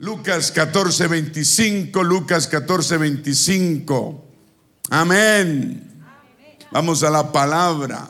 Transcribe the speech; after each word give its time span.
Lucas 0.00 0.52
14, 0.52 1.08
25, 1.08 2.04
Lucas 2.04 2.46
14, 2.46 2.98
25. 2.98 4.24
Amén. 4.90 6.04
Vamos 6.70 7.02
a 7.02 7.10
la 7.10 7.32
palabra, 7.32 8.08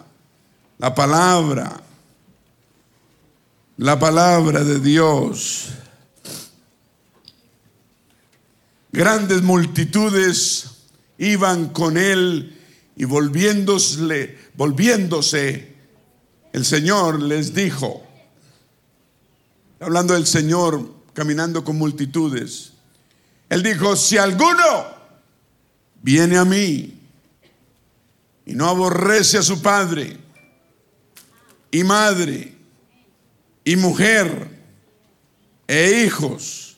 la 0.76 0.94
palabra, 0.94 1.80
la 3.78 3.98
palabra 3.98 4.64
de 4.64 4.80
Dios. 4.80 5.70
Grandes 8.92 9.40
multitudes 9.40 10.66
iban 11.16 11.70
con 11.70 11.96
él 11.96 12.54
y 12.96 13.06
volviéndose, 13.06 14.36
volviéndose, 14.54 15.74
el 16.52 16.66
Señor 16.66 17.22
les 17.22 17.54
dijo, 17.54 18.02
hablando 19.80 20.12
del 20.12 20.26
Señor 20.26 20.97
caminando 21.18 21.64
con 21.64 21.76
multitudes, 21.76 22.74
Él 23.48 23.64
dijo, 23.64 23.96
si 23.96 24.16
alguno 24.16 24.86
viene 26.00 26.36
a 26.36 26.44
mí 26.44 26.96
y 28.46 28.54
no 28.54 28.68
aborrece 28.68 29.36
a 29.38 29.42
su 29.42 29.60
padre 29.60 30.16
y 31.72 31.82
madre 31.82 32.54
y 33.64 33.74
mujer 33.74 34.48
e 35.66 36.04
hijos 36.04 36.76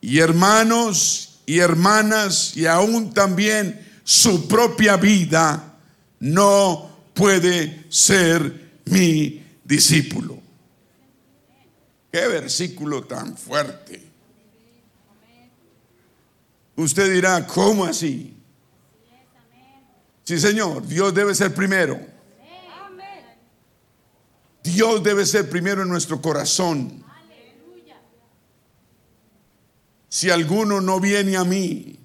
y 0.00 0.18
hermanos 0.18 1.40
y 1.44 1.58
hermanas 1.58 2.56
y 2.56 2.64
aún 2.64 3.12
también 3.12 3.86
su 4.02 4.48
propia 4.48 4.96
vida, 4.96 5.74
no 6.20 6.88
puede 7.12 7.84
ser 7.90 8.80
mi 8.86 9.44
discípulo. 9.62 10.43
Qué 12.14 12.28
versículo 12.28 13.02
tan 13.02 13.36
fuerte. 13.36 14.00
Usted 16.76 17.12
dirá, 17.12 17.44
¿cómo 17.44 17.84
así? 17.84 18.36
Sí, 20.22 20.38
Señor, 20.38 20.86
Dios 20.86 21.12
debe 21.12 21.34
ser 21.34 21.52
primero. 21.52 21.98
Dios 24.62 25.02
debe 25.02 25.26
ser 25.26 25.50
primero 25.50 25.82
en 25.82 25.88
nuestro 25.88 26.22
corazón. 26.22 27.04
Si 30.08 30.30
alguno 30.30 30.80
no 30.80 31.00
viene 31.00 31.36
a 31.36 31.42
mí, 31.42 31.98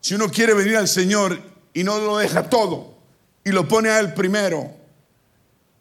si 0.00 0.14
uno 0.14 0.28
quiere 0.28 0.54
venir 0.54 0.76
al 0.76 0.86
Señor 0.86 1.36
y 1.74 1.82
no 1.82 1.98
lo 1.98 2.18
deja 2.18 2.48
todo 2.48 2.96
y 3.42 3.50
lo 3.50 3.66
pone 3.66 3.88
a 3.88 3.98
Él 3.98 4.14
primero, 4.14 4.72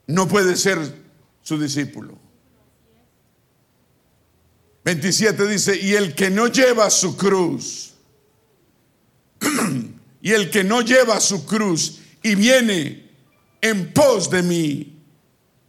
no 0.08 0.28
puede 0.28 0.56
ser 0.56 0.80
su 1.44 1.60
discípulo. 1.60 2.25
27 4.86 5.48
dice, 5.48 5.76
y 5.76 5.96
el 5.96 6.14
que 6.14 6.30
no 6.30 6.46
lleva 6.46 6.92
su 6.92 7.18
cruz, 7.18 7.96
y 10.22 10.32
el 10.32 10.52
que 10.52 10.64
no 10.64 10.82
lleva 10.82 11.20
su 11.20 11.44
cruz 11.44 12.02
y 12.22 12.36
viene 12.36 13.10
en 13.62 13.92
pos 13.94 14.30
de 14.30 14.44
mí, 14.44 15.02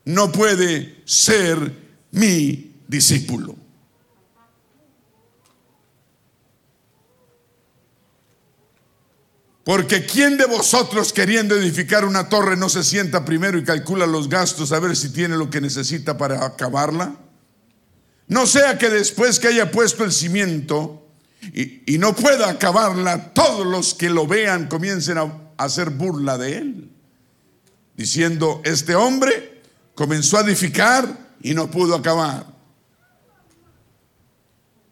no 0.05 0.31
puede 0.31 1.03
ser 1.06 1.73
mi 2.11 2.75
discípulo. 2.86 3.56
Porque 9.64 10.05
¿quién 10.05 10.36
de 10.36 10.45
vosotros 10.45 11.12
queriendo 11.12 11.56
edificar 11.56 12.05
una 12.05 12.28
torre 12.28 12.56
no 12.56 12.69
se 12.69 12.84
sienta 12.84 13.25
primero 13.25 13.58
y 13.58 13.64
calcula 13.64 14.06
los 14.06 14.28
gastos 14.28 14.73
a 14.73 14.78
ver 14.78 14.95
si 14.95 15.11
tiene 15.11 15.39
lo 15.39 15.48
que 15.48 15.62
necesita 15.62 16.19
para 16.19 16.45
acabarla? 16.45 17.25
No 18.28 18.46
sea 18.46 18.78
que 18.78 18.91
después 18.91 19.38
que 19.38 19.48
haya 19.48 19.70
puesto 19.70 20.05
el 20.05 20.12
cimiento 20.12 21.06
y, 21.52 21.98
no 21.98 22.14
pueda 22.14 22.50
acabarla, 22.50 23.33
todos 23.33 23.66
los 23.66 23.94
que 23.94 24.10
lo 24.10 24.27
vean 24.27 24.66
comiencen 24.66 25.18
a 25.18 25.33
hacer 25.58 25.91
burla 25.91 26.36
de 26.38 26.58
él, 26.58 26.91
diciendo, 27.96 28.61
este 28.64 28.95
hombre 28.95 29.62
comenzó 29.95 30.39
a 30.39 30.40
edificar 30.40 31.34
y 31.40 31.55
no 31.55 31.70
pudo 31.70 31.95
acabar. 31.95 32.46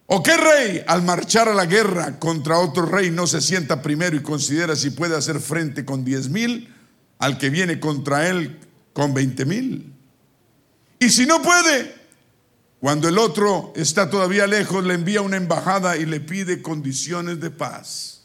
¿O 0.06 0.22
qué 0.22 0.36
rey 0.36 0.84
al 0.86 1.02
marchar 1.02 1.48
a 1.48 1.54
la 1.54 1.66
guerra 1.66 2.18
contra 2.18 2.58
otro 2.58 2.86
rey 2.86 3.10
no 3.10 3.26
se 3.26 3.40
sienta 3.40 3.82
primero 3.82 4.16
y 4.16 4.22
considera 4.22 4.76
si 4.76 4.90
puede 4.90 5.16
hacer 5.16 5.40
frente 5.40 5.84
con 5.84 6.04
diez 6.04 6.28
mil 6.28 6.72
al 7.18 7.38
que 7.38 7.50
viene 7.50 7.80
contra 7.80 8.28
él 8.28 8.60
con 8.92 9.12
veinte 9.12 9.44
mil? 9.44 9.92
Y 10.98 11.10
si 11.10 11.26
no 11.26 11.42
puede, 11.42 12.03
cuando 12.84 13.08
el 13.08 13.16
otro 13.16 13.72
está 13.76 14.10
todavía 14.10 14.46
lejos, 14.46 14.84
le 14.84 14.92
envía 14.92 15.22
una 15.22 15.38
embajada 15.38 15.96
y 15.96 16.04
le 16.04 16.20
pide 16.20 16.60
condiciones 16.60 17.40
de 17.40 17.50
paz. 17.50 18.24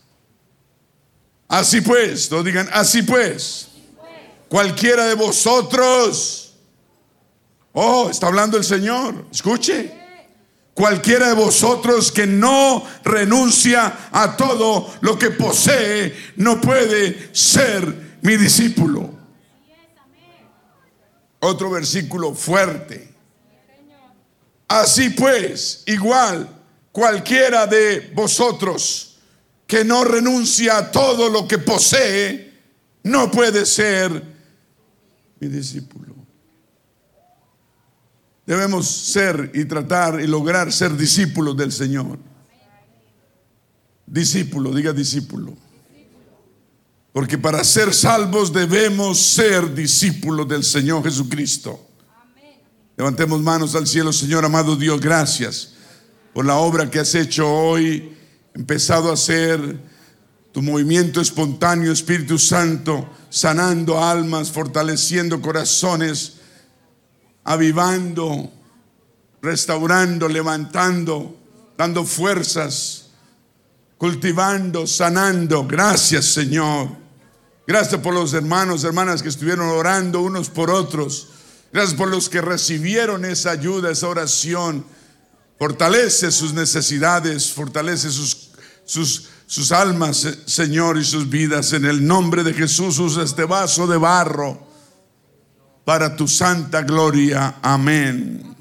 Así 1.48 1.80
pues, 1.80 2.30
no 2.30 2.44
digan, 2.44 2.68
así 2.74 3.02
pues, 3.04 3.70
cualquiera 4.50 5.06
de 5.06 5.16
vosotros, 5.16 6.56
oh, 7.72 8.10
está 8.10 8.28
hablando 8.28 8.58
el 8.58 8.66
Señor, 8.66 9.28
escuche 9.32 9.98
Cualquiera 10.74 11.30
de 11.30 11.36
vosotros 11.36 12.12
que 12.12 12.28
no 12.28 12.86
renuncia 13.06 14.10
a 14.12 14.36
todo 14.36 14.94
lo 15.00 15.18
que 15.18 15.32
posee, 15.32 16.14
no 16.36 16.60
puede 16.60 17.30
ser 17.34 18.18
mi 18.24 18.36
discípulo. 18.36 19.10
Otro 21.40 21.70
versículo 21.70 22.34
fuerte. 22.36 23.09
Así 24.70 25.10
pues, 25.10 25.82
igual, 25.88 26.48
cualquiera 26.92 27.66
de 27.66 28.12
vosotros 28.14 29.18
que 29.66 29.84
no 29.84 30.04
renuncia 30.04 30.78
a 30.78 30.92
todo 30.92 31.28
lo 31.28 31.48
que 31.48 31.58
posee, 31.58 32.54
no 33.04 33.32
puede 33.32 33.66
ser 33.66 34.24
mi 35.40 35.48
discípulo. 35.48 36.16
Debemos 38.46 38.88
ser 38.88 39.52
y 39.56 39.66
tratar 39.66 40.22
y 40.22 40.28
lograr 40.28 40.72
ser 40.72 40.96
discípulos 40.96 41.58
del 41.58 41.72
Señor. 41.72 42.20
Discípulo, 44.06 44.72
diga 44.72 44.94
discípulo. 44.94 45.56
Porque 47.12 47.40
para 47.40 47.64
ser 47.64 47.92
salvos 47.92 48.54
debemos 48.54 49.20
ser 49.20 49.74
discípulos 49.74 50.48
del 50.48 50.64
Señor 50.64 51.04
Jesucristo. 51.04 51.89
Levantemos 53.00 53.42
manos 53.42 53.76
al 53.76 53.88
cielo, 53.88 54.12
Señor 54.12 54.44
amado 54.44 54.76
Dios, 54.76 55.00
gracias 55.00 55.70
por 56.34 56.46
la 56.46 56.58
obra 56.58 56.92
que 56.92 57.00
has 57.00 57.16
hecho 57.16 57.50
hoy, 57.50 58.14
empezado 58.54 59.10
a 59.10 59.14
hacer 59.14 59.80
tu 60.52 60.62
movimiento 60.62 61.22
espontáneo, 61.22 61.94
Espíritu 61.94 62.38
Santo, 62.38 63.10
sanando 63.30 64.04
almas, 64.04 64.52
fortaleciendo 64.52 65.40
corazones 65.40 66.42
avivando, 67.46 68.52
restaurando, 69.42 70.28
levantando, 70.28 71.38
dando 71.78 72.04
fuerzas, 72.04 73.12
cultivando, 73.98 74.86
sanando. 74.86 75.66
Gracias 75.66 76.26
Señor. 76.26 76.90
Gracias 77.66 78.02
por 78.02 78.14
los 78.14 78.34
hermanos, 78.34 78.84
hermanas 78.84 79.24
que 79.24 79.30
estuvieron 79.30 79.70
orando 79.70 80.22
unos 80.22 80.50
por 80.50 80.70
otros. 80.70 81.30
Gracias 81.72 81.96
por 81.98 82.10
los 82.10 82.30
que 82.30 82.42
recibieron 82.42 83.26
esa 83.26 83.52
ayuda, 83.52 83.92
esa 83.92 84.08
oración. 84.08 84.86
Fortalece 85.58 86.32
sus 86.32 86.54
necesidades, 86.54 87.52
fortalece 87.52 88.10
sus, 88.10 88.52
sus, 88.86 89.30
sus 89.46 89.72
almas, 89.72 90.28
Señor, 90.46 90.98
y 90.98 91.04
sus 91.04 91.30
vidas. 91.30 91.74
En 91.74 91.86
el 91.86 92.06
nombre 92.06 92.44
de 92.44 92.54
Jesús 92.54 92.98
usa 93.00 93.24
este 93.24 93.44
vaso 93.44 93.86
de 93.86 93.98
barro 93.98 94.68
para 95.86 96.16
tu 96.16 96.28
santa 96.28 96.82
gloria. 96.82 97.58
Amén. 97.62 98.56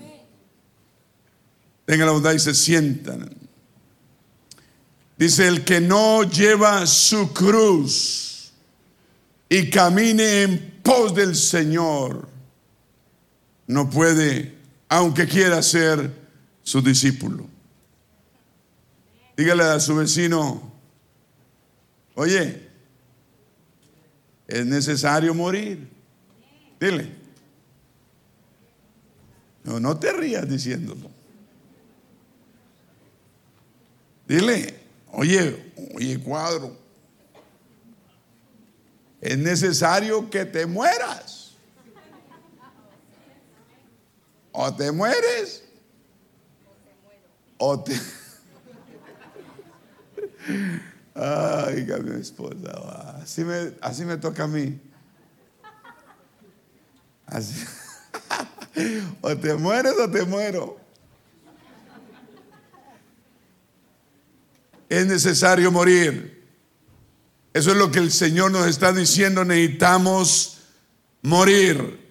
Tengan 1.84 2.06
la 2.06 2.12
bondad 2.12 2.32
y 2.32 2.38
se 2.38 2.54
sientan. 2.54 3.30
Dice, 5.16 5.48
el 5.48 5.64
que 5.64 5.80
no 5.80 6.22
lleva 6.22 6.86
su 6.86 7.32
cruz 7.32 8.52
y 9.48 9.68
camine 9.70 10.42
en 10.42 10.80
pos 10.82 11.14
del 11.14 11.34
Señor, 11.34 12.27
no 13.68 13.88
puede, 13.88 14.56
aunque 14.88 15.28
quiera 15.28 15.62
ser 15.62 16.10
su 16.62 16.82
discípulo. 16.82 17.46
Dígale 19.36 19.62
a 19.62 19.78
su 19.78 19.94
vecino, 19.94 20.72
oye, 22.14 22.68
es 24.48 24.66
necesario 24.66 25.34
morir. 25.34 25.86
Dile. 26.80 27.12
No, 29.62 29.78
no 29.78 29.96
te 29.98 30.12
rías 30.12 30.48
diciéndolo. 30.48 31.10
Dile, 34.26 34.80
oye, 35.12 35.72
oye, 35.94 36.18
cuadro, 36.20 36.76
es 39.20 39.36
necesario 39.36 40.28
que 40.30 40.46
te 40.46 40.64
mueras. 40.64 41.27
O 44.60 44.74
te 44.74 44.90
mueres, 44.90 45.62
o 47.58 47.78
te... 47.78 47.92
Ay, 51.14 51.86
mi 52.02 52.20
esposa, 52.20 53.20
así 53.22 53.44
me, 53.44 53.74
así 53.80 54.04
me 54.04 54.16
toca 54.16 54.42
a 54.42 54.48
mí. 54.48 54.80
Así. 57.26 57.64
o 59.20 59.36
te 59.36 59.54
mueres 59.54 59.94
o 59.96 60.10
te 60.10 60.24
muero. 60.24 60.76
Es 64.88 65.06
necesario 65.06 65.70
morir. 65.70 66.48
Eso 67.54 67.70
es 67.70 67.76
lo 67.76 67.92
que 67.92 68.00
el 68.00 68.10
Señor 68.10 68.50
nos 68.50 68.66
está 68.66 68.92
diciendo. 68.92 69.44
Necesitamos 69.44 70.62
morir. 71.22 72.07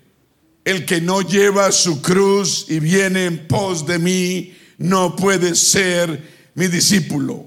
El 0.67 0.85
que 0.85 0.99
no 0.99 1.21
lleva 1.21 1.71
su 1.71 2.01
cruz 2.01 2.65
y 2.67 2.81
viene 2.81 3.23
en 3.23 3.47
pos 3.47 3.85
de 3.85 3.99
mí 3.99 4.53
no 4.79 5.15
puede 5.15 5.55
ser 5.55 6.49
mi 6.55 6.67
discípulo. 6.67 7.45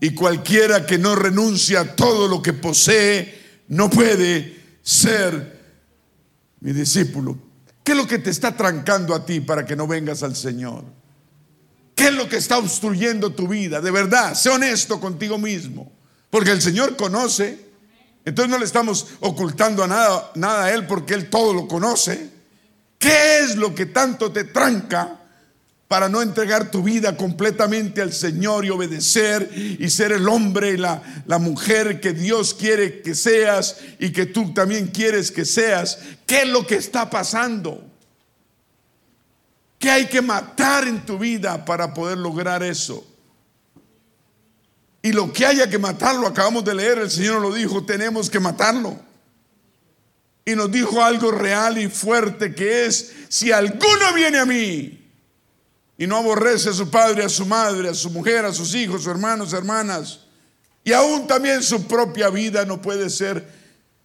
Y 0.00 0.10
cualquiera 0.10 0.84
que 0.84 0.98
no 0.98 1.14
renuncia 1.14 1.78
a 1.78 1.94
todo 1.94 2.26
lo 2.26 2.42
que 2.42 2.52
posee 2.52 3.62
no 3.68 3.88
puede 3.88 4.60
ser 4.82 5.56
mi 6.58 6.72
discípulo. 6.72 7.38
¿Qué 7.84 7.92
es 7.92 7.98
lo 7.98 8.08
que 8.08 8.18
te 8.18 8.30
está 8.30 8.56
trancando 8.56 9.14
a 9.14 9.24
ti 9.24 9.38
para 9.38 9.64
que 9.64 9.76
no 9.76 9.86
vengas 9.86 10.24
al 10.24 10.34
Señor? 10.34 10.82
¿Qué 11.94 12.08
es 12.08 12.12
lo 12.12 12.28
que 12.28 12.38
está 12.38 12.58
obstruyendo 12.58 13.30
tu 13.30 13.46
vida? 13.46 13.80
De 13.80 13.92
verdad, 13.92 14.34
sé 14.34 14.50
honesto 14.50 14.98
contigo 14.98 15.38
mismo. 15.38 15.92
Porque 16.28 16.50
el 16.50 16.60
Señor 16.60 16.96
conoce. 16.96 17.70
Entonces 18.24 18.50
no 18.50 18.58
le 18.58 18.64
estamos 18.64 19.06
ocultando 19.20 19.84
a 19.84 19.86
nada, 19.86 20.32
nada 20.34 20.64
a 20.64 20.74
Él 20.74 20.88
porque 20.88 21.14
Él 21.14 21.30
todo 21.30 21.54
lo 21.54 21.68
conoce. 21.68 22.31
¿Qué 23.02 23.40
es 23.40 23.56
lo 23.56 23.74
que 23.74 23.86
tanto 23.86 24.30
te 24.30 24.44
tranca 24.44 25.18
para 25.88 26.08
no 26.08 26.22
entregar 26.22 26.70
tu 26.70 26.84
vida 26.84 27.16
completamente 27.16 28.00
al 28.00 28.12
Señor 28.12 28.64
y 28.64 28.70
obedecer 28.70 29.50
y 29.52 29.90
ser 29.90 30.12
el 30.12 30.28
hombre 30.28 30.70
y 30.70 30.76
la, 30.76 31.02
la, 31.26 31.38
mujer 31.38 32.00
que 32.00 32.12
Dios 32.12 32.54
quiere 32.54 33.02
que 33.02 33.16
seas 33.16 33.78
y 33.98 34.12
que 34.12 34.26
tú 34.26 34.54
también 34.54 34.86
quieres 34.86 35.32
que 35.32 35.44
seas. 35.44 35.98
¿Qué 36.26 36.42
es 36.42 36.48
lo 36.48 36.64
que 36.64 36.76
está 36.76 37.10
pasando? 37.10 37.84
¿Qué 39.80 39.90
hay 39.90 40.06
que 40.06 40.22
matar 40.22 40.86
en 40.86 41.04
tu 41.04 41.18
vida 41.18 41.64
para 41.64 41.92
poder 41.92 42.18
lograr 42.18 42.62
eso? 42.62 43.04
Y 45.02 45.10
lo 45.10 45.32
que 45.32 45.44
haya 45.44 45.68
que 45.68 45.78
matarlo, 45.80 46.28
acabamos 46.28 46.64
de 46.64 46.76
leer, 46.76 46.98
el 46.98 47.10
Señor 47.10 47.42
lo 47.42 47.52
dijo, 47.52 47.84
tenemos 47.84 48.30
que 48.30 48.38
matarlo. 48.38 48.96
Y 50.44 50.54
nos 50.54 50.70
dijo 50.70 51.02
algo 51.02 51.30
real 51.30 51.78
y 51.78 51.88
fuerte 51.88 52.54
que 52.54 52.86
es, 52.86 53.12
si 53.28 53.52
alguno 53.52 54.12
viene 54.14 54.38
a 54.38 54.44
mí, 54.44 54.98
y 55.96 56.06
no 56.06 56.16
aborrece 56.16 56.70
a 56.70 56.72
su 56.72 56.90
padre, 56.90 57.24
a 57.24 57.28
su 57.28 57.46
madre, 57.46 57.88
a 57.88 57.94
su 57.94 58.10
mujer, 58.10 58.44
a 58.44 58.52
sus 58.52 58.74
hijos, 58.74 59.02
sus 59.02 59.10
hermanos, 59.12 59.52
hermanas, 59.52 60.20
y 60.82 60.92
aún 60.92 61.26
también 61.28 61.62
su 61.62 61.86
propia 61.86 62.28
vida 62.28 62.64
no 62.64 62.82
puede 62.82 63.08
ser 63.08 63.46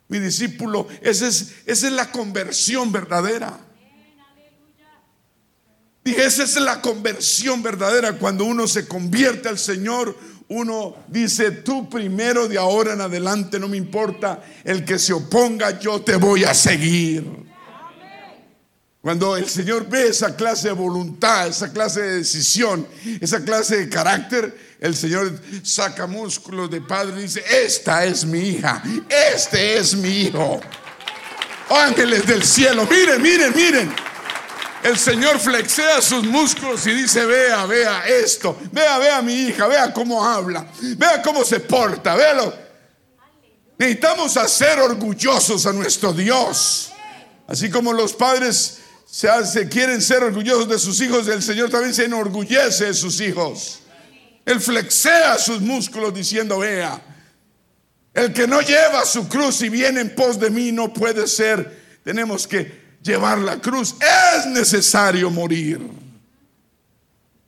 mi 0.08 0.20
discípulo. 0.20 0.88
Es, 1.02 1.22
esa 1.22 1.54
es 1.66 1.92
la 1.92 2.12
conversión 2.12 2.92
verdadera. 2.92 3.60
Dije, 6.04 6.24
esa 6.24 6.44
es 6.44 6.56
la 6.58 6.82
conversión 6.82 7.62
verdadera. 7.64 8.14
Cuando 8.18 8.46
uno 8.46 8.68
se 8.68 8.88
convierte 8.88 9.50
al 9.50 9.58
Señor, 9.58 10.16
uno 10.50 10.96
dice, 11.08 11.52
tú 11.52 11.90
primero 11.90 12.48
de 12.48 12.58
ahora 12.58 12.94
en 12.94 13.02
adelante, 13.02 13.60
no 13.60 13.68
me 13.68 13.78
importa 13.78 14.42
el 14.64 14.86
que 14.86 14.98
se 14.98 15.14
oponga, 15.14 15.80
yo 15.80 16.02
te 16.02 16.16
voy 16.16 16.46
a 16.46 16.54
seguir. 16.54 17.48
Cuando 19.02 19.38
el 19.38 19.48
Señor 19.48 19.88
ve 19.88 20.10
esa 20.10 20.36
clase 20.36 20.70
de 20.70 20.74
voluntad, 20.74 21.48
esa 21.48 21.72
clase 21.72 22.02
de 22.02 22.18
decisión, 22.18 22.88
esa 23.22 23.44
clase 23.44 23.78
de 23.78 23.90
carácter, 23.90 24.78
el 24.80 24.96
Señor 24.96 25.40
saca 25.64 26.08
músculos 26.08 26.70
de 26.70 26.82
padre 26.82 27.20
y 27.20 27.24
dice, 27.24 27.44
esta 27.66 28.06
es 28.06 28.26
mi 28.26 28.40
hija, 28.40 28.84
este 29.10 29.78
es 29.78 29.96
mi 29.96 30.10
hijo. 30.10 30.60
Ángeles 31.70 32.26
del 32.26 32.44
cielo, 32.44 32.88
miren, 32.90 33.22
miren, 33.22 33.54
miren. 33.56 33.96
El 34.84 34.98
Señor 34.98 35.40
flexea 35.40 36.02
sus 36.02 36.24
músculos 36.24 36.86
y 36.88 36.94
dice, 36.94 37.26
vea, 37.26 37.66
vea 37.66 38.08
esto, 38.08 38.58
vea, 38.72 38.98
vea 39.00 39.22
mi 39.22 39.34
hija, 39.34 39.68
vea 39.68 39.92
cómo 39.92 40.24
habla, 40.24 40.68
vea 40.96 41.22
cómo 41.22 41.44
se 41.44 41.60
porta, 41.60 42.16
véalo. 42.16 42.54
Necesitamos 43.78 44.38
hacer 44.38 44.80
orgullosos 44.80 45.66
a 45.66 45.74
nuestro 45.74 46.14
Dios. 46.14 46.92
Así 47.48 47.70
como 47.70 47.94
los 47.94 48.14
padres 48.14 48.80
se, 49.06 49.70
quieren 49.70 50.02
ser 50.02 50.24
orgullosos 50.24 50.68
de 50.68 50.80
sus 50.80 51.00
hijos, 51.02 51.28
el 51.28 51.42
Señor 51.42 51.70
también 51.70 51.94
se 51.94 52.06
enorgullece 52.06 52.86
de 52.86 52.94
sus 52.94 53.20
hijos. 53.22 53.80
Él 54.46 54.62
flexea 54.62 55.38
sus 55.38 55.60
músculos 55.60 56.14
diciendo, 56.14 56.60
vea, 56.60 57.02
el 58.14 58.34
que 58.34 58.48
no 58.48 58.62
lleva 58.62 59.06
su 59.06 59.28
cruz 59.28 59.62
y 59.62 59.70
viene 59.70 60.02
en 60.02 60.16
pos 60.16 60.40
de 60.40 60.50
mí 60.50 60.72
no 60.72 60.94
puede 60.94 61.28
ser. 61.28 62.00
Tenemos 62.04 62.48
que 62.48 62.87
llevar 63.08 63.40
la 63.40 63.60
cruz. 63.60 63.96
Es 64.00 64.46
necesario 64.46 65.30
morir. 65.30 65.82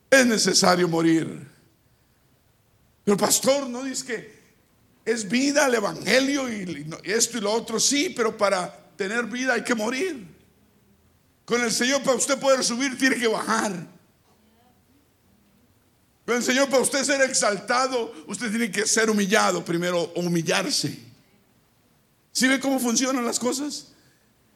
Es 0.10 0.26
necesario 0.26 0.88
morir. 0.88 1.48
Pero 3.04 3.18
pastor, 3.18 3.68
no 3.68 3.84
dice 3.84 4.06
que 4.06 4.40
es 5.06 5.28
vida 5.28 5.66
el 5.66 5.76
evangelio 5.76 6.48
y 6.48 6.88
esto 7.04 7.38
y 7.38 7.42
lo 7.42 7.52
otro, 7.52 7.80
sí, 7.80 8.14
pero 8.16 8.38
para 8.38 8.72
tener 8.96 9.26
vida 9.26 9.54
hay 9.54 9.64
que 9.64 9.76
morir. 9.76 10.28
Con 11.46 11.62
el 11.64 11.72
Señor 11.72 12.04
para 12.04 12.18
usted 12.18 12.40
poder 12.40 12.64
subir 12.64 12.98
tiene 12.98 13.18
que 13.18 13.28
bajar. 13.28 13.72
Con 16.26 16.36
el 16.36 16.44
Señor 16.44 16.70
para 16.70 16.84
usted 16.84 17.04
ser 17.04 17.22
exaltado, 17.22 18.14
usted 18.28 18.52
tiene 18.52 18.70
que 18.70 18.86
ser 18.86 19.10
humillado 19.10 19.66
primero, 19.66 20.12
humillarse. 20.16 21.00
¿Sí 22.32 22.48
ve 22.48 22.60
cómo 22.60 22.80
funcionan 22.80 23.26
las 23.26 23.40
cosas? 23.40 23.88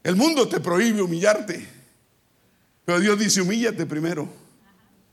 El 0.04 0.16
mundo 0.16 0.48
te 0.48 0.60
prohíbe 0.60 1.02
humillarte. 1.02 1.66
Pero 2.86 3.00
Dios 3.00 3.18
dice, 3.18 3.42
humíllate 3.42 3.86
primero. 3.86 4.28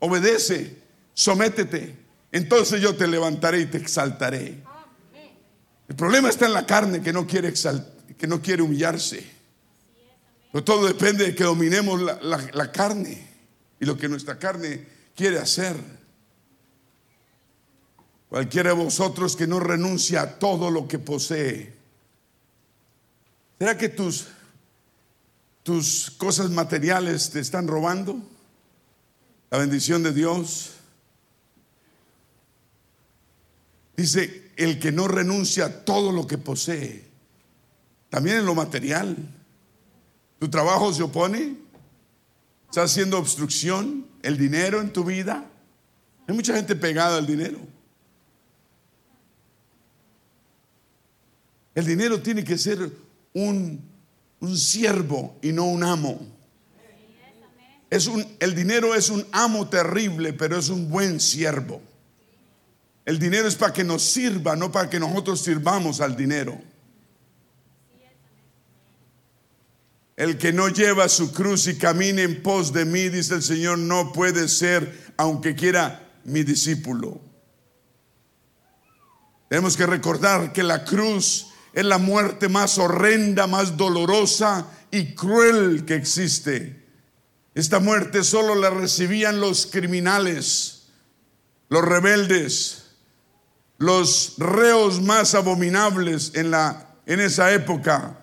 Obedece, 0.01 0.77
sométete. 1.15 1.97
Entonces 2.33 2.81
yo 2.81 2.97
te 2.97 3.07
levantaré 3.07 3.61
y 3.61 3.67
te 3.67 3.79
exaltaré. 3.79 4.63
El 5.89 5.97
problema 5.97 6.29
está 6.29 6.47
en 6.47 6.53
la 6.53 6.67
carne 6.67 7.01
que 7.01 7.13
no 7.13 7.27
quiere, 7.27 7.53
que 8.19 8.27
no 8.27 8.41
quiere 8.41 8.63
humillarse. 8.63 9.25
Pero 10.53 10.65
todo 10.65 10.87
depende 10.87 11.27
de 11.27 11.35
que 11.35 11.45
dominemos 11.45 12.01
la, 12.01 12.73
carne 12.73 13.27
y 13.79 13.85
lo 13.85 13.97
que 13.97 14.09
nuestra 14.09 14.39
carne 14.39 14.87
quiere 15.15 15.39
hacer. 15.39 15.77
Cualquiera 18.29 18.71
de 18.71 18.77
vosotros 18.77 19.37
que 19.37 19.47
no 19.47 19.61
renuncia 19.61 20.23
a 20.23 20.39
todo 20.39 20.71
lo 20.71 20.87
que 20.87 20.99
posee. 20.99 21.73
¿Será 23.59 23.77
que 23.77 23.89
tus, 23.89 24.29
tus 25.63 26.11
cosas 26.11 26.51
materiales 26.51 27.31
te 27.31 27.41
están 27.41 27.69
robando? 27.69 28.21
La 29.51 29.59
bendición 29.59 30.03
de 30.03 30.13
Dios. 30.13 30.73
Dice, 33.97 34.53
el 34.57 34.79
que 34.79 34.93
no 34.93 35.09
renuncia 35.09 35.67
a 35.67 35.85
todo 35.85 36.13
lo 36.13 36.27
que 36.27 36.39
posee, 36.39 37.09
también 38.09 38.39
en 38.39 38.47
lo 38.47 38.55
material. 38.55 39.17
¿Tu 40.39 40.49
trabajo 40.49 40.93
se 40.93 41.03
opone? 41.03 41.57
¿Está 42.69 42.85
haciendo 42.85 43.19
obstrucción? 43.19 44.07
¿El 44.23 44.39
dinero 44.39 44.81
en 44.81 44.93
tu 44.93 45.05
vida? 45.05 45.45
Hay 46.27 46.35
mucha 46.35 46.55
gente 46.55 46.77
pegada 46.77 47.19
al 47.19 47.27
dinero. 47.27 47.59
El 51.75 51.87
dinero 51.87 52.21
tiene 52.21 52.45
que 52.45 52.57
ser 52.59 52.91
un, 53.33 53.90
un 54.41 54.57
siervo 54.57 55.39
y 55.43 55.53
no 55.53 55.65
un 55.65 55.85
amo. 55.85 56.21
Es 57.91 58.07
un, 58.07 58.25
el 58.39 58.55
dinero 58.55 58.95
es 58.95 59.11
un 59.11 59.27
amo 59.33 59.69
terrible, 59.69 60.33
pero 60.33 60.59
es 60.59 60.69
un 60.69 60.89
buen 60.89 61.21
siervo. 61.21 61.83
El 63.05 63.19
dinero 63.19 63.49
es 63.49 63.57
para 63.57 63.73
que 63.73 63.83
nos 63.83 64.03
sirva, 64.03 64.55
no 64.55 64.71
para 64.71 64.89
que 64.89 65.01
nosotros 65.01 65.41
sirvamos 65.41 66.01
al 66.01 66.17
dinero. 66.17 66.61
El 70.17 70.39
que 70.39 70.53
no 70.53 70.69
lleva 70.69 71.09
su 71.09 71.33
cruz 71.33 71.67
y 71.67 71.79
camine 71.79 72.23
en 72.23 72.43
pos 72.43 72.73
de 72.73 72.85
mí, 72.85 73.09
dice 73.09 73.35
el 73.35 73.43
Señor, 73.43 73.79
no 73.79 74.13
puede 74.13 74.49
ser, 74.49 75.13
aunque 75.17 75.55
quiera, 75.55 76.09
mi 76.25 76.43
discípulo. 76.45 77.21
Tenemos 79.49 79.77
que 79.77 79.87
recordar 79.87 80.53
que 80.53 80.63
la 80.63 80.85
cruz 80.85 81.50
es 81.73 81.85
la 81.85 81.99
muerte 81.99 82.49
más 82.49 82.79
horrenda, 82.79 83.47
más 83.47 83.77
dolorosa 83.77 84.67
y 84.91 85.15
cruel 85.15 85.85
que 85.85 85.95
existe. 85.95 86.85
Esta 87.55 87.81
muerte 87.81 88.25
solo 88.25 88.55
la 88.55 88.71
recibían 88.71 89.41
los 89.41 89.67
criminales, 89.67 90.89
los 91.69 91.85
rebeldes, 91.85 92.91
los 93.79 94.35
reos 94.39 95.01
más 95.01 95.35
abominables 95.35 96.33
en, 96.35 96.51
la, 96.51 96.95
en 97.07 97.21
esa 97.21 97.53
época. 97.53 98.17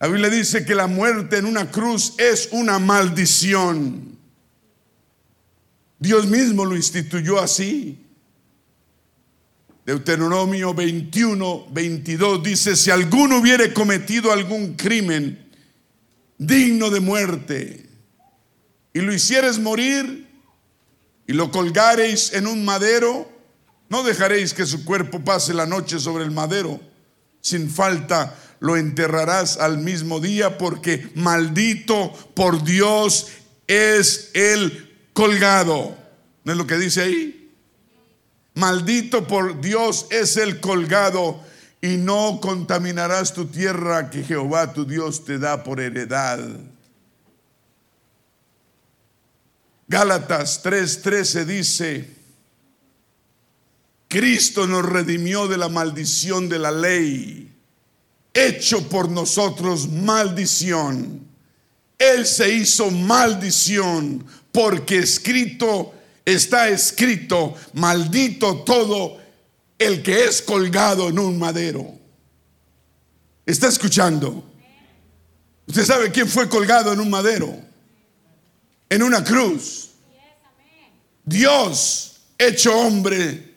La 0.00 0.08
Biblia 0.08 0.30
dice 0.30 0.64
que 0.64 0.74
la 0.74 0.86
muerte 0.86 1.38
en 1.38 1.46
una 1.46 1.70
cruz 1.70 2.14
es 2.18 2.48
una 2.52 2.78
maldición. 2.78 4.18
Dios 5.98 6.26
mismo 6.26 6.64
lo 6.64 6.74
instituyó 6.74 7.38
así. 7.40 8.01
Deuteronomio 9.84 10.74
21, 10.74 11.66
22 11.70 12.42
dice, 12.42 12.76
si 12.76 12.90
alguno 12.90 13.38
hubiere 13.38 13.72
cometido 13.72 14.32
algún 14.32 14.74
crimen 14.74 15.50
digno 16.38 16.88
de 16.88 17.00
muerte 17.00 17.86
y 18.92 19.00
lo 19.00 19.12
hicieres 19.12 19.58
morir 19.58 20.28
y 21.26 21.32
lo 21.32 21.50
colgareis 21.50 22.32
en 22.32 22.46
un 22.46 22.64
madero, 22.64 23.28
no 23.88 24.04
dejaréis 24.04 24.54
que 24.54 24.66
su 24.66 24.84
cuerpo 24.84 25.20
pase 25.20 25.52
la 25.52 25.66
noche 25.66 25.98
sobre 25.98 26.24
el 26.24 26.30
madero. 26.30 26.80
Sin 27.40 27.68
falta 27.68 28.38
lo 28.60 28.76
enterrarás 28.76 29.56
al 29.56 29.78
mismo 29.78 30.20
día 30.20 30.58
porque 30.58 31.10
maldito 31.16 32.12
por 32.34 32.62
Dios 32.62 33.28
es 33.66 34.30
el 34.34 35.08
colgado. 35.12 35.96
¿No 36.44 36.52
es 36.52 36.58
lo 36.58 36.68
que 36.68 36.78
dice 36.78 37.02
ahí? 37.02 37.41
Maldito 38.54 39.26
por 39.26 39.60
Dios 39.60 40.06
es 40.10 40.36
el 40.36 40.60
colgado 40.60 41.40
y 41.80 41.96
no 41.96 42.38
contaminarás 42.40 43.32
tu 43.32 43.46
tierra 43.46 44.10
que 44.10 44.22
Jehová 44.22 44.72
tu 44.72 44.84
Dios 44.84 45.24
te 45.24 45.38
da 45.38 45.64
por 45.64 45.80
heredad. 45.80 46.38
Gálatas 49.88 50.62
3:13 50.62 51.44
dice, 51.44 52.10
Cristo 54.08 54.66
nos 54.66 54.84
redimió 54.84 55.48
de 55.48 55.56
la 55.56 55.68
maldición 55.68 56.48
de 56.48 56.58
la 56.58 56.70
ley, 56.70 57.50
hecho 58.34 58.88
por 58.88 59.10
nosotros 59.10 59.88
maldición. 59.88 61.26
Él 61.98 62.26
se 62.26 62.54
hizo 62.54 62.90
maldición 62.90 64.24
porque 64.52 64.98
escrito 64.98 65.94
está 66.24 66.68
escrito, 66.68 67.54
maldito 67.74 68.58
todo 68.62 69.20
el 69.78 70.02
que 70.02 70.24
es 70.24 70.42
colgado 70.42 71.08
en 71.08 71.18
un 71.18 71.38
madero. 71.38 71.98
¿Está 73.44 73.68
escuchando? 73.68 74.44
¿Usted 75.66 75.84
sabe 75.84 76.10
quién 76.10 76.28
fue 76.28 76.48
colgado 76.48 76.92
en 76.92 77.00
un 77.00 77.10
madero? 77.10 77.58
En 78.88 79.02
una 79.02 79.24
cruz. 79.24 79.90
Dios, 81.24 82.20
hecho 82.38 82.76
hombre, 82.76 83.54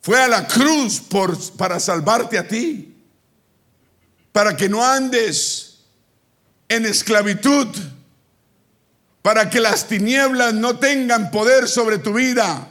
fue 0.00 0.20
a 0.20 0.28
la 0.28 0.46
cruz 0.46 1.00
por, 1.00 1.36
para 1.56 1.80
salvarte 1.80 2.38
a 2.38 2.46
ti, 2.46 2.94
para 4.32 4.56
que 4.56 4.68
no 4.68 4.84
andes 4.84 5.78
en 6.68 6.86
esclavitud 6.86 7.68
para 9.26 9.50
que 9.50 9.58
las 9.58 9.88
tinieblas 9.88 10.54
no 10.54 10.78
tengan 10.78 11.32
poder 11.32 11.66
sobre 11.66 11.98
tu 11.98 12.12
vida, 12.12 12.68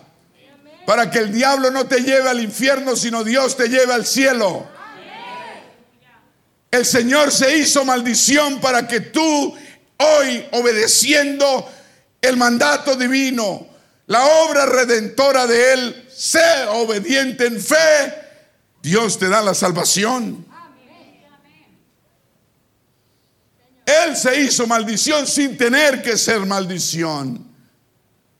para 0.85 1.11
que 1.11 1.19
el 1.19 1.33
diablo 1.33 1.69
no 1.69 1.85
te 1.85 1.99
lleve 1.99 2.29
al 2.29 2.41
infierno, 2.41 2.95
sino 2.95 3.25
Dios 3.25 3.57
te 3.57 3.67
lleve 3.67 3.91
al 3.91 4.05
cielo. 4.05 4.65
El 6.71 6.85
Señor 6.85 7.33
se 7.33 7.57
hizo 7.57 7.83
maldición 7.83 8.61
para 8.61 8.87
que 8.87 9.01
tú 9.01 9.53
hoy, 9.97 10.45
obedeciendo 10.51 11.69
el 12.21 12.37
mandato 12.37 12.95
divino, 12.95 13.67
la 14.07 14.25
obra 14.25 14.65
redentora 14.65 15.47
de 15.47 15.73
Él, 15.73 16.07
sé 16.09 16.67
obediente 16.69 17.47
en 17.47 17.59
fe, 17.59 18.13
Dios 18.81 19.19
te 19.19 19.27
da 19.27 19.41
la 19.41 19.53
salvación. 19.53 20.45
Él 23.85 24.15
se 24.15 24.41
hizo 24.41 24.65
maldición 24.65 25.27
sin 25.27 25.57
tener 25.57 26.01
que 26.01 26.17
ser 26.17 26.45
maldición. 26.45 27.45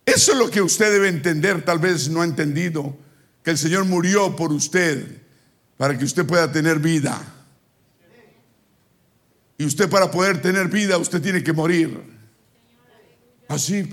Eso 0.06 0.32
es 0.32 0.38
lo 0.38 0.50
que 0.50 0.62
usted 0.62 0.92
debe 0.92 1.08
entender, 1.08 1.64
tal 1.64 1.80
vez 1.80 2.10
no 2.10 2.22
ha 2.22 2.25
entendido, 2.25 2.98
que 3.44 3.52
el 3.52 3.58
Señor 3.58 3.86
murió 3.86 4.36
por 4.36 4.52
usted 4.52 5.22
para 5.78 5.98
que 5.98 6.06
usted 6.06 6.25
pueda 6.25 6.52
tener 6.52 6.80
vida. 6.80 7.22
Y 9.58 9.66
usted 9.66 9.90
para 9.90 10.12
poder 10.12 10.42
tener 10.42 10.68
vida, 10.68 10.98
usted 10.98 11.22
tiene 11.22 11.44
que 11.44 11.54
morir. 11.54 12.02
Así, 13.48 13.88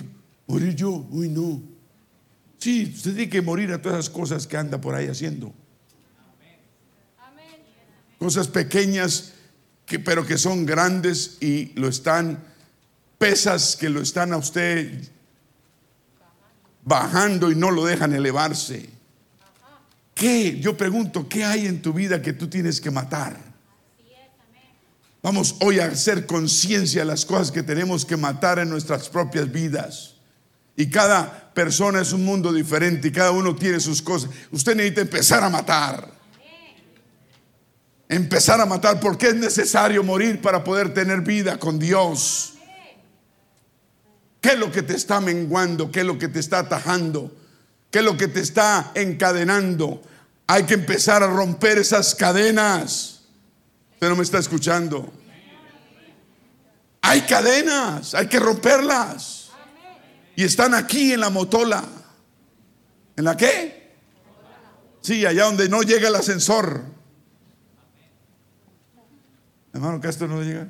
morir 0.47 0.75
yo, 0.75 1.07
uy 1.11 1.29
no. 1.29 1.63
Sí, 2.59 2.93
usted 2.95 3.15
tiene 3.15 3.29
que 3.29 3.43
morir 3.43 3.73
a 3.73 3.81
todas 3.81 3.99
las 3.99 4.11
cosas 4.11 4.47
que 4.47 4.57
anda 4.57 4.81
por 4.81 4.95
ahí 4.95 5.09
haciendo. 5.09 5.53
Cosas 8.19 8.49
pequeñas 8.49 9.32
pero 9.99 10.27
que 10.27 10.39
son 10.39 10.67
grandes 10.67 11.39
y 11.41 11.73
lo 11.75 11.89
están, 11.89 12.39
pesas 13.19 13.77
que 13.77 13.89
lo 13.89 14.01
están 14.01 14.33
a 14.33 14.37
usted 14.37 15.09
bajando 16.85 17.51
y 17.51 17.55
no 17.55 17.71
lo 17.71 17.85
dejan 17.85 18.13
elevarse. 18.13 18.89
¿Qué? 20.15 20.59
Yo 20.61 20.77
pregunto, 20.77 21.29
¿qué 21.29 21.45
hay 21.45 21.67
en 21.67 21.81
tu 21.81 21.93
vida 21.93 22.21
que 22.21 22.33
tú 22.33 22.49
tienes 22.49 22.81
que 22.81 22.91
matar? 22.91 23.53
Vamos 25.23 25.57
hoy 25.61 25.79
a 25.79 25.87
hacer 25.87 26.27
conciencia 26.27 27.03
de 27.03 27.07
las 27.07 27.25
cosas 27.25 27.53
que 27.53 27.63
tenemos 27.63 28.05
que 28.05 28.17
matar 28.17 28.59
en 28.59 28.69
nuestras 28.69 29.09
propias 29.09 29.51
vidas. 29.51 30.15
Y 30.77 30.91
cada 30.91 31.53
persona 31.55 32.01
es 32.01 32.13
un 32.13 32.25
mundo 32.25 32.53
diferente 32.53 33.09
y 33.09 33.13
cada 33.13 33.31
uno 33.31 33.55
tiene 33.55 33.79
sus 33.79 34.03
cosas. 34.03 34.31
Usted 34.51 34.75
necesita 34.75 35.03
empezar 35.03 35.45
a 35.45 35.49
matar 35.49 36.22
empezar 38.13 38.61
a 38.61 38.67
matar 38.67 39.01
porque 39.01 39.29
es 39.29 39.35
necesario 39.35 40.05
morir 40.05 40.43
para 40.43 40.63
poder 40.63 40.93
tener 40.93 41.23
vida 41.23 41.59
con 41.59 41.79
Dios. 41.79 42.55
¿Qué 44.41 44.51
es 44.51 44.59
lo 44.59 44.71
que 44.71 44.83
te 44.83 44.95
está 44.95 45.21
menguando? 45.21 45.91
¿Qué 45.91 46.01
es 46.01 46.07
lo 46.07 46.19
que 46.19 46.29
te 46.29 46.39
está 46.39 46.59
atajando? 46.59 47.35
¿Qué 47.91 48.01
es 48.01 48.05
lo 48.05 48.17
que 48.19 48.29
te 48.29 48.41
está 48.41 48.93
encadenando? 48.95 50.03
Hay 50.47 50.65
que 50.65 50.75
empezar 50.75 51.23
a 51.23 51.27
romper 51.27 51.79
esas 51.79 52.15
cadenas. 52.15 53.23
Usted 53.95 54.09
no 54.11 54.17
me 54.17 54.25
está 54.25 54.39
escuchando. 54.39 55.11
Hay 57.01 57.23
cadenas, 57.23 58.15
hay 58.15 58.27
que 58.27 58.39
romperlas. 58.39 59.51
Y 60.37 60.45
están 60.45 60.75
aquí 60.75 61.15
en 61.15 61.21
la 61.21 61.31
motola. 61.31 61.83
¿En 63.17 63.25
la 63.25 63.37
qué? 63.37 63.97
Sí, 65.01 65.25
allá 65.25 65.45
donde 65.45 65.69
no 65.71 65.83
llega 65.83 66.09
el 66.09 66.15
ascensor. 66.15 66.92
Hermano 69.73 70.01
Castro 70.01 70.29
no 70.29 70.43
llega. 70.43 70.69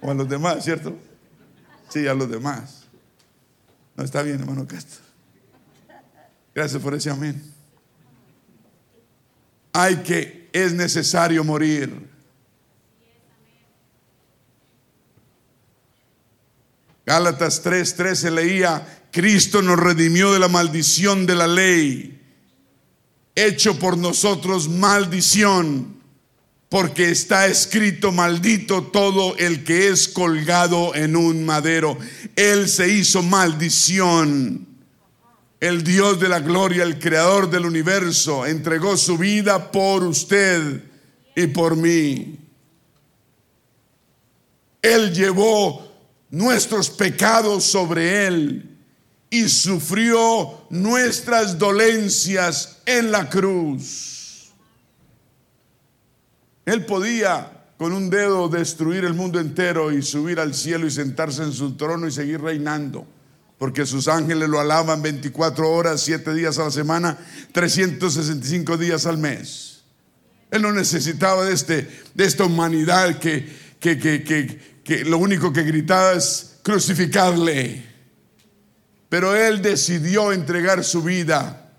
O 0.00 0.10
a 0.10 0.14
los 0.14 0.28
demás, 0.28 0.64
¿cierto? 0.64 0.96
Sí, 1.90 2.06
a 2.06 2.14
los 2.14 2.30
demás. 2.30 2.84
No 3.96 4.04
está 4.04 4.22
bien, 4.22 4.40
hermano 4.40 4.66
Castro. 4.66 5.00
Gracias 6.54 6.80
por 6.82 6.94
ese 6.94 7.10
amén. 7.10 7.42
Hay 9.72 9.96
que, 9.96 10.48
es 10.52 10.72
necesario 10.72 11.44
morir. 11.44 12.08
Gálatas 17.04 17.62
3:13 17.64 18.14
se 18.14 18.30
leía, 18.30 19.04
Cristo 19.10 19.62
nos 19.62 19.78
redimió 19.78 20.32
de 20.32 20.38
la 20.38 20.48
maldición 20.48 21.26
de 21.26 21.34
la 21.34 21.48
ley, 21.48 22.22
hecho 23.34 23.78
por 23.78 23.98
nosotros 23.98 24.68
maldición 24.68 25.99
porque 26.70 27.10
está 27.10 27.48
escrito, 27.48 28.12
maldito 28.12 28.84
todo 28.84 29.36
el 29.36 29.64
que 29.64 29.88
es 29.88 30.06
colgado 30.06 30.94
en 30.94 31.16
un 31.16 31.44
madero. 31.44 31.98
Él 32.36 32.68
se 32.68 32.88
hizo 32.88 33.24
maldición. 33.24 34.68
El 35.58 35.82
Dios 35.82 36.20
de 36.20 36.28
la 36.28 36.38
gloria, 36.38 36.84
el 36.84 37.00
creador 37.00 37.50
del 37.50 37.66
universo, 37.66 38.46
entregó 38.46 38.96
su 38.96 39.18
vida 39.18 39.72
por 39.72 40.04
usted 40.04 40.84
y 41.34 41.48
por 41.48 41.74
mí. 41.74 42.38
Él 44.80 45.12
llevó 45.12 45.92
nuestros 46.30 46.88
pecados 46.88 47.64
sobre 47.64 48.28
él 48.28 48.78
y 49.28 49.48
sufrió 49.48 50.66
nuestras 50.70 51.58
dolencias 51.58 52.78
en 52.86 53.10
la 53.10 53.28
cruz. 53.28 54.19
Él 56.70 56.84
podía 56.84 57.50
con 57.76 57.92
un 57.92 58.10
dedo 58.10 58.48
destruir 58.48 59.04
el 59.04 59.14
mundo 59.14 59.40
entero 59.40 59.90
y 59.90 60.02
subir 60.02 60.38
al 60.38 60.54
cielo 60.54 60.86
y 60.86 60.90
sentarse 60.92 61.42
en 61.42 61.52
su 61.52 61.76
trono 61.76 62.06
y 62.06 62.12
seguir 62.12 62.40
reinando, 62.40 63.06
porque 63.58 63.84
sus 63.86 64.06
ángeles 64.06 64.48
lo 64.48 64.60
alaban 64.60 65.02
24 65.02 65.68
horas, 65.68 66.00
7 66.02 66.32
días 66.32 66.58
a 66.58 66.64
la 66.64 66.70
semana, 66.70 67.18
365 67.52 68.76
días 68.76 69.04
al 69.06 69.18
mes. 69.18 69.80
Él 70.52 70.62
no 70.62 70.72
necesitaba 70.72 71.44
de, 71.44 71.54
este, 71.54 71.88
de 72.14 72.24
esta 72.24 72.44
humanidad 72.44 73.18
que, 73.18 73.48
que, 73.80 73.98
que, 73.98 74.80
que 74.84 75.04
lo 75.04 75.18
único 75.18 75.52
que 75.52 75.64
gritaba 75.64 76.12
es 76.12 76.58
crucificarle. 76.62 77.84
Pero 79.08 79.34
Él 79.34 79.60
decidió 79.60 80.32
entregar 80.32 80.84
su 80.84 81.02
vida 81.02 81.69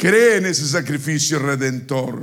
cree 0.00 0.36
en 0.38 0.46
ese 0.46 0.66
sacrificio 0.66 1.38
redentor. 1.38 2.22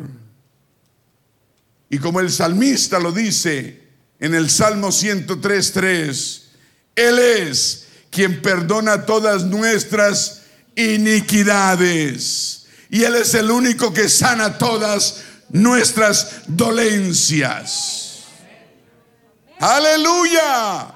Y 1.91 1.99
como 1.99 2.19
el 2.19 2.31
salmista 2.31 2.97
lo 2.97 3.11
dice 3.11 3.83
en 4.19 4.33
el 4.33 4.49
Salmo 4.49 4.87
103.3, 4.87 6.41
Él 6.95 7.19
es 7.19 7.85
quien 8.09 8.41
perdona 8.41 9.05
todas 9.05 9.43
nuestras 9.43 10.41
iniquidades. 10.75 12.65
Y 12.89 13.03
Él 13.03 13.13
es 13.13 13.35
el 13.35 13.51
único 13.51 13.93
que 13.93 14.09
sana 14.09 14.57
todas 14.57 15.21
nuestras 15.49 16.41
dolencias. 16.47 18.23
Aleluya. 19.59 20.95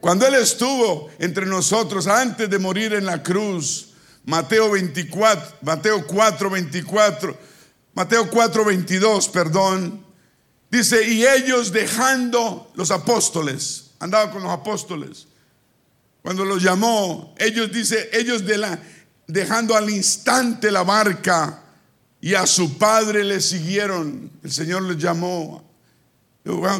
Cuando 0.00 0.26
Él 0.26 0.36
estuvo 0.36 1.10
entre 1.18 1.44
nosotros 1.44 2.06
antes 2.06 2.48
de 2.48 2.58
morir 2.58 2.94
en 2.94 3.04
la 3.04 3.22
cruz, 3.22 3.92
Mateo 4.26 4.72
24, 4.72 5.58
Mateo 5.62 6.04
4, 6.04 6.50
24, 6.50 7.38
Mateo 7.94 8.28
4, 8.28 8.64
22, 8.64 9.28
perdón, 9.28 10.04
dice, 10.68 11.08
y 11.08 11.24
ellos 11.24 11.72
dejando 11.72 12.72
los 12.74 12.90
apóstoles, 12.90 13.92
andaba 14.00 14.32
con 14.32 14.42
los 14.42 14.50
apóstoles, 14.50 15.28
cuando 16.22 16.44
los 16.44 16.60
llamó, 16.60 17.34
ellos 17.38 17.70
dice, 17.72 18.10
ellos 18.12 18.44
de 18.44 18.58
la, 18.58 18.82
dejando 19.28 19.76
al 19.76 19.88
instante 19.90 20.72
la 20.72 20.82
barca 20.82 21.62
y 22.20 22.34
a 22.34 22.46
su 22.46 22.78
padre 22.78 23.22
le 23.22 23.40
siguieron, 23.40 24.32
el 24.42 24.50
Señor 24.50 24.82
les 24.82 24.98
llamó, 24.98 25.64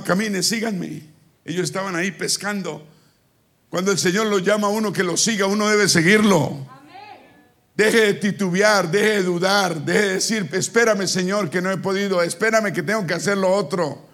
camine, 0.04 0.42
síganme, 0.42 1.04
ellos 1.44 1.62
estaban 1.62 1.94
ahí 1.94 2.10
pescando, 2.10 2.84
cuando 3.68 3.92
el 3.92 3.98
Señor 3.98 4.26
lo 4.26 4.40
llama 4.40 4.66
a 4.66 4.70
uno 4.70 4.92
que 4.92 5.04
lo 5.04 5.16
siga, 5.16 5.46
uno 5.46 5.68
debe 5.68 5.88
seguirlo. 5.88 6.74
Deje 7.76 8.00
de 8.00 8.14
titubear, 8.14 8.90
deje 8.90 9.16
de 9.16 9.23
dudar, 9.23 9.85
deje 9.85 10.00
de 10.00 10.14
decir, 10.14 10.49
espérame 10.52 11.06
Señor 11.06 11.50
que 11.50 11.61
no 11.61 11.71
he 11.71 11.76
podido, 11.76 12.23
espérame 12.23 12.73
que 12.73 12.83
tengo 12.83 13.06
que 13.06 13.12
hacer 13.12 13.37
lo 13.37 13.52
otro. 13.52 14.09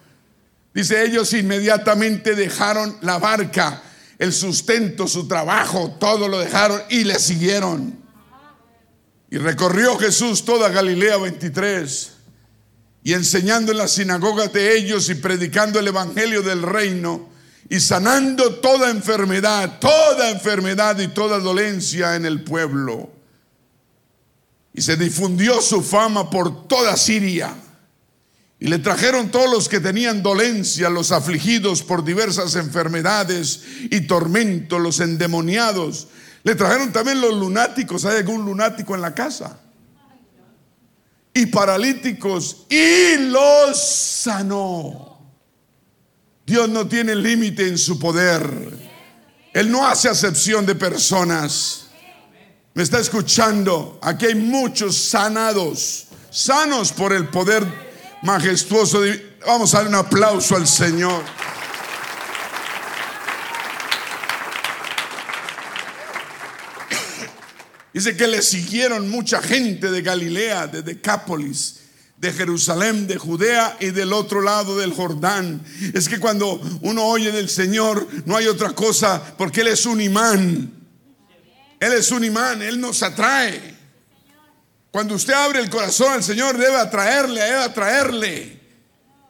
Dice, 0.73 1.01
ellos 1.05 1.31
inmediatamente 1.31 2.35
dejaron 2.35 2.97
la 3.01 3.19
barca, 3.19 3.81
el 4.19 4.33
sustento, 4.33 5.07
su 5.07 5.29
trabajo, 5.29 5.95
todo 5.97 6.27
lo 6.27 6.39
dejaron 6.39 6.81
y 6.89 7.05
le 7.05 7.17
siguieron. 7.19 7.97
Y 9.29 9.37
recorrió 9.37 9.97
Jesús 9.97 10.43
toda 10.43 10.67
Galilea 10.67 11.17
23 11.17 12.11
y 13.01 13.13
enseñando 13.13 13.71
en 13.71 13.77
las 13.77 13.91
sinagogas 13.91 14.51
de 14.51 14.77
ellos 14.77 15.09
y 15.09 15.15
predicando 15.15 15.79
el 15.79 15.87
evangelio 15.87 16.41
del 16.41 16.63
reino 16.63 17.29
y 17.69 17.79
sanando 17.79 18.55
toda 18.55 18.89
enfermedad, 18.89 19.79
toda 19.79 20.31
enfermedad 20.31 20.99
y 20.99 21.07
toda 21.07 21.39
dolencia 21.39 22.15
en 22.17 22.25
el 22.25 22.43
pueblo. 22.43 23.12
Y 24.73 24.81
se 24.81 24.97
difundió 24.97 25.61
su 25.61 25.81
fama 25.81 26.29
por 26.29 26.67
toda 26.67 26.97
Siria. 26.97 27.53
Y 28.59 28.67
le 28.67 28.79
trajeron 28.79 29.29
todos 29.29 29.51
los 29.51 29.67
que 29.67 29.79
tenían 29.79 30.23
dolencia, 30.23 30.89
los 30.89 31.11
afligidos 31.11 31.83
por 31.83 32.03
diversas 32.03 32.55
enfermedades 32.55 33.61
y 33.91 34.01
tormentos, 34.01 34.79
los 34.79 34.99
endemoniados. 34.99 36.07
Le 36.43 36.55
trajeron 36.55 36.91
también 36.91 37.19
los 37.21 37.33
lunáticos, 37.33 38.05
hay 38.05 38.17
algún 38.17 38.45
lunático 38.45 38.95
en 38.95 39.01
la 39.01 39.13
casa. 39.13 39.59
Y 41.33 41.47
paralíticos 41.47 42.65
y 42.69 43.17
los 43.17 43.77
sanó. 43.77 45.19
Dios 46.45 46.69
no 46.69 46.87
tiene 46.87 47.15
límite 47.15 47.67
en 47.67 47.77
su 47.77 47.99
poder. 47.99 48.43
Él 49.53 49.71
no 49.71 49.85
hace 49.87 50.09
acepción 50.09 50.65
de 50.65 50.75
personas. 50.75 51.82
¿Me 52.75 52.81
está 52.81 52.99
escuchando? 52.99 53.99
Aquí 54.01 54.25
hay 54.25 54.33
muchos 54.33 54.97
sanados, 54.97 56.07
sanos 56.31 56.91
por 56.91 57.13
el 57.13 57.27
poder 57.27 57.63
majestuoso. 58.23 59.01
De... 59.01 59.37
Vamos 59.45 59.75
a 59.75 59.77
dar 59.77 59.89
un 59.89 59.95
aplauso 59.95 60.55
al 60.55 60.67
Señor. 60.67 61.21
Dice 67.93 68.17
que 68.17 68.25
le 68.25 68.41
siguieron 68.41 69.07
mucha 69.07 69.39
gente 69.39 69.91
de 69.91 70.01
Galilea, 70.01 70.65
de 70.65 70.81
Decápolis, 70.81 71.81
de 72.17 72.33
Jerusalén, 72.33 73.05
de 73.05 73.19
Judea 73.19 73.77
y 73.79 73.91
del 73.91 74.13
otro 74.13 74.41
lado 74.41 74.79
del 74.79 74.93
Jordán. 74.93 75.63
Es 75.93 76.09
que 76.09 76.19
cuando 76.19 76.59
uno 76.81 77.05
oye 77.05 77.31
del 77.31 77.49
Señor, 77.49 78.07
no 78.25 78.35
hay 78.35 78.47
otra 78.47 78.71
cosa, 78.71 79.21
porque 79.37 79.61
Él 79.61 79.67
es 79.67 79.85
un 79.85 80.01
imán. 80.01 80.82
Él 81.83 81.91
es 81.91 82.11
un 82.11 82.23
imán, 82.23 82.61
Él 82.61 82.79
nos 82.79 83.03
atrae. 83.03 83.75
Cuando 84.89 85.15
usted 85.15 85.33
abre 85.33 85.59
el 85.59 85.69
corazón 85.69 86.13
al 86.13 86.23
Señor, 86.23 86.57
debe 86.57 86.77
atraerle, 86.77 87.41
debe 87.41 87.57
atraerle. 87.57 88.59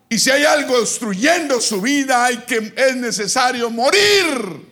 Y 0.08 0.20
si 0.20 0.30
hay 0.30 0.46
algo 0.46 0.78
obstruyendo 0.78 1.60
su 1.60 1.82
vida, 1.82 2.26
hay 2.26 2.38
que, 2.46 2.72
es 2.76 2.96
necesario 2.96 3.72
morir. 3.72 4.72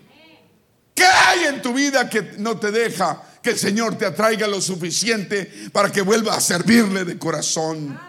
¿Qué 0.94 1.04
hay 1.04 1.46
en 1.46 1.64
tu 1.64 1.74
vida 1.74 2.08
que 2.08 2.34
no 2.38 2.60
te 2.60 2.70
deja 2.70 3.20
que 3.42 3.50
el 3.50 3.58
Señor 3.58 3.98
te 3.98 4.06
atraiga 4.06 4.46
lo 4.46 4.62
suficiente 4.62 5.52
para 5.72 5.92
que 5.92 6.04
vuelva 6.04 6.36
a 6.36 6.40
servirle 6.40 7.04
de 7.04 7.18
corazón? 7.18 8.00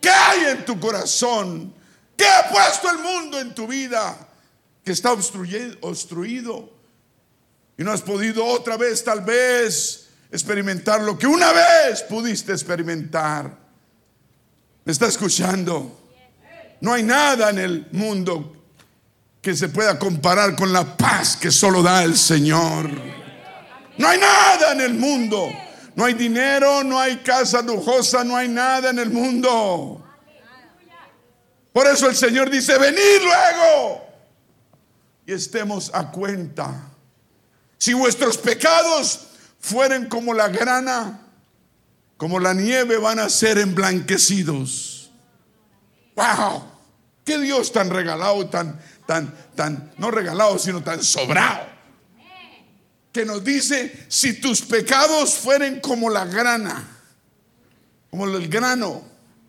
¿Qué 0.00 0.10
hay 0.10 0.46
en 0.46 0.64
tu 0.64 0.80
corazón? 0.80 1.72
¿Qué 2.16 2.26
ha 2.26 2.48
puesto 2.48 2.90
el 2.90 2.98
mundo 2.98 3.38
en 3.38 3.54
tu 3.54 3.68
vida 3.68 4.28
que 4.84 4.90
está 4.90 5.12
obstruido? 5.12 6.81
Y 7.78 7.84
no 7.84 7.92
has 7.92 8.02
podido 8.02 8.44
otra 8.44 8.76
vez 8.76 9.02
tal 9.02 9.22
vez 9.22 10.08
experimentar 10.30 11.00
lo 11.02 11.18
que 11.18 11.26
una 11.26 11.52
vez 11.52 12.02
pudiste 12.02 12.52
experimentar. 12.52 13.56
¿Me 14.84 14.92
está 14.92 15.06
escuchando? 15.06 16.00
No 16.80 16.92
hay 16.92 17.02
nada 17.02 17.50
en 17.50 17.58
el 17.58 17.86
mundo 17.92 18.56
que 19.40 19.54
se 19.54 19.68
pueda 19.68 19.98
comparar 19.98 20.56
con 20.56 20.72
la 20.72 20.96
paz 20.96 21.36
que 21.36 21.50
solo 21.50 21.82
da 21.82 22.02
el 22.02 22.16
Señor. 22.16 22.90
No 23.98 24.08
hay 24.08 24.18
nada 24.18 24.72
en 24.72 24.80
el 24.80 24.94
mundo. 24.94 25.48
No 25.94 26.04
hay 26.04 26.14
dinero, 26.14 26.82
no 26.82 26.98
hay 26.98 27.18
casa 27.18 27.60
lujosa, 27.60 28.24
no 28.24 28.36
hay 28.36 28.48
nada 28.48 28.90
en 28.90 28.98
el 28.98 29.10
mundo. 29.10 30.02
Por 31.72 31.86
eso 31.86 32.08
el 32.08 32.16
Señor 32.16 32.50
dice, 32.50 32.78
venid 32.78 33.22
luego 33.22 34.04
y 35.26 35.32
estemos 35.32 35.90
a 35.92 36.10
cuenta. 36.10 36.91
Si 37.82 37.94
vuestros 37.94 38.38
pecados 38.38 39.22
fueren 39.58 40.08
como 40.08 40.34
la 40.34 40.46
grana, 40.46 41.20
como 42.16 42.38
la 42.38 42.54
nieve, 42.54 42.96
van 42.96 43.18
a 43.18 43.28
ser 43.28 43.58
emblanquecidos. 43.58 45.10
¡Wow! 46.14 46.62
¡Qué 47.24 47.38
Dios 47.38 47.72
tan 47.72 47.90
regalado, 47.90 48.48
tan, 48.48 48.80
tan, 49.04 49.34
tan, 49.56 49.92
no 49.98 50.12
regalado, 50.12 50.60
sino 50.60 50.84
tan 50.84 51.02
sobrado! 51.02 51.66
Que 53.10 53.24
nos 53.24 53.42
dice, 53.42 54.06
si 54.06 54.34
tus 54.34 54.62
pecados 54.62 55.34
fueren 55.34 55.80
como 55.80 56.08
la 56.08 56.24
grana, 56.24 56.86
como 58.10 58.26
el 58.26 58.46
grano, 58.46 59.02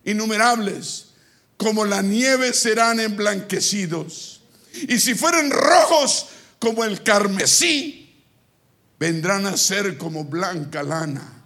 innumerables, 0.06 1.10
como 1.56 1.86
la 1.86 2.02
nieve 2.02 2.52
serán 2.54 3.00
emblanquecidos. 3.00 4.42
Y 4.74 4.98
si 4.98 5.14
fueren 5.14 5.52
rojos 5.52 6.30
como 6.58 6.84
el 6.84 7.04
carmesí, 7.04 8.03
vendrán 9.04 9.46
a 9.48 9.58
ser 9.58 9.98
como 9.98 10.24
blanca 10.24 10.82
lana. 10.82 11.44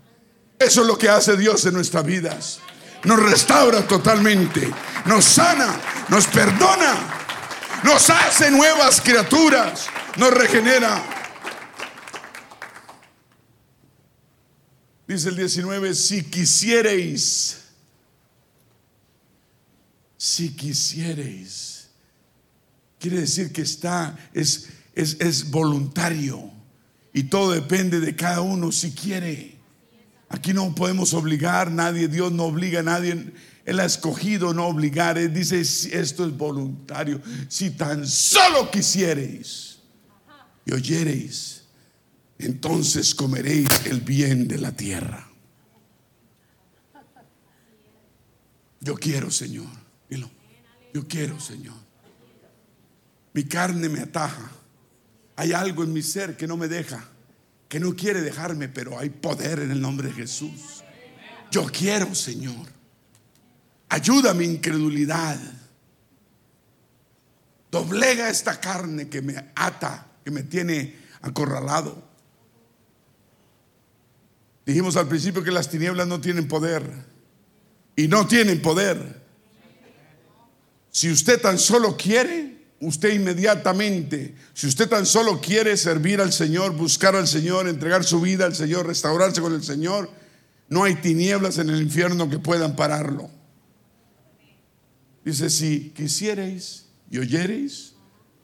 Eso 0.60 0.82
es 0.82 0.88
lo 0.88 0.96
que 0.96 1.10
hace 1.10 1.36
Dios 1.36 1.65
en 1.65 1.74
nuestras 1.74 2.06
vidas. 2.06 2.60
Nos 3.04 3.20
restaura 3.20 3.88
totalmente, 3.88 4.72
nos 5.06 5.26
sana, 5.26 5.82
nos 6.10 6.28
perdona, 6.28 6.93
nos 7.84 8.12
hace 8.12 8.52
nuevas 8.52 9.02
criaturas, 9.02 9.88
nos 10.17 10.32
regenera. 10.36 11.04
Dice 15.08 15.30
el 15.30 15.38
19, 15.38 15.96
si 15.96 16.26
quisiereis, 16.26 17.58
si 20.15 20.56
quisiereis, 20.56 21.89
quiere 23.00 23.22
decir 23.22 23.52
que 23.52 23.63
está, 23.63 24.15
es, 24.32 24.67
es, 24.93 25.17
es 25.20 25.50
voluntario 25.50 26.57
y 27.17 27.23
todo 27.23 27.51
depende 27.51 27.99
de 27.99 28.15
cada 28.15 28.41
uno 28.41 28.71
si 28.71 28.91
quiere. 28.91 29.58
Aquí 30.30 30.53
no 30.53 30.75
podemos 30.75 31.15
obligar 31.15 31.65
a 31.65 31.71
nadie, 31.71 32.08
Dios 32.08 32.32
no 32.32 32.43
obliga 32.43 32.82
a 32.82 32.84
nadie. 32.84 33.34
Él 33.65 33.80
ha 33.80 33.86
escogido 33.86 34.53
no 34.53 34.67
obligar. 34.67 35.17
Él 35.17 35.34
dice, 35.34 35.60
esto 35.60 36.27
es 36.27 36.38
voluntario. 36.38 37.19
Si 37.47 37.71
tan 37.71 38.06
solo 38.06 38.69
quisiereis 38.69 39.80
y 40.63 40.73
oyereis, 40.73 41.63
entonces 42.38 43.15
comeréis 43.15 43.67
el 43.86 44.01
bien 44.01 44.47
de 44.47 44.60
la 44.60 44.73
tierra. 44.73 45.27
Yo 48.80 48.93
quiero, 48.93 49.32
Señor. 49.32 49.65
Dilo. 50.08 50.30
Yo 50.93 51.08
quiero, 51.08 51.39
Señor. 51.39 51.77
Mi 53.34 53.43
carne 53.43 53.89
me 53.89 54.01
ataja. 54.01 54.51
Hay 55.38 55.54
algo 55.54 55.84
en 55.84 55.93
mi 55.93 56.02
ser 56.02 56.36
que 56.36 56.47
no 56.47 56.58
me 56.58 56.67
deja, 56.67 57.08
que 57.69 57.80
no 57.80 57.95
quiere 57.95 58.21
dejarme, 58.21 58.69
pero 58.69 58.97
hay 58.97 59.12
poder 59.12 59.60
en 59.60 59.71
el 59.71 59.80
nombre 59.80 60.08
de 60.08 60.15
Jesús. 60.15 60.84
Yo 61.52 61.65
quiero, 61.65 62.13
Señor. 62.15 62.67
Ayuda 63.88 64.34
mi 64.34 64.45
incredulidad. 64.45 65.39
Doblega 67.69 68.30
esta 68.30 68.60
carne 68.60 69.10
que 69.10 69.21
me 69.21 69.52
ata, 69.56 70.08
que 70.26 70.32
me 70.32 70.41
tiene 70.41 70.95
acorralado. 71.21 72.04
Dijimos 74.65 74.97
al 74.97 75.08
principio 75.08 75.43
que 75.43 75.52
las 75.52 75.69
tinieblas 75.69 76.08
no 76.08 76.19
tienen 76.19 76.47
poder. 76.47 76.84
Y 77.95 78.08
no 78.08 78.26
tienen 78.26 78.60
poder. 78.60 79.21
Si 80.89 81.12
usted 81.12 81.39
tan 81.39 81.60
solo 81.60 81.95
quiere, 81.95 82.57
usted 82.80 83.13
inmediatamente, 83.13 84.36
si 84.54 84.68
usted 84.68 84.88
tan 84.88 85.06
solo 85.06 85.42
quiere 85.42 85.78
servir 85.78 86.22
al 86.22 86.32
Señor, 86.32 86.74
buscar 86.76 87.16
al 87.16 87.28
Señor, 87.28 87.68
entregar 87.68 88.04
su 88.04 88.22
vida 88.22 88.46
al 88.46 88.56
Señor, 88.56 88.88
restaurarse 88.88 89.42
con 89.42 89.54
el 89.54 89.63
Señor, 89.63 90.10
no 90.70 90.84
hay 90.84 90.96
tinieblas 90.96 91.58
en 91.58 91.70
el 91.70 91.82
infierno 91.82 92.30
que 92.30 92.40
puedan 92.40 92.76
pararlo. 92.76 93.30
Dice, 95.24 95.50
si 95.50 95.90
quisierais 95.90 96.86
y 97.10 97.18
oyereis, 97.18 97.94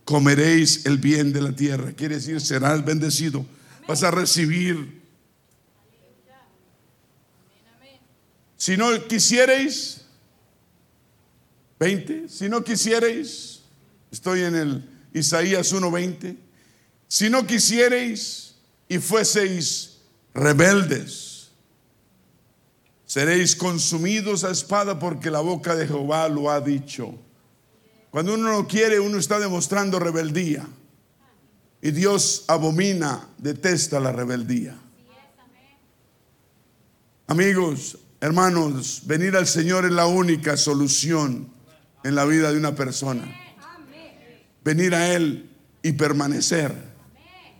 comeréis 0.06 0.86
el 0.86 0.98
bien 0.98 1.32
de 1.32 1.42
la 1.42 1.56
tierra. 1.56 1.94
Quiere 1.94 2.16
decir, 2.16 2.42
serás 2.42 2.84
bendecido. 2.84 3.46
Vas 3.88 4.04
a 4.04 4.12
recibir. 4.12 5.02
Si 8.58 8.78
no 8.78 9.08
quisierais, 9.08 10.02
20, 11.80 12.30
si 12.30 12.48
no 12.48 12.64
quisierais, 12.64 13.53
estoy 14.14 14.44
en 14.44 14.56
el 14.56 14.90
Isaías 15.14 15.74
1:20, 15.74 16.38
si 17.08 17.30
no 17.30 17.46
quisierais 17.46 18.56
y 18.88 19.00
fueseis 19.00 19.98
rebeldes, 20.34 21.34
Seréis 23.14 23.56
consumidos 23.56 24.44
a 24.44 24.50
espada 24.50 24.98
porque 24.98 25.30
la 25.30 25.40
boca 25.42 25.76
de 25.76 25.86
Jehová 25.86 26.28
lo 26.30 26.50
ha 26.50 26.60
dicho. 26.60 27.14
Cuando 28.10 28.34
uno 28.34 28.52
no 28.52 28.68
quiere, 28.68 29.00
uno 29.00 29.20
está 29.20 29.38
demostrando 29.38 30.00
rebeldía. 30.00 30.66
Y 31.80 31.92
Dios 31.92 32.44
abomina, 32.48 33.28
detesta 33.38 34.00
la 34.00 34.12
rebeldía. 34.12 34.76
Amigos, 37.28 38.00
hermanos, 38.20 39.04
venir 39.06 39.36
al 39.36 39.46
Señor 39.46 39.86
es 39.86 39.92
la 39.92 40.08
única 40.08 40.58
solución 40.58 41.54
en 42.04 42.16
la 42.16 42.26
vida 42.26 42.52
de 42.52 42.58
una 42.58 42.74
persona. 42.74 43.43
Venir 44.64 44.96
a 44.96 45.14
Él 45.14 45.50
y 45.82 45.92
permanecer. 45.94 46.74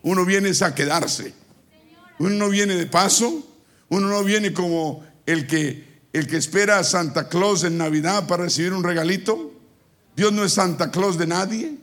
Uno 0.02 0.26
viene 0.26 0.52
a 0.62 0.76
quedarse. 0.76 1.34
Uno 2.20 2.32
no 2.32 2.50
viene 2.50 2.76
de 2.76 2.86
paso. 2.86 3.48
Uno 3.90 4.08
no 4.08 4.24
viene 4.24 4.54
como 4.54 5.04
el 5.26 5.48
que, 5.48 6.02
el 6.14 6.28
que 6.28 6.38
espera 6.38 6.80
a 6.80 6.84
Santa 6.84 7.30
Claus 7.30 7.64
en 7.64 7.78
Navidad 7.78 8.28
para 8.28 8.44
recibir 8.44 8.74
un 8.74 8.84
regalito. 8.84 9.54
Dios 10.16 10.32
no 10.32 10.44
es 10.44 10.54
Santa 10.54 10.92
Claus 10.92 11.18
de 11.18 11.28
nadie. 11.28 11.78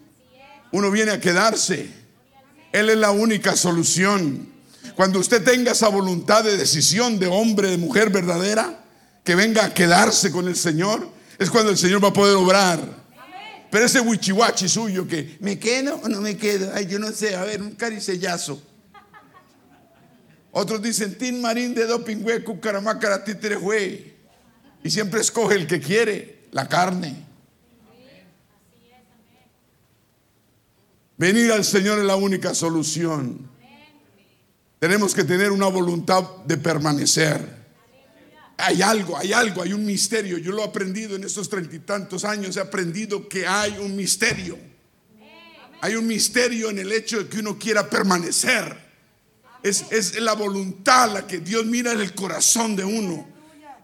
Uno 0.72 0.90
viene 0.90 1.12
a 1.12 1.20
quedarse. 1.20 1.90
Él 2.72 2.90
es 2.90 2.96
la 2.96 3.10
única 3.10 3.56
solución. 3.56 4.48
Cuando 4.94 5.18
usted 5.18 5.42
tenga 5.42 5.72
esa 5.72 5.88
voluntad 5.88 6.44
de 6.44 6.56
decisión 6.56 7.18
de 7.18 7.26
hombre, 7.26 7.70
de 7.70 7.78
mujer 7.78 8.10
verdadera, 8.10 8.84
que 9.24 9.34
venga 9.34 9.64
a 9.64 9.74
quedarse 9.74 10.30
con 10.30 10.48
el 10.48 10.56
Señor, 10.56 11.08
es 11.38 11.50
cuando 11.50 11.70
el 11.70 11.78
Señor 11.78 12.02
va 12.02 12.08
a 12.08 12.12
poder 12.12 12.36
obrar. 12.36 12.99
Pero 13.70 13.84
ese 13.84 14.00
wichiwachi 14.00 14.68
suyo 14.68 15.06
que 15.06 15.36
me 15.40 15.58
quedo 15.58 15.96
o 16.02 16.08
no 16.08 16.20
me 16.20 16.36
quedo, 16.36 16.72
ay, 16.74 16.86
yo 16.86 16.98
no 16.98 17.12
sé, 17.12 17.36
a 17.36 17.44
ver, 17.44 17.62
un 17.62 17.72
caricellazo. 17.72 18.60
Otros 20.52 20.82
dicen, 20.82 21.16
Tin 21.16 21.40
Marín 21.40 21.74
de 21.74 21.86
Dopingüe, 21.86 22.42
Cucaramácara, 22.42 23.22
Títerejue. 23.22 24.14
Y 24.82 24.90
siempre 24.90 25.20
escoge 25.20 25.54
el 25.54 25.66
que 25.66 25.78
quiere, 25.78 26.46
la 26.50 26.68
carne. 26.68 27.26
Venir 31.16 31.52
al 31.52 31.64
Señor 31.64 31.98
es 31.98 32.04
la 32.04 32.16
única 32.16 32.54
solución. 32.54 33.48
Tenemos 34.80 35.14
que 35.14 35.22
tener 35.22 35.52
una 35.52 35.66
voluntad 35.66 36.24
de 36.46 36.56
permanecer. 36.56 37.59
Hay 38.62 38.82
algo, 38.82 39.16
hay 39.16 39.32
algo, 39.32 39.62
hay 39.62 39.72
un 39.72 39.84
misterio. 39.84 40.38
Yo 40.38 40.52
lo 40.52 40.62
he 40.62 40.66
aprendido 40.66 41.16
en 41.16 41.24
estos 41.24 41.48
treinta 41.48 41.74
y 41.76 41.80
tantos 41.80 42.24
años. 42.24 42.56
He 42.56 42.60
aprendido 42.60 43.28
que 43.28 43.46
hay 43.46 43.76
un 43.78 43.96
misterio. 43.96 44.58
Hay 45.82 45.94
un 45.94 46.06
misterio 46.06 46.70
en 46.70 46.78
el 46.78 46.92
hecho 46.92 47.18
de 47.18 47.28
que 47.28 47.38
uno 47.38 47.58
quiera 47.58 47.88
permanecer. 47.88 48.90
Es, 49.62 50.18
la 50.20 50.34
voluntad 50.34 51.12
la 51.12 51.26
que 51.26 51.38
Dios 51.38 51.64
mira 51.66 51.92
en 51.92 52.00
el 52.00 52.14
corazón 52.14 52.76
de 52.76 52.84
uno. 52.84 53.28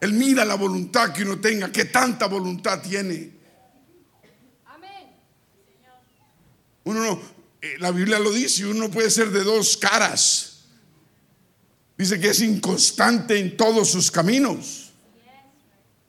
Él 0.00 0.12
mira 0.12 0.44
la 0.44 0.54
voluntad 0.54 1.12
que 1.12 1.22
uno 1.22 1.40
tenga, 1.40 1.72
que 1.72 1.86
tanta 1.86 2.26
voluntad 2.26 2.82
tiene. 2.82 3.34
Uno 6.84 7.00
no, 7.02 7.20
eh, 7.60 7.76
la 7.78 7.90
Biblia 7.90 8.18
lo 8.18 8.30
dice, 8.30 8.64
uno 8.64 8.90
puede 8.90 9.10
ser 9.10 9.30
de 9.30 9.42
dos 9.42 9.76
caras. 9.76 10.55
Dice 11.96 12.20
que 12.20 12.28
es 12.28 12.40
inconstante 12.40 13.38
en 13.38 13.56
todos 13.56 13.90
sus 13.90 14.10
caminos. 14.10 14.92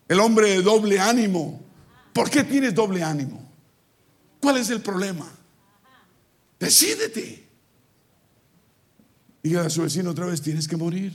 El 0.08 0.20
hombre 0.20 0.50
de 0.50 0.62
doble 0.62 1.00
ánimo. 1.00 1.62
¿Por 2.14 2.30
qué 2.30 2.44
tienes 2.44 2.74
doble 2.74 3.04
ánimo? 3.04 3.48
¿Cuál 4.40 4.58
es 4.58 4.70
el 4.70 4.82
problema? 4.82 5.30
Decídete. 6.60 7.48
Diga 9.44 9.66
a 9.66 9.70
su 9.70 9.82
vecino 9.82 10.12
otra 10.12 10.26
vez, 10.26 10.42
tienes 10.42 10.68
que 10.68 10.76
morir. 10.76 11.14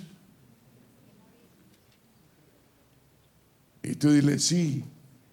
Y 3.83 3.95
tú 3.97 4.11
dile, 4.11 4.39
sí, 4.39 4.85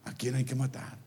¿a 0.04 0.14
quién 0.14 0.36
hay 0.36 0.44
que 0.44 0.56
matar? 0.56 0.98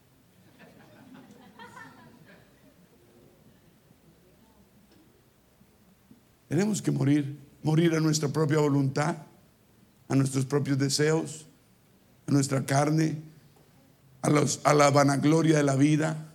Tenemos 6.49 6.81
que 6.81 6.91
morir, 6.91 7.37
morir 7.63 7.95
a 7.95 8.01
nuestra 8.01 8.29
propia 8.29 8.59
voluntad, 8.59 9.17
a 10.09 10.15
nuestros 10.15 10.45
propios 10.45 10.79
deseos, 10.79 11.47
a 12.27 12.33
nuestra 12.33 12.65
carne, 12.65 13.23
a, 14.23 14.75
la 14.75 14.91
vanagloria 14.91 15.57
de 15.57 15.63
la 15.63 15.77
vida, 15.77 16.35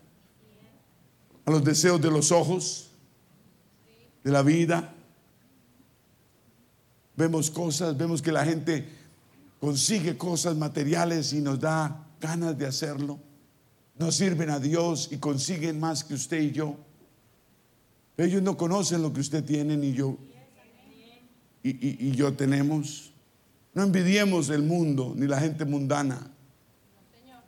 a 1.46 1.52
los 1.52 1.64
deseos 1.64 2.02
de 2.02 2.12
los 2.12 2.32
ojos, 2.32 2.92
de 4.24 4.32
la 4.32 4.42
vida 4.42 4.94
vemos 7.18 7.50
cosas, 7.50 7.98
vemos 7.98 8.22
que 8.22 8.32
la 8.32 8.46
gente 8.46 8.88
consigue 9.60 10.18
cosas 10.18 10.56
materiales 10.56 11.34
y 11.34 11.42
nos 11.42 11.60
da 11.60 12.08
ganas 12.22 12.58
de 12.58 12.68
hacerlo. 12.68 13.20
No 13.98 14.12
sirven 14.12 14.52
a 14.52 14.60
Dios 14.60 15.10
y 15.12 15.18
consiguen 15.18 15.80
más 15.80 16.04
que 16.04 16.14
usted 16.14 16.40
y 16.40 16.52
yo. 16.52 16.78
Ellos 18.16 18.42
no 18.42 18.56
conocen 18.56 19.02
lo 19.02 19.12
que 19.12 19.20
usted 19.20 19.44
tiene 19.44 19.76
ni 19.76 19.94
yo. 19.94 20.18
Y, 21.70 22.12
yo 22.12 22.34
tenemos. 22.34 23.12
No 23.74 23.84
envidiemos 23.84 24.50
el 24.50 24.64
mundo 24.64 25.14
ni 25.16 25.28
la 25.28 25.40
gente 25.40 25.66
mundana. 25.66 26.32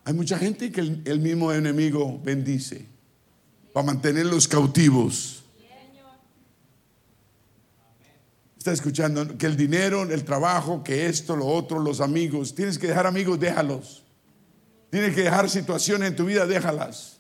Hay 0.06 0.14
mucha 0.14 0.38
gente 0.38 0.72
que 0.72 0.82
el 0.82 1.20
mismo 1.20 1.52
enemigo 1.52 2.20
bendice 2.24 2.86
para 3.74 3.86
mantenerlos 3.86 4.48
cautivos. 4.48 5.44
Está 8.58 8.74
escuchando 8.74 9.38
que 9.38 9.46
el 9.46 9.56
dinero, 9.56 10.04
el 10.04 10.24
trabajo, 10.26 10.84
que 10.84 11.06
esto, 11.06 11.36
lo 11.36 11.48
otro, 11.48 11.80
los 11.80 12.02
amigos. 12.02 12.54
Tienes 12.54 12.78
que 12.78 12.88
dejar 12.88 13.08
amigos, 13.08 13.40
déjalos. 13.40 14.04
Tienes 14.90 15.16
que 15.16 15.22
dejar 15.22 15.50
situaciones 15.50 16.10
en 16.10 16.16
tu 16.16 16.26
vida, 16.26 16.46
déjalas. 16.46 17.19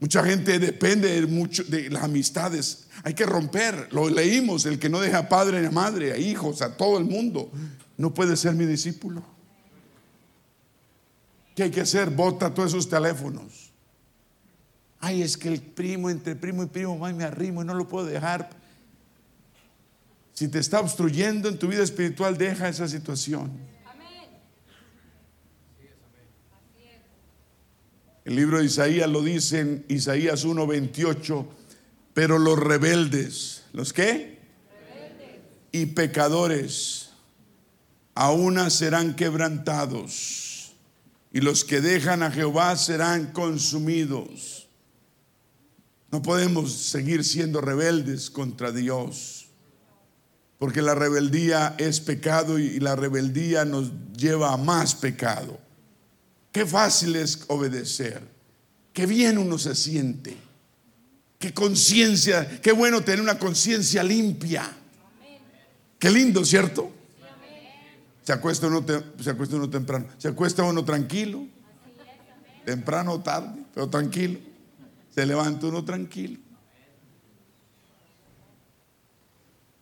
Mucha 0.00 0.24
gente 0.24 0.58
depende 0.58 1.20
de, 1.20 1.26
mucho, 1.26 1.62
de 1.64 1.90
las 1.90 2.02
amistades. 2.02 2.86
Hay 3.04 3.12
que 3.12 3.26
romper. 3.26 3.88
Lo 3.92 4.08
leímos, 4.08 4.64
el 4.64 4.78
que 4.78 4.88
no 4.88 4.98
deja 4.98 5.28
padre 5.28 5.60
ni 5.60 5.68
madre, 5.68 6.12
a 6.12 6.16
hijos, 6.16 6.62
a 6.62 6.76
todo 6.76 6.98
el 6.98 7.04
mundo, 7.04 7.50
no 7.98 8.14
puede 8.14 8.36
ser 8.36 8.54
mi 8.54 8.64
discípulo. 8.64 9.22
¿Qué 11.54 11.64
hay 11.64 11.70
que 11.70 11.82
hacer? 11.82 12.08
Bota 12.08 12.52
todos 12.54 12.70
esos 12.70 12.88
teléfonos. 12.88 13.70
Ay, 15.00 15.22
es 15.22 15.36
que 15.36 15.48
el 15.48 15.60
primo, 15.60 16.08
entre 16.08 16.34
primo 16.34 16.62
y 16.62 16.66
primo, 16.66 16.98
me 16.98 17.24
arrimo 17.24 17.62
y 17.62 17.66
no 17.66 17.74
lo 17.74 17.86
puedo 17.86 18.06
dejar. 18.06 18.48
Si 20.32 20.48
te 20.48 20.58
está 20.58 20.80
obstruyendo 20.80 21.50
en 21.50 21.58
tu 21.58 21.68
vida 21.68 21.82
espiritual, 21.82 22.38
deja 22.38 22.70
esa 22.70 22.88
situación. 22.88 23.50
El 28.30 28.36
libro 28.36 28.60
de 28.60 28.66
Isaías 28.66 29.10
lo 29.10 29.22
dice 29.22 29.58
en 29.58 29.84
Isaías 29.88 30.44
1:28, 30.44 31.48
pero 32.14 32.38
los 32.38 32.56
rebeldes, 32.60 33.64
¿los 33.72 33.92
qué? 33.92 34.38
Rebeldes. 34.70 35.40
Y 35.72 35.86
pecadores, 35.86 37.10
aún 38.14 38.70
serán 38.70 39.16
quebrantados, 39.16 40.74
y 41.32 41.40
los 41.40 41.64
que 41.64 41.80
dejan 41.80 42.22
a 42.22 42.30
Jehová 42.30 42.76
serán 42.76 43.32
consumidos. 43.32 44.68
No 46.12 46.22
podemos 46.22 46.72
seguir 46.72 47.24
siendo 47.24 47.60
rebeldes 47.60 48.30
contra 48.30 48.70
Dios. 48.70 49.48
Porque 50.60 50.82
la 50.82 50.94
rebeldía 50.94 51.74
es 51.78 51.98
pecado 51.98 52.60
y 52.60 52.78
la 52.78 52.94
rebeldía 52.94 53.64
nos 53.64 53.90
lleva 54.16 54.52
a 54.52 54.56
más 54.56 54.94
pecado. 54.94 55.58
Qué 56.52 56.66
fácil 56.66 57.16
es 57.16 57.44
obedecer. 57.48 58.22
qué 58.92 59.06
bien 59.06 59.38
uno 59.38 59.56
se 59.56 59.74
siente. 59.74 60.36
Qué 61.38 61.54
conciencia, 61.54 62.60
qué 62.60 62.72
bueno 62.72 63.02
tener 63.02 63.20
una 63.20 63.38
conciencia 63.38 64.02
limpia. 64.02 64.70
Qué 65.98 66.10
lindo, 66.10 66.44
¿cierto? 66.44 66.92
Se 68.22 68.32
acuesta, 68.32 68.66
uno 68.66 68.84
se 69.18 69.30
acuesta 69.30 69.56
uno 69.56 69.70
temprano, 69.70 70.06
se 70.18 70.28
acuesta 70.28 70.62
uno 70.62 70.84
tranquilo, 70.84 71.46
temprano 72.64 73.12
o 73.12 73.20
tarde, 73.20 73.62
pero 73.72 73.88
tranquilo. 73.88 74.38
Se 75.14 75.24
levanta 75.24 75.66
uno 75.66 75.84
tranquilo. 75.84 76.38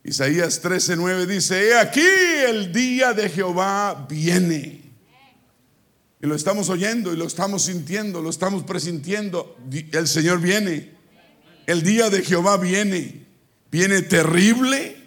Isaías 0.03 0.63
13:9 0.63 1.25
dice, 1.25 1.67
he 1.67 1.77
aquí 1.77 2.07
el 2.47 2.71
día 2.71 3.13
de 3.13 3.29
Jehová 3.29 4.07
viene. 4.09 4.88
Y 6.21 6.27
lo 6.27 6.35
estamos 6.35 6.69
oyendo 6.69 7.13
y 7.13 7.17
lo 7.17 7.25
estamos 7.25 7.63
sintiendo, 7.63 8.21
lo 8.21 8.29
estamos 8.29 8.63
presintiendo. 8.63 9.57
El 9.91 10.07
Señor 10.07 10.41
viene. 10.41 10.91
El 11.65 11.81
día 11.81 12.09
de 12.09 12.23
Jehová 12.23 12.57
viene. 12.57 13.25
Viene 13.71 14.01
terrible 14.01 14.97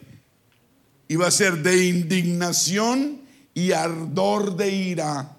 y 1.08 1.16
va 1.16 1.26
a 1.26 1.30
ser 1.30 1.58
de 1.58 1.86
indignación 1.86 3.22
y 3.52 3.72
ardor 3.72 4.56
de 4.56 4.70
ira 4.70 5.36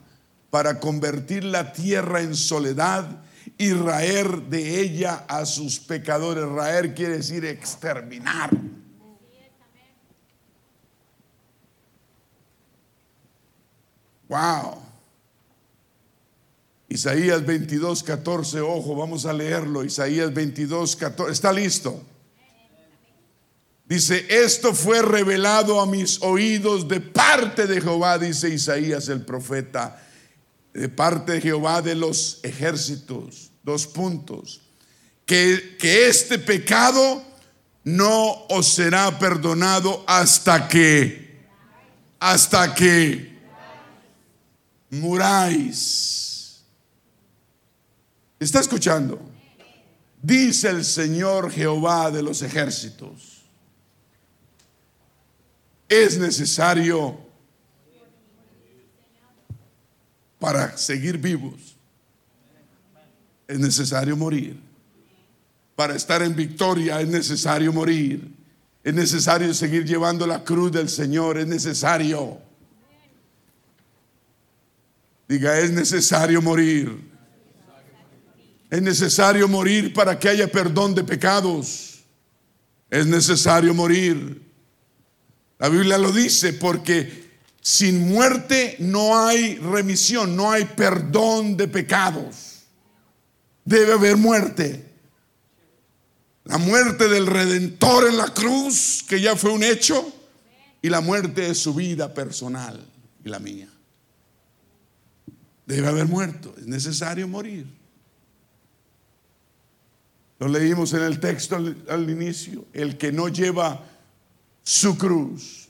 para 0.51 0.79
convertir 0.79 1.43
la 1.43 1.73
tierra 1.73 2.21
en 2.21 2.35
soledad 2.35 3.23
y 3.57 3.71
raer 3.73 4.43
de 4.43 4.81
ella 4.81 5.25
a 5.27 5.45
sus 5.45 5.79
pecadores. 5.79 6.47
Raer 6.47 6.93
quiere 6.93 7.17
decir 7.17 7.45
exterminar. 7.45 8.51
Wow. 14.27 14.92
Isaías 16.93 17.43
22, 17.43 18.03
14, 18.03 18.61
ojo, 18.61 18.95
vamos 18.95 19.25
a 19.25 19.33
leerlo. 19.33 19.83
Isaías 19.83 20.31
22, 20.31 20.95
14, 20.95 21.31
está 21.31 21.51
listo. 21.51 21.99
Dice, 23.83 24.27
esto 24.29 24.75
fue 24.75 25.01
revelado 25.01 25.81
a 25.81 25.87
mis 25.87 26.21
oídos 26.21 26.87
de 26.87 26.99
parte 26.99 27.65
de 27.65 27.81
Jehová, 27.81 28.19
dice 28.19 28.49
Isaías 28.49 29.09
el 29.09 29.25
profeta, 29.25 30.05
de 30.71 30.87
parte 30.87 31.31
de 31.31 31.41
Jehová 31.41 31.81
de 31.81 31.95
los 31.95 32.39
ejércitos. 32.43 33.49
Dos 33.63 33.87
puntos. 33.87 34.61
Que, 35.25 35.77
que 35.79 36.07
este 36.07 36.37
pecado 36.37 37.23
no 37.85 38.45
os 38.49 38.67
será 38.67 39.17
perdonado 39.17 40.03
hasta 40.05 40.67
que, 40.67 41.41
hasta 42.19 42.75
que 42.75 43.35
muráis. 44.91 46.32
¿Está 48.43 48.59
escuchando? 48.59 49.21
Dice 50.21 50.69
el 50.69 50.83
Señor 50.83 51.49
Jehová 51.49 52.11
de 52.11 52.21
los 52.21 52.41
ejércitos. 52.41 53.41
Es 55.87 56.17
necesario 56.17 57.17
para 60.39 60.77
seguir 60.77 61.17
vivos. 61.17 61.77
Es 63.47 63.59
necesario 63.59 64.17
morir. 64.17 64.59
Para 65.77 65.95
estar 65.95 66.21
en 66.21 66.35
victoria 66.35 66.99
es 66.99 67.07
necesario 67.07 67.71
morir. 67.71 68.29
Es 68.83 68.93
necesario 68.93 69.53
seguir 69.53 69.85
llevando 69.85 70.27
la 70.27 70.43
cruz 70.43 70.69
del 70.73 70.89
Señor. 70.89 71.37
Es 71.37 71.47
necesario. 71.47 72.39
Diga, 75.29 75.57
es 75.59 75.71
necesario 75.71 76.41
morir. 76.41 77.12
Es 78.73 78.81
necesario 78.81 79.47
morir 79.47 79.93
para 79.93 80.17
que 80.17 80.27
haya 80.27 80.51
perdón 80.51 80.95
de 80.95 81.03
pecados. 81.03 81.99
Es 82.89 83.05
necesario 83.05 83.71
morir. 83.71 84.41
La 85.59 85.69
Biblia 85.69 85.99
lo 85.99 86.11
dice 86.11 86.53
porque 86.53 87.37
sin 87.61 88.09
muerte 88.09 88.75
no 88.79 89.27
hay 89.27 89.57
remisión, 89.57 90.35
no 90.35 90.51
hay 90.51 90.65
perdón 90.65 91.55
de 91.55 91.67
pecados. 91.67 92.63
Debe 93.63 93.93
haber 93.93 94.17
muerte. 94.17 94.91
La 96.43 96.57
muerte 96.57 97.07
del 97.07 97.27
Redentor 97.27 98.07
en 98.07 98.17
la 98.17 98.33
cruz, 98.33 99.05
que 99.07 99.21
ya 99.21 99.35
fue 99.35 99.51
un 99.51 99.61
hecho, 99.61 100.11
y 100.81 100.89
la 100.89 101.01
muerte 101.01 101.41
de 101.41 101.53
su 101.53 101.75
vida 101.75 102.11
personal 102.11 102.83
y 103.23 103.29
la 103.29 103.37
mía. 103.37 103.69
Debe 105.67 105.89
haber 105.89 106.07
muerto, 106.07 106.55
es 106.57 106.65
necesario 106.65 107.27
morir. 107.27 107.82
Lo 110.43 110.49
leímos 110.49 110.91
en 110.91 111.03
el 111.03 111.21
texto 111.21 111.55
al, 111.55 112.09
inicio. 112.09 112.65
El 112.73 112.97
que 112.97 113.13
no 113.13 113.29
lleva 113.29 113.87
su 114.61 114.97
cruz 114.97 115.69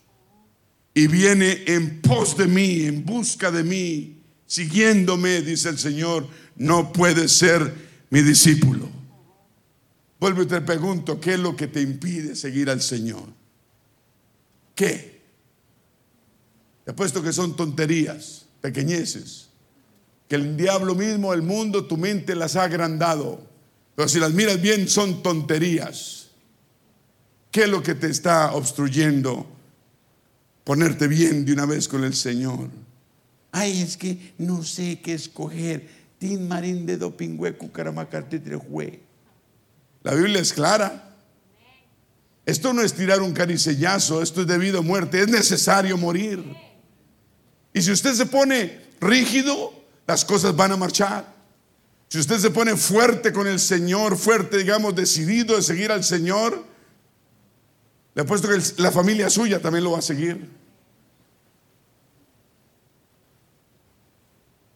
y 0.95 1.05
viene 1.05 1.63
en 1.67 2.01
pos 2.01 2.35
de 2.35 2.47
mí, 2.47 2.81
en 2.81 3.05
busca 3.05 3.51
de 3.51 3.63
mí, 3.63 4.23
siguiéndome, 4.47 5.41
dice 5.41 5.69
el 5.69 5.77
Señor, 5.77 6.27
no 6.55 6.91
puede 6.91 7.27
ser 7.27 7.71
mi 8.09 8.23
discípulo. 8.23 8.89
Vuelvo 10.19 10.41
y 10.41 10.47
te 10.47 10.59
pregunto, 10.61 11.19
¿qué 11.21 11.35
es 11.35 11.39
lo 11.39 11.55
que 11.55 11.67
te 11.67 11.79
impide 11.79 12.35
seguir 12.35 12.71
al 12.71 12.81
Señor? 12.81 13.27
¿Qué? 14.73 15.21
Te 16.83 16.91
apuesto 16.93 17.21
que 17.21 17.31
son 17.31 17.55
tonterías, 17.55 18.47
pequeñeces, 18.59 19.49
que 20.27 20.33
el 20.33 20.57
diablo 20.57 20.95
mismo, 20.95 21.31
el 21.31 21.43
mundo, 21.43 21.85
tu 21.85 21.95
mente 21.95 22.33
las 22.33 22.55
ha 22.55 22.63
agrandado 22.63 23.52
pero 23.95 24.09
si 24.09 24.19
las 24.19 24.33
miras 24.33 24.61
bien, 24.61 24.87
son 24.87 25.21
tonterías. 25.21 26.27
¿Qué 27.51 27.63
es 27.63 27.69
lo 27.69 27.83
que 27.83 27.93
te 27.93 28.09
está 28.09 28.53
obstruyendo 28.53 29.45
ponerte 30.63 31.07
bien 31.07 31.45
de 31.45 31.53
una 31.53 31.65
vez 31.65 31.87
con 31.87 32.03
el 32.03 32.15
Señor? 32.15 32.69
Ay, 33.51 33.81
es 33.81 33.95
que 33.95 34.33
no 34.39 34.63
sé 34.63 34.99
qué 34.99 35.13
escoger. 35.13 35.87
Tin 36.17 36.47
marín 36.47 36.85
de 36.85 36.97
dopingüe, 36.97 37.55
La 40.03 40.15
Biblia 40.15 40.41
es 40.41 40.53
clara. 40.53 41.11
Esto 42.45 42.73
no 42.73 42.81
es 42.81 42.93
tirar 42.93 43.21
un 43.21 43.33
caricellazo, 43.33 44.21
esto 44.21 44.41
es 44.41 44.47
debido 44.47 44.79
a 44.79 44.81
muerte, 44.81 45.21
es 45.21 45.27
necesario 45.27 45.97
morir. 45.97 46.43
Y 47.73 47.81
si 47.81 47.91
usted 47.91 48.13
se 48.13 48.25
pone 48.25 48.81
rígido, 48.99 49.73
las 50.07 50.25
cosas 50.25 50.55
van 50.55 50.71
a 50.71 50.77
marchar. 50.77 51.32
Si 52.13 52.19
usted 52.19 52.37
se 52.37 52.51
pone 52.51 52.77
fuerte 52.77 53.33
con 53.33 53.47
el 53.47 53.59
Señor, 53.59 54.15
fuerte, 54.17 54.59
digamos, 54.59 54.93
decidido 54.93 55.55
de 55.55 55.63
seguir 55.63 55.91
al 55.91 56.03
Señor, 56.03 56.63
le 58.13 58.21
apuesto 58.21 58.47
que 58.47 58.61
la 58.77 58.91
familia 58.91 59.31
suya 59.31 59.59
también 59.59 59.83
lo 59.83 59.93
va 59.93 59.97
a 59.97 60.03
seguir. 60.03 60.47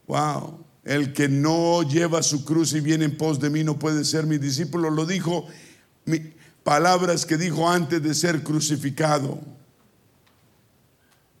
Wow. 0.08 0.64
El 0.82 1.12
que 1.12 1.28
no 1.28 1.84
lleva 1.84 2.24
su 2.24 2.44
cruz 2.44 2.72
y 2.72 2.80
viene 2.80 3.04
en 3.04 3.16
pos 3.16 3.38
de 3.38 3.50
mí 3.50 3.62
no 3.62 3.78
puede 3.78 4.04
ser 4.04 4.26
mi 4.26 4.38
discípulo. 4.38 4.90
Lo 4.90 5.06
dijo, 5.06 5.46
palabras 6.64 7.24
que 7.24 7.36
dijo 7.36 7.70
antes 7.70 8.02
de 8.02 8.14
ser 8.14 8.42
crucificado. 8.42 9.38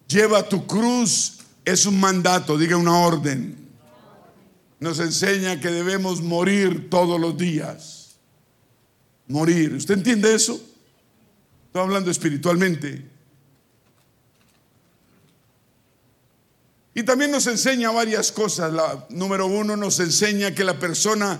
Lleva 0.06 0.48
tu 0.48 0.64
cruz, 0.64 1.38
es 1.64 1.86
un 1.86 1.98
mandato, 1.98 2.56
diga 2.56 2.76
una 2.76 2.96
orden 2.96 3.67
nos 4.80 5.00
enseña 5.00 5.60
que 5.60 5.70
debemos 5.70 6.22
morir 6.22 6.88
todos 6.88 7.20
los 7.20 7.36
días. 7.36 8.16
Morir. 9.26 9.74
¿Usted 9.74 9.94
entiende 9.94 10.34
eso? 10.34 10.60
Estoy 11.66 11.82
hablando 11.82 12.10
espiritualmente. 12.10 13.04
Y 16.94 17.02
también 17.02 17.30
nos 17.30 17.46
enseña 17.46 17.90
varias 17.90 18.32
cosas. 18.32 18.72
La, 18.72 19.06
número 19.10 19.46
uno 19.46 19.76
nos 19.76 20.00
enseña 20.00 20.54
que 20.54 20.64
la 20.64 20.78
persona 20.78 21.38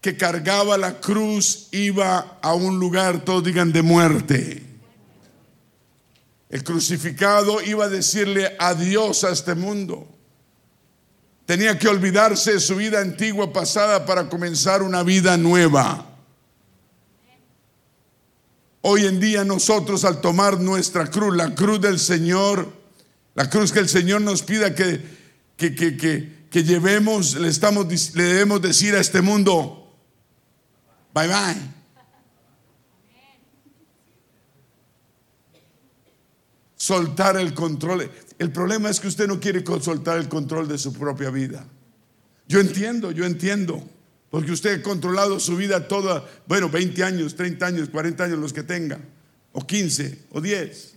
que 0.00 0.16
cargaba 0.16 0.78
la 0.78 1.00
cruz 1.00 1.68
iba 1.72 2.38
a 2.40 2.54
un 2.54 2.78
lugar, 2.78 3.24
todos 3.24 3.44
digan, 3.44 3.72
de 3.72 3.82
muerte. 3.82 4.62
El 6.48 6.64
crucificado 6.64 7.60
iba 7.62 7.84
a 7.84 7.88
decirle 7.88 8.56
adiós 8.58 9.24
a 9.24 9.30
este 9.30 9.54
mundo. 9.54 10.08
Tenía 11.50 11.76
que 11.76 11.88
olvidarse 11.88 12.52
de 12.52 12.60
su 12.60 12.76
vida 12.76 13.00
antigua 13.00 13.52
pasada 13.52 14.06
para 14.06 14.28
comenzar 14.28 14.84
una 14.84 15.02
vida 15.02 15.36
nueva. 15.36 16.06
Hoy 18.82 19.06
en 19.06 19.18
día 19.18 19.42
nosotros 19.42 20.04
al 20.04 20.20
tomar 20.20 20.60
nuestra 20.60 21.10
cruz, 21.10 21.34
la 21.34 21.52
cruz 21.56 21.80
del 21.80 21.98
Señor, 21.98 22.72
la 23.34 23.50
cruz 23.50 23.72
que 23.72 23.80
el 23.80 23.88
Señor 23.88 24.20
nos 24.20 24.44
pida 24.44 24.76
que, 24.76 25.02
que, 25.56 25.74
que, 25.74 26.62
llevemos, 26.62 27.34
le, 27.34 27.48
estamos, 27.48 28.14
le 28.14 28.22
debemos 28.22 28.62
decir 28.62 28.94
a 28.94 29.00
este 29.00 29.20
mundo, 29.20 29.92
bye 31.12 31.26
bye. 31.26 31.56
Soltar 36.76 37.36
el 37.38 37.52
control. 37.54 38.08
El 38.40 38.50
problema 38.52 38.88
es 38.88 38.98
que 38.98 39.06
usted 39.06 39.28
no 39.28 39.38
quiere 39.38 39.62
soltar 39.82 40.16
el 40.16 40.26
control 40.26 40.66
de 40.66 40.78
su 40.78 40.94
propia 40.94 41.28
vida. 41.28 41.62
Yo 42.48 42.58
entiendo, 42.58 43.10
yo 43.10 43.26
entiendo. 43.26 43.86
Porque 44.30 44.50
usted 44.50 44.80
ha 44.80 44.82
controlado 44.82 45.38
su 45.38 45.56
vida 45.56 45.86
toda, 45.86 46.24
bueno, 46.46 46.70
20 46.70 47.04
años, 47.04 47.36
30 47.36 47.66
años, 47.66 47.90
40 47.90 48.24
años, 48.24 48.38
los 48.38 48.54
que 48.54 48.62
tenga, 48.62 48.98
o 49.52 49.66
15, 49.66 50.24
o 50.30 50.40
10. 50.40 50.94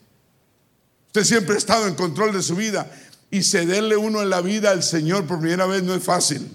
Usted 1.08 1.24
siempre 1.26 1.56
ha 1.56 1.58
estado 1.58 1.86
en 1.86 1.96
control 1.96 2.32
de 2.32 2.42
su 2.42 2.56
vida 2.56 2.90
y 3.30 3.44
cederle 3.44 3.98
uno 3.98 4.22
en 4.22 4.30
la 4.30 4.40
vida 4.40 4.72
al 4.72 4.82
Señor 4.82 5.28
por 5.28 5.42
primera 5.42 5.66
vez 5.66 5.84
no 5.84 5.94
es 5.94 6.02
fácil. 6.02 6.50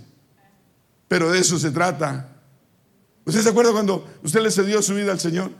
Pero 1.07 1.31
de 1.31 1.41
eso 1.41 1.59
se 1.59 1.71
trata. 1.71 2.35
¿Usted 3.27 3.43
se 3.43 3.51
acuerda 3.51 3.73
cuando 3.73 4.09
usted 4.23 4.41
le 4.41 4.51
cedió 4.51 4.81
su 4.81 4.95
vida 4.95 5.13
al 5.13 5.21
Señor? 5.21 5.51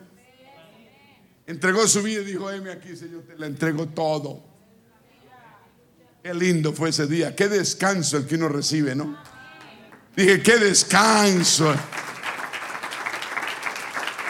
Entregó 1.47 1.87
su 1.87 2.03
vida 2.03 2.23
y 2.23 2.25
dijo, 2.25 2.51
heme 2.51 2.71
aquí, 2.71 2.97
Señor, 2.97 3.25
te 3.25 3.37
la 3.37 3.47
entrego 3.47 3.89
todo. 3.89 4.48
Qué 6.23 6.35
lindo 6.35 6.73
fue 6.73 6.91
ese 6.91 7.07
día, 7.07 7.35
qué 7.37 7.49
descanso 7.49 8.17
el 8.17 8.27
que 8.27 8.35
uno 8.35 8.49
recibe, 8.49 8.95
¿no? 8.95 9.17
Dije, 10.17 10.43
qué 10.43 10.59
descanso. 10.59 11.73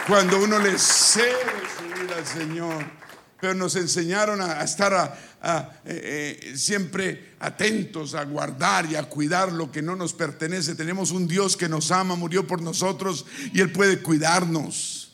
Cuando 0.07 0.39
uno 0.41 0.59
le 0.59 0.77
cede 0.77 1.35
su 1.77 2.01
vida 2.01 2.15
al 2.15 2.25
Señor. 2.25 2.99
Pero 3.41 3.53
nos 3.53 3.75
enseñaron 3.75 4.41
a, 4.41 4.61
estar 4.63 5.17
eh, 5.43 5.69
eh, 5.85 6.53
siempre 6.57 7.35
atentos, 7.39 8.13
a 8.13 8.25
guardar 8.25 8.85
y 8.85 8.95
a 8.95 9.03
cuidar 9.03 9.51
lo 9.51 9.71
que 9.71 9.81
no 9.81 9.95
nos 9.95 10.13
pertenece. 10.13 10.75
Tenemos 10.75 11.11
un 11.11 11.27
Dios 11.27 11.55
que 11.55 11.69
nos 11.69 11.89
ama, 11.91 12.15
murió 12.15 12.45
por 12.45 12.61
nosotros 12.61 13.25
y 13.53 13.61
Él 13.61 13.71
puede 13.71 14.01
cuidarnos. 14.01 15.13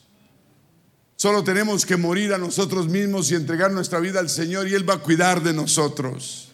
Solo 1.14 1.44
tenemos 1.44 1.86
que 1.86 1.96
morir 1.96 2.34
a 2.34 2.38
nosotros 2.38 2.88
mismos 2.88 3.30
y 3.30 3.36
entregar 3.36 3.70
nuestra 3.70 4.00
vida 4.00 4.18
al 4.18 4.28
Señor 4.28 4.68
y 4.68 4.74
Él 4.74 4.88
va 4.88 4.94
a 4.94 4.98
cuidar 4.98 5.42
de 5.42 5.54
nosotros. 5.54 6.45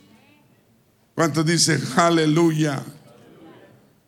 ¿Cuántos 1.14 1.44
dicen 1.44 1.82
aleluya? 1.96 2.82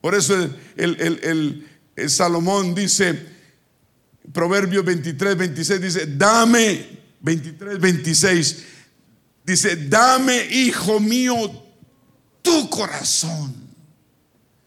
Por 0.00 0.14
eso 0.14 0.34
el, 0.76 1.66
Salomón 2.08 2.74
dice, 2.74 3.26
Proverbio 4.32 4.82
23, 4.82 5.36
26 5.36 5.80
dice, 5.80 6.06
dame, 6.06 7.00
23, 7.20 7.80
26, 7.80 8.64
dice, 9.44 9.76
dame, 9.88 10.44
hijo 10.44 11.00
mío, 11.00 11.34
tu 12.42 12.68
corazón. 12.68 13.54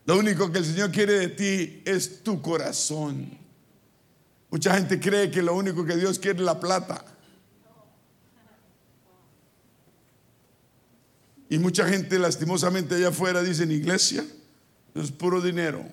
Lo 0.05 0.17
único 0.17 0.51
que 0.51 0.59
el 0.59 0.65
Señor 0.65 0.91
quiere 0.91 1.13
de 1.19 1.27
ti 1.27 1.81
es 1.85 2.23
tu 2.23 2.41
corazón. 2.41 3.37
Mucha 4.49 4.73
gente 4.73 4.99
cree 4.99 5.29
que 5.29 5.41
lo 5.41 5.53
único 5.53 5.85
que 5.85 5.97
Dios 5.97 6.17
quiere 6.17 6.39
es 6.39 6.45
la 6.45 6.59
plata. 6.59 7.03
Y 11.49 11.59
mucha 11.59 11.87
gente 11.87 12.19
lastimosamente 12.19 12.95
allá 12.95 13.09
afuera 13.09 13.41
dice 13.41 13.63
en 13.63 13.71
iglesia, 13.71 14.25
es 14.93 15.11
puro 15.11 15.41
dinero. 15.41 15.85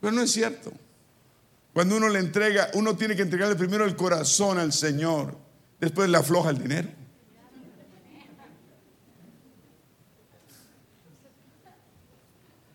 Pero 0.00 0.12
no 0.12 0.22
es 0.22 0.32
cierto. 0.32 0.72
Cuando 1.72 1.96
uno 1.96 2.08
le 2.08 2.18
entrega, 2.18 2.70
uno 2.74 2.96
tiene 2.96 3.14
que 3.14 3.22
entregarle 3.22 3.54
primero 3.54 3.84
el 3.84 3.94
corazón 3.94 4.58
al 4.58 4.72
Señor, 4.72 5.36
después 5.80 6.08
le 6.08 6.16
afloja 6.16 6.50
el 6.50 6.58
dinero. 6.58 6.88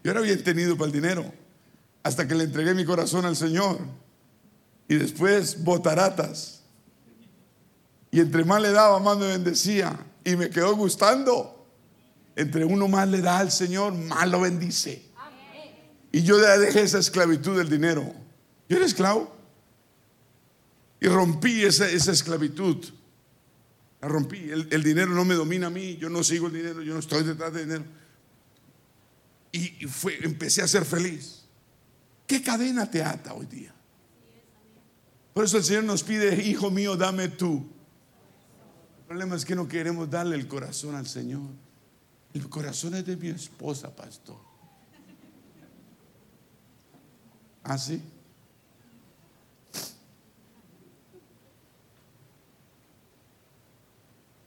Yo 0.04 0.12
era 0.12 0.22
bien 0.22 0.44
tenido 0.44 0.78
para 0.78 0.88
el 0.88 0.92
dinero, 0.92 1.34
hasta 2.04 2.28
que 2.28 2.36
le 2.36 2.44
entregué 2.44 2.74
mi 2.74 2.86
corazón 2.86 3.26
al 3.26 3.36
Señor. 3.36 3.80
Y 4.88 4.96
después 4.96 5.64
botaratas. 5.64 6.62
Y 8.12 8.20
entre 8.20 8.44
más 8.44 8.62
le 8.62 8.72
daba, 8.72 9.00
más 9.00 9.18
me 9.18 9.28
bendecía. 9.28 9.98
Y 10.24 10.36
me 10.36 10.50
quedó 10.50 10.76
gustando. 10.76 11.68
Entre 12.36 12.66
uno 12.66 12.88
más 12.88 13.08
le 13.08 13.22
da 13.22 13.40
al 13.40 13.52
Señor, 13.52 13.94
más 13.94 14.28
lo 14.28 14.42
bendice. 14.42 15.04
Y 16.12 16.22
yo 16.22 16.38
dejé 16.38 16.82
esa 16.82 17.00
esclavitud 17.00 17.58
del 17.58 17.70
dinero. 17.70 18.14
Yo 18.70 18.78
era 18.78 18.86
esclavo. 18.86 19.36
Y 21.00 21.08
rompí 21.08 21.64
esa, 21.64 21.90
esclavitud. 21.90 22.86
La 24.00 24.08
rompí. 24.08 24.50
El, 24.50 24.84
dinero 24.84 25.12
no 25.12 25.26
me 25.26 25.34
domina 25.34 25.68
a 25.68 25.70
mí. 25.70 25.98
Yo 25.98 26.10
no 26.10 26.24
sigo 26.24 26.48
el 26.48 26.54
dinero. 26.54 26.82
Yo 26.82 26.94
no 26.94 27.00
estoy 27.00 27.24
detrás 27.24 27.52
del 27.54 27.66
dinero. 27.66 27.86
Y, 29.52 29.88
fue, 29.88 30.18
empecé 30.24 30.62
a 30.62 30.68
ser 30.68 30.86
feliz. 30.86 31.46
¿Qué 32.28 32.42
cadena 32.42 32.90
te 32.90 33.04
ata 33.04 33.34
hoy 33.34 33.48
día? 33.48 33.74
Por 35.34 35.46
eso 35.46 35.58
el 35.58 35.64
Señor 35.64 35.84
nos 35.84 36.04
pide, 36.04 36.44
hijo 36.44 36.70
mío, 36.70 36.96
dame 36.96 37.28
tú. 37.28 37.73
El 39.14 39.20
problema 39.20 39.36
es 39.36 39.46
que 39.46 39.56
no 39.56 39.68
queremos 39.68 40.10
darle 40.10 40.36
el 40.36 40.48
corazón 40.48 40.96
al 40.96 41.06
Señor. 41.06 41.48
El 42.34 42.50
corazón 42.50 42.96
es 42.96 43.06
de 43.06 43.16
mi 43.16 43.28
esposa, 43.28 43.96
pastor. 43.96 44.40
¿Ah, 47.64 47.78
sí? 47.78 48.02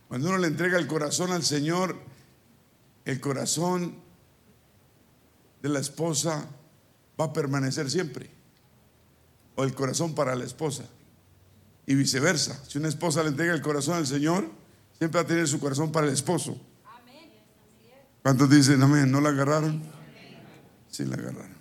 Cuando 0.08 0.30
uno 0.30 0.38
le 0.38 0.48
entrega 0.48 0.80
el 0.80 0.88
corazón 0.88 1.30
al 1.30 1.44
Señor, 1.44 1.96
el 3.04 3.20
corazón 3.20 3.94
de 5.62 5.68
la 5.68 5.78
esposa 5.78 6.44
va 7.20 7.26
a 7.26 7.32
permanecer 7.32 7.88
siempre. 7.88 8.30
O 9.54 9.62
el 9.62 9.76
corazón 9.76 10.16
para 10.16 10.34
la 10.34 10.44
esposa. 10.44 10.86
Y 11.86 11.94
viceversa. 11.94 12.60
Si 12.66 12.78
una 12.78 12.88
esposa 12.88 13.22
le 13.22 13.28
entrega 13.28 13.54
el 13.54 13.62
corazón 13.62 13.96
al 13.96 14.06
Señor, 14.06 14.50
siempre 14.98 15.20
va 15.20 15.24
a 15.24 15.26
tener 15.28 15.46
su 15.46 15.60
corazón 15.60 15.92
para 15.92 16.06
el 16.06 16.12
esposo. 16.12 16.60
¿Cuántos 18.22 18.50
dicen 18.50 18.82
amén? 18.82 19.10
¿No 19.10 19.20
la 19.20 19.28
agarraron? 19.28 19.82
Sí 20.90 21.04
la 21.04 21.14
agarraron. 21.14 21.56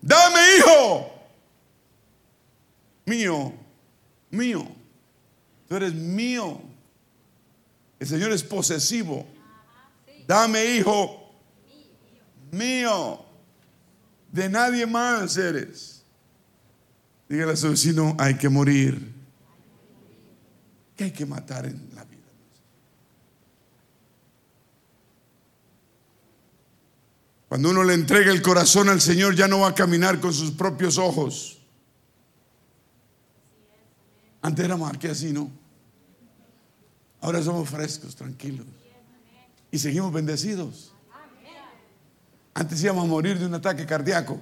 Dame 0.00 0.40
hijo. 0.56 1.12
Mío. 3.06 3.52
Mío. 4.30 4.68
Tú 5.68 5.76
eres 5.76 5.94
mío. 5.94 6.60
El 7.98 8.06
Señor 8.06 8.30
es 8.30 8.44
posesivo. 8.44 9.26
Dame 10.28 10.64
hijo. 10.76 11.32
Mío. 12.52 13.24
De 14.30 14.48
nadie 14.48 14.86
más 14.86 15.36
eres. 15.36 16.04
Dígale 17.28 17.52
a 17.52 17.56
su 17.56 17.70
vecino, 17.70 18.14
hay 18.18 18.36
que 18.36 18.48
morir. 18.48 19.15
Que 20.96 21.04
hay 21.04 21.10
que 21.12 21.26
matar 21.26 21.66
en 21.66 21.90
la 21.94 22.04
vida. 22.04 22.16
Cuando 27.48 27.70
uno 27.70 27.84
le 27.84 27.94
entrega 27.94 28.32
el 28.32 28.42
corazón 28.42 28.88
al 28.88 29.00
Señor, 29.00 29.36
ya 29.36 29.46
no 29.46 29.60
va 29.60 29.68
a 29.68 29.74
caminar 29.74 30.20
con 30.20 30.32
sus 30.32 30.50
propios 30.50 30.98
ojos. 30.98 31.58
Antes 34.42 34.64
éramos 34.64 34.92
aquí 34.92 35.06
así, 35.06 35.32
¿no? 35.32 35.50
Ahora 37.20 37.42
somos 37.42 37.68
frescos, 37.68 38.14
tranquilos. 38.14 38.66
Y 39.70 39.78
seguimos 39.78 40.12
bendecidos. 40.12 40.92
Antes 42.54 42.82
íbamos 42.82 43.04
a 43.04 43.08
morir 43.08 43.38
de 43.38 43.46
un 43.46 43.54
ataque 43.54 43.84
cardíaco. 43.84 44.40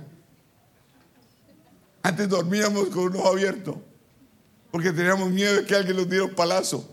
Antes 2.02 2.28
dormíamos 2.28 2.88
con 2.88 3.04
un 3.04 3.16
ojo 3.16 3.28
abierto. 3.28 3.82
Porque 4.74 4.90
teníamos 4.90 5.30
miedo 5.30 5.54
de 5.54 5.64
que 5.64 5.76
alguien 5.76 5.96
nos 5.96 6.08
diera 6.08 6.24
un 6.24 6.34
palazo. 6.34 6.84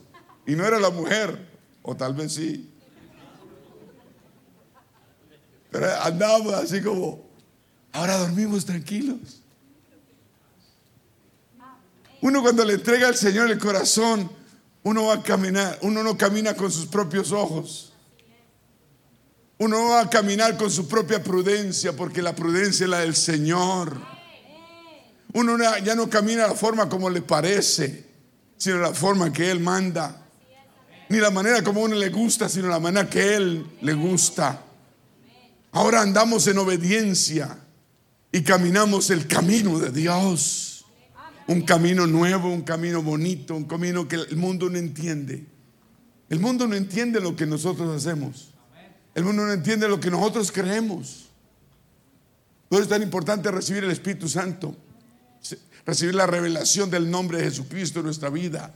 Y 0.46 0.56
no 0.56 0.64
era 0.64 0.80
la 0.80 0.92
mujer. 0.92 1.48
O 1.82 1.98
tal 1.98 2.14
vez 2.14 2.34
sí. 2.34 2.70
Pero 5.72 5.88
andábamos 6.04 6.54
así 6.54 6.80
como, 6.80 7.28
ahora 7.92 8.20
dormimos 8.20 8.68
tranquilos. 8.68 9.42
Uno 12.22 12.44
cuando 12.44 12.64
le 12.66 12.74
entrega 12.74 13.08
al 13.08 13.16
Señor 13.16 13.50
el 13.50 13.58
corazón, 13.58 14.30
uno 14.84 15.06
va 15.06 15.16
a 15.16 15.24
caminar, 15.24 15.80
uno 15.82 16.04
no 16.04 16.16
camina 16.16 16.54
con 16.54 16.72
sus 16.72 16.86
propios 16.86 17.32
ojos. 17.32 17.94
Uno 19.58 19.80
no 19.80 19.90
va 19.90 20.02
a 20.02 20.10
caminar 20.12 20.56
con 20.56 20.70
su 20.70 20.88
propia 20.88 21.24
prudencia, 21.24 21.94
porque 21.94 22.22
la 22.22 22.36
prudencia 22.36 22.84
es 22.84 22.90
la 22.92 23.00
del 23.00 23.16
Señor. 23.16 24.21
Uno 25.34 25.58
ya 25.84 25.96
no 25.96 26.10
camina 26.10 26.48
la 26.48 26.56
forma 26.56 26.90
como 26.90 27.10
le 27.10 27.22
parece, 27.22 28.06
sino 28.58 28.78
la 28.78 28.94
forma 28.94 29.32
que 29.32 29.50
Él 29.50 29.60
manda. 29.60 30.18
Ni 31.10 31.18
la 31.18 31.32
manera 31.32 31.64
como 31.64 31.82
a 31.82 31.86
uno 31.86 31.96
le 31.96 32.10
gusta, 32.10 32.48
sino 32.48 32.68
la 32.68 32.80
manera 32.80 33.10
que 33.10 33.36
Él 33.36 33.66
le 33.82 33.94
gusta. 33.94 34.64
Ahora 35.74 36.02
andamos 36.02 36.48
en 36.48 36.58
obediencia 36.58 37.58
y 38.32 38.42
caminamos 38.42 39.10
el 39.10 39.28
camino 39.28 39.80
de 39.80 39.92
Dios. 39.92 40.86
Un 41.48 41.62
camino 41.62 42.08
nuevo, 42.08 42.50
un 42.50 42.62
camino 42.62 43.02
bonito, 43.02 43.56
un 43.56 43.66
camino 43.66 44.08
que 44.08 44.16
el 44.16 44.38
mundo 44.38 44.70
no 44.70 44.78
entiende. 44.78 45.46
El 46.30 46.40
mundo 46.40 46.68
no 46.68 46.76
entiende 46.76 47.20
lo 47.20 47.36
que 47.36 47.46
nosotros 47.46 47.94
hacemos. 47.94 48.54
El 49.14 49.26
mundo 49.26 49.46
no 49.46 49.52
entiende 49.52 49.90
lo 49.90 50.00
que 50.00 50.10
nosotros 50.10 50.52
creemos. 50.52 51.30
Por 52.70 52.78
eso 52.78 52.84
es 52.84 52.90
tan 52.90 53.04
importante 53.04 53.52
recibir 53.52 53.84
el 53.84 53.92
Espíritu 53.92 54.30
Santo, 54.30 54.74
recibir 55.86 56.16
la 56.16 56.28
revelación 56.28 56.90
del 56.90 57.10
nombre 57.10 57.40
de 57.40 57.46
Jesucristo 57.46 58.00
en 58.00 58.06
nuestra 58.06 58.30
vida. 58.30 58.74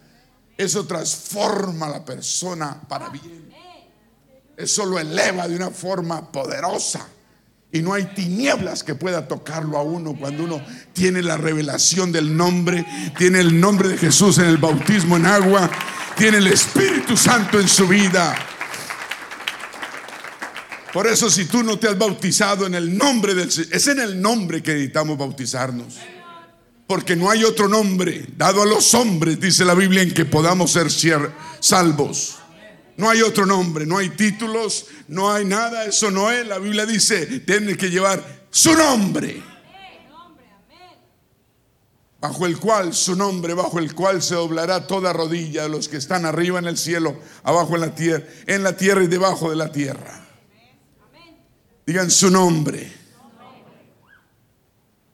Eso 0.58 0.86
transforma 0.86 1.88
a 1.88 1.90
la 1.90 2.06
persona 2.06 2.82
para 2.88 3.10
bien. 3.10 3.54
Eso 4.58 4.86
lo 4.86 5.00
eleva 5.00 5.48
de 5.48 5.56
una 5.56 5.70
forma 5.70 6.32
poderosa. 6.32 7.08
Y 7.72 7.82
no 7.82 7.94
hay 7.94 8.06
tinieblas 8.06 8.84
que 8.84 8.96
pueda 8.96 9.28
tocarlo 9.28 9.78
a 9.78 9.84
uno 9.84 10.16
cuando 10.18 10.44
uno 10.46 10.66
tiene 10.94 11.22
la 11.22 11.36
revelación 11.36 12.12
del 12.12 12.36
nombre, 12.36 12.86
tiene 13.18 13.42
el 13.42 13.60
nombre 13.60 13.90
de 13.90 13.98
Jesús 13.98 14.38
en 14.38 14.46
el 14.46 14.58
bautismo 14.58 15.18
en 15.18 15.26
agua, 15.26 15.70
tiene 16.16 16.38
el 16.38 16.48
Espíritu 16.48 17.18
Santo 17.18 17.60
en 17.60 17.68
su 17.68 17.86
vida. 17.86 18.34
Por 20.94 21.08
eso 21.08 21.30
si 21.30 21.44
tú 21.44 21.64
no 21.64 21.78
te 21.78 21.90
has 21.90 21.98
bautizado 21.98 22.66
en 22.66 22.76
el 22.76 22.98
nombre 22.98 23.36
del 23.36 23.52
Señor, 23.52 23.76
es 23.76 23.88
en 23.88 24.00
el 24.00 24.22
nombre 24.22 24.64
que 24.64 24.72
necesitamos 24.72 25.18
bautizarnos. 25.18 25.98
Porque 26.88 27.16
no 27.16 27.30
hay 27.30 27.44
otro 27.44 27.68
nombre 27.68 28.26
dado 28.38 28.62
a 28.62 28.66
los 28.66 28.94
hombres, 28.94 29.40
dice 29.40 29.66
la 29.66 29.74
Biblia, 29.74 30.04
en 30.04 30.14
que 30.14 30.26
podamos 30.26 30.72
ser 30.72 30.88
salvos. 31.60 32.38
No 32.98 33.10
hay 33.10 33.22
otro 33.22 33.46
nombre, 33.46 33.86
no 33.86 33.98
hay 33.98 34.10
títulos, 34.10 34.86
no 35.08 35.32
hay 35.32 35.46
nada, 35.46 35.86
eso 35.86 36.12
no 36.12 36.32
es. 36.32 36.48
La 36.48 36.60
Biblia 36.60 36.86
dice, 36.86 37.26
tiene 37.42 37.76
que 37.76 37.90
llevar 37.90 38.24
su 38.52 38.74
nombre. 38.74 39.44
Bajo 42.22 42.46
el 42.46 42.58
cual, 42.58 42.94
su 42.94 43.16
nombre, 43.16 43.54
bajo 43.54 43.80
el 43.80 43.94
cual 43.94 44.22
se 44.22 44.36
doblará 44.36 44.88
toda 44.88 45.12
rodilla 45.12 45.64
de 45.64 45.70
los 45.70 45.90
que 45.90 45.98
están 45.98 46.26
arriba 46.26 46.58
en 46.58 46.66
el 46.66 46.78
cielo, 46.78 47.20
abajo 47.44 47.76
en 47.76 47.82
la 47.82 47.94
tierra, 47.94 48.26
en 48.48 48.64
la 48.64 48.78
tierra 48.78 49.04
y 49.04 49.08
debajo 49.08 49.50
de 49.50 49.56
la 49.56 49.72
tierra. 49.72 50.26
Digan 51.86 52.10
su 52.10 52.32
nombre. 52.32 53.05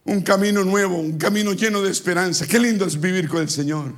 Un 0.04 0.22
camino 0.22 0.64
nuevo, 0.64 0.98
un 0.98 1.18
camino 1.18 1.54
lleno 1.54 1.82
de 1.82 1.92
esperanza. 1.92 2.48
Qué 2.48 2.60
lindo 2.60 2.86
es 2.86 3.00
vivir 3.00 3.30
con 3.30 3.42
el 3.42 3.50
Señor. 3.50 3.94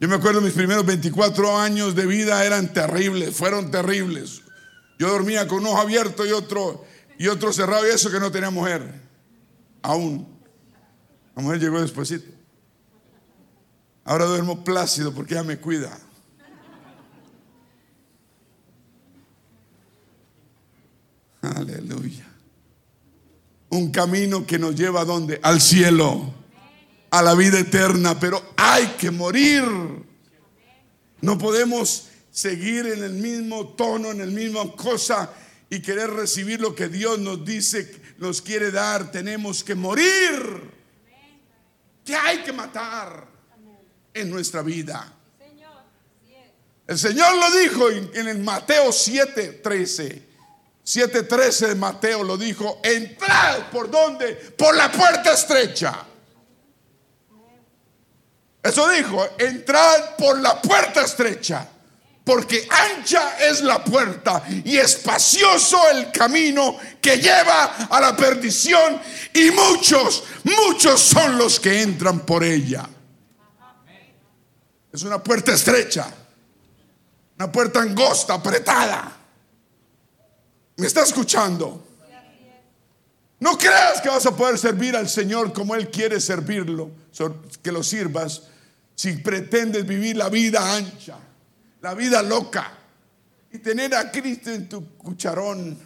Yo 0.00 0.08
me 0.08 0.16
acuerdo 0.16 0.40
mis 0.40 0.52
primeros 0.52 0.84
24 0.84 1.58
años 1.58 1.94
de 1.94 2.06
vida 2.06 2.44
eran 2.44 2.72
terribles, 2.72 3.36
fueron 3.36 3.70
terribles. 3.70 4.42
Yo 4.98 5.08
dormía 5.08 5.46
con 5.46 5.60
un 5.60 5.66
ojo 5.66 5.78
abierto 5.78 6.26
y 6.26 6.32
otro, 6.32 6.84
y 7.18 7.28
otro 7.28 7.52
cerrado 7.52 7.86
y 7.86 7.90
eso 7.90 8.10
que 8.10 8.18
no 8.18 8.32
tenía 8.32 8.50
mujer. 8.50 9.00
Aún. 9.80 10.40
La 11.36 11.42
mujer 11.42 11.60
llegó 11.60 11.80
después. 11.80 12.12
Ahora 14.04 14.24
duermo 14.24 14.64
plácido 14.64 15.14
porque 15.14 15.34
ella 15.34 15.44
me 15.44 15.58
cuida. 15.58 15.96
Aleluya. 21.42 22.31
Un 23.72 23.90
camino 23.90 24.46
que 24.46 24.58
nos 24.58 24.74
lleva 24.74 25.00
a 25.00 25.04
dónde? 25.04 25.40
Al 25.42 25.60
cielo 25.60 26.32
a 27.12 27.20
la 27.20 27.34
vida 27.34 27.58
eterna, 27.58 28.18
pero 28.18 28.54
hay 28.56 28.86
que 28.98 29.10
morir. 29.10 29.62
No 31.20 31.36
podemos 31.36 32.08
seguir 32.30 32.86
en 32.86 33.04
el 33.04 33.12
mismo 33.12 33.68
tono, 33.74 34.10
en 34.10 34.22
el 34.22 34.30
mismo 34.30 34.74
cosa 34.74 35.30
y 35.68 35.80
querer 35.80 36.08
recibir 36.08 36.58
lo 36.58 36.74
que 36.74 36.88
Dios 36.88 37.18
nos 37.18 37.44
dice, 37.44 38.00
nos 38.16 38.40
quiere 38.40 38.70
dar. 38.70 39.12
Tenemos 39.12 39.62
que 39.62 39.74
morir. 39.74 40.70
Que 42.02 42.16
hay 42.16 42.38
que 42.38 42.52
matar 42.52 43.28
en 44.14 44.30
nuestra 44.30 44.62
vida. 44.62 45.12
El 46.86 46.98
Señor 46.98 47.36
lo 47.36 47.60
dijo 47.60 47.90
en 47.90 48.26
el 48.26 48.38
Mateo 48.38 48.88
7:13. 48.90 50.31
7:13 50.84 51.68
de 51.68 51.74
Mateo 51.76 52.24
lo 52.24 52.36
dijo, 52.36 52.80
entrad 52.82 53.70
por 53.70 53.90
donde? 53.90 54.34
Por 54.34 54.76
la 54.76 54.90
puerta 54.90 55.32
estrecha. 55.32 56.06
Eso 58.62 58.88
dijo, 58.88 59.26
entrad 59.38 60.16
por 60.16 60.38
la 60.38 60.60
puerta 60.60 61.02
estrecha, 61.02 61.68
porque 62.24 62.68
ancha 62.70 63.36
es 63.40 63.60
la 63.62 63.82
puerta 63.82 64.44
y 64.64 64.76
espacioso 64.76 65.90
el 65.90 66.12
camino 66.12 66.78
que 67.00 67.16
lleva 67.16 67.64
a 67.90 68.00
la 68.00 68.16
perdición 68.16 69.00
y 69.34 69.50
muchos, 69.50 70.24
muchos 70.44 71.00
son 71.00 71.38
los 71.38 71.58
que 71.58 71.82
entran 71.82 72.20
por 72.20 72.44
ella. 72.44 72.88
Es 74.92 75.02
una 75.02 75.20
puerta 75.22 75.52
estrecha, 75.52 76.06
una 77.36 77.50
puerta 77.50 77.80
angosta, 77.80 78.34
apretada. 78.34 79.21
¿Me 80.82 80.88
está 80.88 81.02
escuchando? 81.02 81.86
No 83.38 83.56
creas 83.56 84.00
que 84.00 84.08
vas 84.08 84.26
a 84.26 84.34
poder 84.34 84.58
servir 84.58 84.96
al 84.96 85.08
Señor 85.08 85.52
como 85.52 85.76
Él 85.76 85.88
quiere 85.92 86.20
servirlo, 86.20 86.90
que 87.62 87.70
lo 87.70 87.84
sirvas 87.84 88.42
si 88.96 89.12
pretendes 89.18 89.86
vivir 89.86 90.16
la 90.16 90.28
vida 90.28 90.74
ancha, 90.74 91.16
la 91.80 91.94
vida 91.94 92.20
loca 92.20 92.72
y 93.52 93.58
tener 93.58 93.94
a 93.94 94.10
Cristo 94.10 94.50
en 94.50 94.68
tu 94.68 94.96
cucharón. 94.96 95.78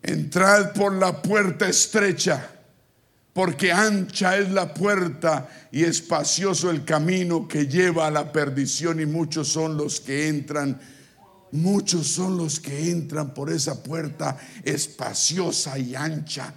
Entrad 0.00 0.72
por 0.74 0.92
la 0.92 1.20
puerta 1.20 1.68
estrecha, 1.68 2.52
porque 3.32 3.72
ancha 3.72 4.36
es 4.36 4.50
la 4.50 4.74
puerta 4.74 5.48
y 5.70 5.84
espacioso 5.84 6.70
el 6.70 6.84
camino 6.84 7.46
que 7.46 7.66
lleva 7.66 8.06
a 8.06 8.10
la 8.10 8.32
perdición 8.32 9.00
y 9.00 9.06
muchos 9.06 9.48
son 9.48 9.76
los 9.76 10.00
que 10.00 10.28
entran. 10.28 10.80
Muchos 11.52 12.06
son 12.06 12.36
los 12.36 12.60
que 12.60 12.90
entran 12.90 13.34
por 13.34 13.50
esa 13.50 13.82
puerta 13.82 14.36
espaciosa 14.64 15.78
y 15.78 15.94
ancha 15.94 16.54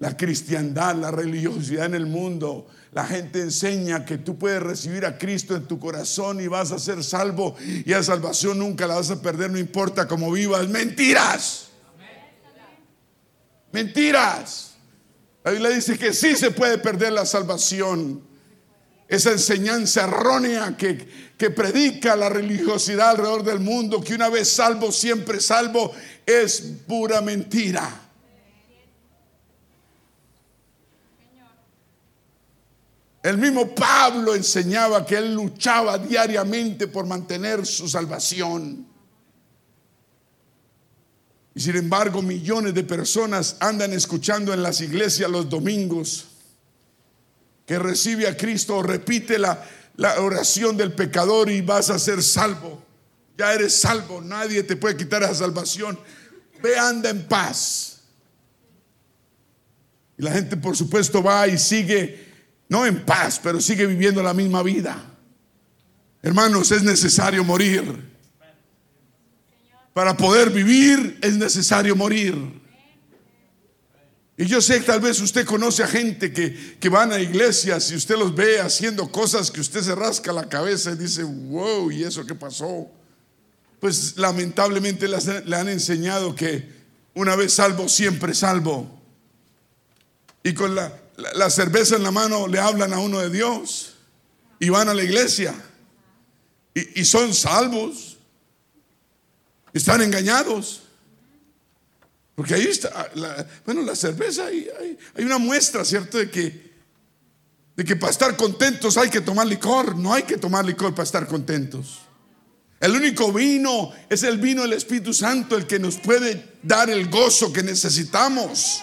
la 0.00 0.16
cristiandad, 0.16 0.96
la 0.96 1.10
religiosidad 1.10 1.86
en 1.86 1.94
el 1.94 2.06
mundo. 2.06 2.66
La 2.92 3.04
gente 3.04 3.40
enseña 3.40 4.04
que 4.06 4.18
tú 4.18 4.38
puedes 4.38 4.62
recibir 4.62 5.04
a 5.04 5.18
Cristo 5.18 5.54
en 5.54 5.68
tu 5.68 5.78
corazón 5.78 6.40
y 6.40 6.48
vas 6.48 6.72
a 6.72 6.78
ser 6.78 7.04
salvo 7.04 7.54
y 7.60 7.92
a 7.92 8.02
salvación 8.02 8.58
nunca 8.58 8.86
la 8.86 8.96
vas 8.96 9.10
a 9.10 9.20
perder, 9.20 9.50
no 9.50 9.58
importa 9.58 10.08
cómo 10.08 10.32
vivas. 10.32 10.68
Mentiras. 10.68 11.68
Mentiras. 13.70 14.69
La 15.42 15.52
Biblia 15.52 15.70
dice 15.70 15.98
que 15.98 16.12
sí 16.12 16.36
se 16.36 16.50
puede 16.50 16.78
perder 16.78 17.12
la 17.12 17.24
salvación. 17.24 18.22
Esa 19.08 19.32
enseñanza 19.32 20.04
errónea 20.04 20.76
que, 20.76 21.32
que 21.36 21.50
predica 21.50 22.14
la 22.14 22.28
religiosidad 22.28 23.10
alrededor 23.10 23.42
del 23.42 23.60
mundo, 23.60 24.00
que 24.00 24.14
una 24.14 24.28
vez 24.28 24.50
salvo, 24.50 24.92
siempre 24.92 25.40
salvo, 25.40 25.92
es 26.26 26.60
pura 26.86 27.20
mentira. 27.20 28.08
El 33.22 33.36
mismo 33.36 33.74
Pablo 33.74 34.34
enseñaba 34.34 35.04
que 35.04 35.16
él 35.16 35.34
luchaba 35.34 35.98
diariamente 35.98 36.86
por 36.86 37.06
mantener 37.06 37.66
su 37.66 37.88
salvación. 37.88 38.89
Sin 41.60 41.76
embargo, 41.76 42.22
millones 42.22 42.72
de 42.72 42.82
personas 42.84 43.58
andan 43.60 43.92
escuchando 43.92 44.54
en 44.54 44.62
las 44.62 44.80
iglesias 44.80 45.30
los 45.30 45.46
domingos 45.46 46.28
que 47.66 47.78
recibe 47.78 48.26
a 48.26 48.34
Cristo 48.34 48.82
repite 48.82 49.38
la, 49.38 49.62
la 49.96 50.22
oración 50.22 50.78
del 50.78 50.94
pecador 50.94 51.50
y 51.50 51.60
vas 51.60 51.90
a 51.90 51.98
ser 51.98 52.22
salvo. 52.22 52.82
Ya 53.36 53.52
eres 53.52 53.78
salvo, 53.78 54.22
nadie 54.22 54.62
te 54.62 54.74
puede 54.74 54.96
quitar 54.96 55.22
esa 55.22 55.34
salvación. 55.34 56.00
Ve, 56.62 56.78
anda 56.78 57.10
en 57.10 57.28
paz. 57.28 58.04
Y 60.16 60.22
la 60.22 60.32
gente, 60.32 60.56
por 60.56 60.74
supuesto, 60.74 61.22
va 61.22 61.46
y 61.46 61.58
sigue 61.58 62.26
no 62.70 62.86
en 62.86 63.04
paz, 63.04 63.38
pero 63.42 63.60
sigue 63.60 63.84
viviendo 63.84 64.22
la 64.22 64.32
misma 64.32 64.62
vida. 64.62 64.96
Hermanos, 66.22 66.70
es 66.72 66.82
necesario 66.82 67.44
morir. 67.44 68.09
Para 69.92 70.16
poder 70.16 70.50
vivir 70.50 71.18
es 71.22 71.34
necesario 71.36 71.96
morir. 71.96 72.60
Y 74.36 74.46
yo 74.46 74.60
sé 74.60 74.80
que 74.80 74.86
tal 74.86 75.00
vez 75.00 75.20
usted 75.20 75.44
conoce 75.44 75.82
a 75.82 75.86
gente 75.86 76.32
que, 76.32 76.78
que 76.80 76.88
van 76.88 77.12
a 77.12 77.20
iglesias 77.20 77.90
y 77.90 77.96
usted 77.96 78.16
los 78.16 78.34
ve 78.34 78.60
haciendo 78.60 79.10
cosas 79.10 79.50
que 79.50 79.60
usted 79.60 79.82
se 79.82 79.94
rasca 79.94 80.32
la 80.32 80.48
cabeza 80.48 80.92
y 80.92 80.96
dice, 80.96 81.22
wow, 81.24 81.90
¿y 81.90 82.04
eso 82.04 82.24
qué 82.24 82.34
pasó? 82.34 82.90
Pues 83.80 84.16
lamentablemente 84.16 85.08
le 85.08 85.56
han 85.56 85.68
enseñado 85.68 86.34
que 86.34 86.66
una 87.14 87.36
vez 87.36 87.54
salvo, 87.54 87.88
siempre 87.88 88.34
salvo. 88.34 88.98
Y 90.42 90.54
con 90.54 90.74
la, 90.74 90.98
la 91.34 91.50
cerveza 91.50 91.96
en 91.96 92.02
la 92.02 92.10
mano 92.10 92.48
le 92.48 92.58
hablan 92.58 92.92
a 92.92 92.98
uno 92.98 93.20
de 93.20 93.30
Dios 93.30 93.94
y 94.58 94.68
van 94.68 94.88
a 94.88 94.94
la 94.94 95.02
iglesia 95.02 95.54
y, 96.74 97.04
son 97.04 97.34
salvos, 97.34 98.09
están 99.72 100.02
engañados. 100.02 100.82
Porque 102.34 102.54
ahí 102.54 102.66
está, 102.68 103.10
bueno, 103.66 103.82
la 103.82 103.94
cerveza, 103.94 104.46
hay, 104.46 104.66
hay, 105.14 105.24
una 105.24 105.36
muestra, 105.36 105.84
¿cierto? 105.84 106.16
De 106.16 106.30
que, 106.30 106.72
de 107.76 107.84
que 107.84 107.96
para 107.96 108.10
estar 108.10 108.34
contentos 108.36 108.96
hay 108.96 109.10
que 109.10 109.20
tomar 109.20 109.46
licor, 109.46 109.94
no 109.96 110.14
hay 110.14 110.22
que 110.22 110.38
tomar 110.38 110.64
licor 110.64 110.94
para 110.94 111.04
estar 111.04 111.26
contentos. 111.26 111.98
El 112.80 112.96
único 112.96 113.30
vino 113.30 113.92
es 114.08 114.22
el 114.22 114.38
vino 114.38 114.62
del 114.62 114.72
Espíritu 114.72 115.12
Santo, 115.12 115.54
el 115.54 115.66
que 115.66 115.78
nos 115.78 115.98
puede 115.98 116.56
dar 116.62 116.88
el 116.88 117.10
gozo 117.10 117.52
que 117.52 117.62
necesitamos. 117.62 118.80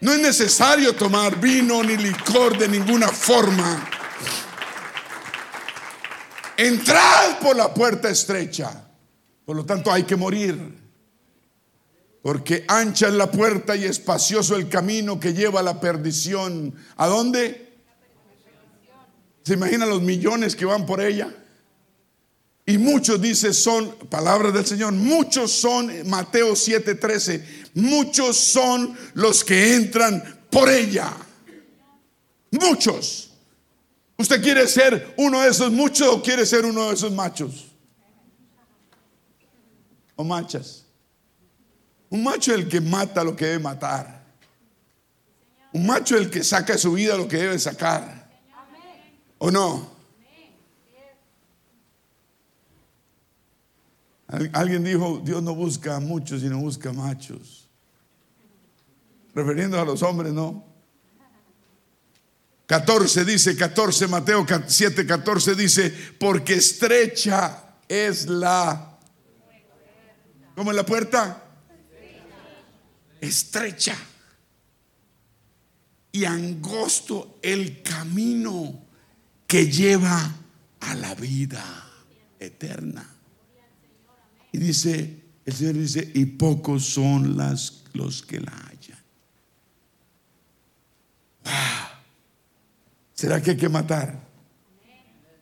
No 0.00 0.12
es 0.12 0.20
necesario 0.20 0.94
tomar 0.96 1.40
vino 1.40 1.82
ni 1.84 1.96
licor 1.96 2.58
de 2.58 2.68
ninguna 2.68 3.08
forma. 3.08 3.88
entrad 6.56 7.38
por 7.38 7.54
la 7.54 7.72
puerta 7.72 8.10
estrecha. 8.10 8.87
Por 9.48 9.56
lo 9.56 9.64
tanto, 9.64 9.90
hay 9.90 10.02
que 10.02 10.14
morir. 10.14 10.60
Porque 12.20 12.66
ancha 12.68 13.08
es 13.08 13.14
la 13.14 13.30
puerta 13.30 13.74
y 13.74 13.84
espacioso 13.84 14.54
el 14.54 14.68
camino 14.68 15.18
que 15.18 15.32
lleva 15.32 15.60
a 15.60 15.62
la 15.62 15.80
perdición. 15.80 16.74
¿A 16.98 17.06
dónde? 17.06 17.72
¿Se 19.42 19.54
imaginan 19.54 19.88
los 19.88 20.02
millones 20.02 20.54
que 20.54 20.66
van 20.66 20.84
por 20.84 21.00
ella? 21.00 21.34
Y 22.66 22.76
muchos, 22.76 23.22
dice, 23.22 23.54
son, 23.54 23.96
palabras 24.10 24.52
del 24.52 24.66
Señor, 24.66 24.92
muchos 24.92 25.50
son, 25.50 26.06
Mateo 26.06 26.52
7:13, 26.52 27.70
muchos 27.72 28.36
son 28.36 28.94
los 29.14 29.42
que 29.44 29.76
entran 29.76 30.42
por 30.50 30.68
ella. 30.68 31.10
Muchos. 32.50 33.30
¿Usted 34.18 34.42
quiere 34.42 34.68
ser 34.68 35.14
uno 35.16 35.40
de 35.40 35.48
esos 35.48 35.72
muchos 35.72 36.06
o 36.08 36.22
quiere 36.22 36.44
ser 36.44 36.66
uno 36.66 36.88
de 36.88 36.94
esos 36.96 37.12
machos? 37.12 37.67
O 40.18 40.24
machas. 40.24 40.84
Un 42.10 42.24
macho 42.24 42.52
es 42.52 42.58
el 42.58 42.68
que 42.68 42.80
mata 42.80 43.22
lo 43.22 43.36
que 43.36 43.46
debe 43.46 43.60
matar. 43.60 44.24
Un 45.72 45.86
macho 45.86 46.16
es 46.16 46.22
el 46.22 46.30
que 46.30 46.42
saca 46.42 46.72
de 46.72 46.78
su 46.80 46.92
vida 46.92 47.16
lo 47.16 47.28
que 47.28 47.36
debe 47.36 47.56
sacar. 47.56 48.28
¿O 49.38 49.48
no? 49.52 49.92
Alguien 54.52 54.82
dijo, 54.82 55.22
Dios 55.24 55.40
no 55.40 55.54
busca 55.54 56.00
muchos, 56.00 56.40
sino 56.40 56.58
busca 56.58 56.92
machos. 56.92 57.68
Refiriendo 59.36 59.80
a 59.80 59.84
los 59.84 60.02
hombres, 60.02 60.32
¿no? 60.32 60.66
14 62.66 63.24
dice, 63.24 63.56
14, 63.56 64.08
Mateo 64.08 64.44
7, 64.66 65.06
14 65.06 65.54
dice, 65.54 65.94
porque 66.18 66.54
estrecha 66.54 67.76
es 67.86 68.26
la... 68.26 68.97
¿Cómo 70.58 70.72
es 70.72 70.76
la 70.76 70.84
puerta? 70.84 71.40
Estrecha. 73.20 73.96
Y 76.10 76.24
angosto 76.24 77.38
el 77.42 77.80
camino 77.80 78.82
que 79.46 79.70
lleva 79.70 80.34
a 80.80 80.94
la 80.96 81.14
vida 81.14 81.62
eterna. 82.40 83.08
Y 84.50 84.58
dice, 84.58 85.22
el 85.44 85.52
Señor 85.52 85.74
dice, 85.74 86.10
y 86.12 86.26
pocos 86.26 86.86
son 86.86 87.36
las, 87.36 87.84
los 87.92 88.22
que 88.22 88.40
la 88.40 88.50
hallan. 88.50 88.98
¿Será 93.14 93.40
que 93.40 93.52
hay 93.52 93.56
que 93.56 93.68
matar? 93.68 94.26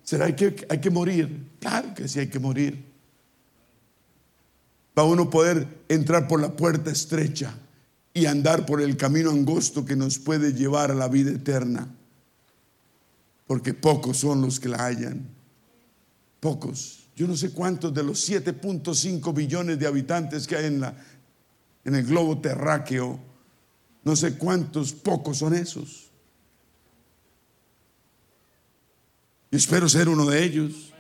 ¿Será 0.03 0.37
que 0.37 0.67
hay 0.69 0.79
que 0.79 0.91
morir? 0.91 1.53
Claro 1.59 1.95
que 1.95 2.07
sí 2.07 2.19
hay 2.19 2.29
que 2.29 2.39
morir. 2.39 2.96
Para 4.97 5.09
uno 5.09 5.29
poder 5.29 5.85
entrar 5.91 6.27
por 6.27 6.41
la 6.41 6.57
puerta 6.57 6.91
estrecha 6.91 7.53
y 8.15 8.25
andar 8.25 8.65
por 8.65 8.81
el 8.81 8.97
camino 8.97 9.31
angosto 9.31 9.85
que 9.85 9.95
nos 9.95 10.19
puede 10.19 10.55
llevar 10.55 10.91
a 10.91 10.95
la 10.95 11.07
vida 11.07 11.33
eterna. 11.33 11.87
Porque 13.47 13.75
pocos 13.75 14.17
son 14.17 14.41
los 14.41 14.59
que 14.59 14.71
la 14.71 14.79
hallan. 14.79 15.29
Pocos. 16.41 17.11
Yo 17.15 17.27
no 17.27 17.37
sé 17.37 17.51
cuántos 17.51 17.93
de 17.93 18.03
los 18.05 18.27
7.5 18.27 19.35
billones 19.35 19.79
de 19.79 19.87
habitantes 19.87 20.47
que 20.47 20.57
hay 20.57 20.65
en, 20.65 20.81
la, 20.81 20.97
en 21.85 21.95
el 21.95 22.07
globo 22.07 22.39
terráqueo, 22.39 23.21
no 24.03 24.17
sé 24.17 24.39
cuántos, 24.39 24.95
pocos 24.95 25.37
son 25.37 25.55
esos. 25.55 26.11
Y 29.51 29.57
espero 29.57 29.91
ser 29.91 30.09
uno 30.09 30.25
de 30.25 30.43
ellos. 30.43 30.95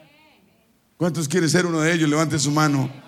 ¿Cuántos 0.99 1.26
quieren 1.28 1.49
ser 1.49 1.64
uno 1.64 1.80
de 1.80 1.94
ellos? 1.94 2.11
Levante 2.11 2.38
su 2.38 2.51
mano. 2.51 3.05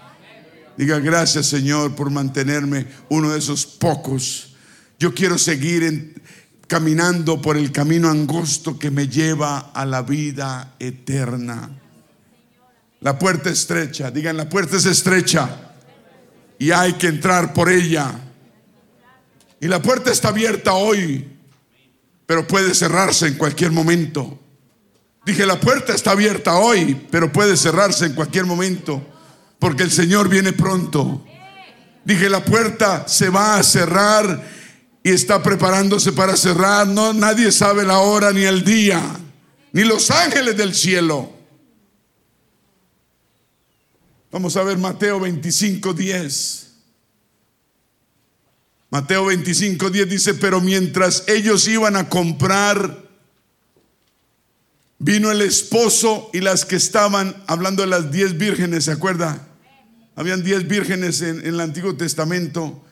Diga 0.78 1.00
gracias 1.00 1.46
Señor 1.46 1.96
por 1.96 2.08
mantenerme 2.08 2.86
uno 3.08 3.30
de 3.30 3.40
esos 3.40 3.66
pocos. 3.66 4.54
Yo 4.96 5.12
quiero 5.12 5.36
seguir 5.36 6.22
caminando 6.68 7.42
por 7.42 7.56
el 7.56 7.72
camino 7.72 8.08
angosto 8.08 8.78
que 8.78 8.92
me 8.92 9.08
lleva 9.08 9.72
a 9.74 9.84
la 9.84 10.02
vida 10.02 10.76
eterna. 10.78 11.68
La 13.00 13.18
puerta 13.18 13.50
estrecha, 13.50 14.12
digan 14.12 14.36
la 14.36 14.48
puerta 14.48 14.76
es 14.76 14.84
estrecha 14.84 15.74
y 16.60 16.70
hay 16.70 16.92
que 16.92 17.08
entrar 17.08 17.52
por 17.52 17.68
ella. 17.68 18.12
Y 19.60 19.66
la 19.66 19.82
puerta 19.82 20.12
está 20.12 20.28
abierta 20.28 20.74
hoy, 20.74 21.26
pero 22.24 22.46
puede 22.46 22.72
cerrarse 22.72 23.26
en 23.26 23.34
cualquier 23.34 23.72
momento. 23.72 24.38
Dije, 25.26 25.44
la 25.44 25.58
puerta 25.58 25.92
está 25.92 26.12
abierta 26.12 26.56
hoy, 26.56 26.94
pero 27.10 27.32
puede 27.32 27.56
cerrarse 27.56 28.06
en 28.06 28.14
cualquier 28.14 28.46
momento, 28.46 29.04
porque 29.58 29.82
el 29.82 29.90
Señor 29.90 30.28
viene 30.28 30.52
pronto. 30.52 31.24
Dije, 32.04 32.28
la 32.28 32.44
puerta 32.44 33.06
se 33.08 33.28
va 33.28 33.56
a 33.56 33.62
cerrar 33.62 34.48
y 35.02 35.10
está 35.10 35.42
preparándose 35.42 36.12
para 36.12 36.36
cerrar. 36.36 36.86
No, 36.86 37.12
nadie 37.12 37.52
sabe 37.52 37.84
la 37.84 37.98
hora 37.98 38.32
ni 38.32 38.44
el 38.44 38.64
día, 38.64 39.02
ni 39.72 39.84
los 39.84 40.10
ángeles 40.10 40.56
del 40.56 40.74
cielo. 40.74 41.32
Vamos 44.30 44.56
a 44.56 44.62
ver 44.62 44.78
Mateo 44.78 45.20
25, 45.20 45.92
10. 45.92 46.64
Mateo 48.90 49.26
25, 49.26 49.90
10 49.90 50.08
dice, 50.08 50.34
pero 50.34 50.60
mientras 50.60 51.24
ellos 51.26 51.66
iban 51.68 51.96
a 51.96 52.08
comprar 52.08 53.08
Vino 54.98 55.30
el 55.30 55.42
esposo 55.42 56.28
y 56.32 56.40
las 56.40 56.64
que 56.64 56.74
estaban, 56.74 57.36
hablando 57.46 57.82
de 57.82 57.88
las 57.88 58.10
diez 58.10 58.36
vírgenes, 58.36 58.84
¿se 58.84 58.92
acuerda? 58.92 59.47
Habían 60.18 60.42
diez 60.42 60.66
vírgenes 60.66 61.22
en, 61.22 61.46
el 61.46 61.60
Antiguo 61.60 61.94
Testamento. 61.94 62.84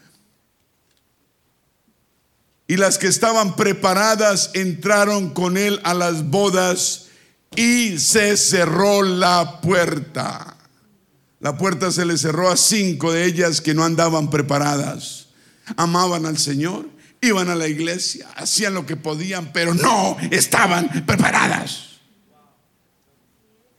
Y 2.69 2.77
las 2.77 2.99
que 2.99 3.09
estaban 3.09 3.57
preparadas 3.57 4.53
entraron 4.55 5.35
con 5.35 5.57
él 5.57 5.81
a 5.83 5.93
las 5.93 6.31
bodas 6.31 7.07
y 7.57 7.99
se 7.99 8.37
cerró 8.37 9.03
la 9.03 9.61
puerta. 9.61 10.57
La 11.41 11.59
puerta 11.59 11.91
se 11.91 12.07
le 12.07 12.17
cerró 12.17 12.49
a 12.49 12.57
cinco 12.57 13.13
de 13.13 13.25
ellas 13.25 13.61
que 13.61 13.75
no 13.75 13.83
andaban 13.83 14.31
preparadas. 14.31 15.27
Amaban 15.77 16.27
al 16.27 16.39
Señor, 16.39 16.89
iban 17.21 17.51
a 17.51 17.57
la 17.57 17.67
iglesia, 17.67 18.29
hacían 18.37 18.75
lo 18.75 18.87
que 18.87 18.95
podían, 18.95 19.53
pero 19.53 19.75
no 19.75 20.17
estaban 20.31 21.05
preparadas 21.05 21.87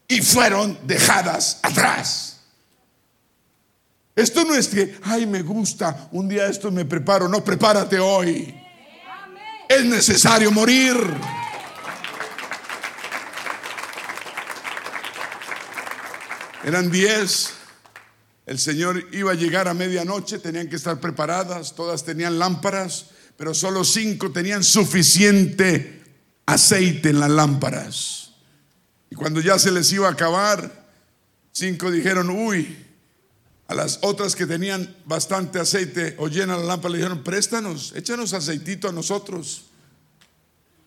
y 0.10 0.22
fueron 0.22 0.78
dejadas 0.84 1.62
atrás. 1.64 2.36
Esto 4.18 4.43
no 4.45 4.55
es 4.55 4.68
que, 4.68 4.97
ay, 5.03 5.28
me 5.28 5.43
gusta, 5.43 6.09
un 6.11 6.28
día 6.28 6.47
esto 6.47 6.72
me 6.72 6.86
preparo. 6.86 7.30
No, 7.30 7.43
prepárate 7.43 7.99
hoy. 7.99 8.51
Es 9.70 9.86
necesario 9.86 10.51
morir. 10.51 10.97
Eran 16.63 16.89
diez. 16.89 17.53
El 18.47 18.57
Señor 18.57 19.07
iba 19.11 19.34
a 19.34 19.36
llegar 19.36 19.68
a 19.68 19.76
medianoche, 19.76 20.39
tenían 20.39 20.68
que 20.68 20.78
estar 20.78 20.99
preparadas, 20.99 21.76
todas 21.76 22.03
tenían 22.03 22.39
lámparas, 22.39 23.11
pero 23.38 23.53
solo 23.53 23.84
cinco 23.84 24.32
tenían 24.32 24.63
suficiente 24.63 26.01
aceite 26.47 27.09
en 27.09 27.20
las 27.20 27.30
lámparas. 27.30 28.32
Y 29.11 29.15
cuando 29.15 29.41
ya 29.41 29.59
se 29.59 29.72
les 29.72 29.91
iba 29.91 30.07
a 30.07 30.13
acabar, 30.13 30.88
cinco 31.51 31.91
dijeron, 31.91 32.32
uy, 32.32 32.86
a 33.68 33.76
las 33.76 33.99
otras 34.01 34.36
que 34.36 34.45
tenían 34.45 34.95
bastante 35.05 35.59
aceite 35.59 36.15
o 36.20 36.28
llena 36.28 36.55
la 36.57 36.63
lámpara 36.63 36.93
le 36.93 36.99
dijeron, 36.99 37.24
préstanos, 37.24 37.93
échanos 37.95 38.34
aceitito 38.34 38.88
a 38.88 38.93
nosotros. 38.93 39.65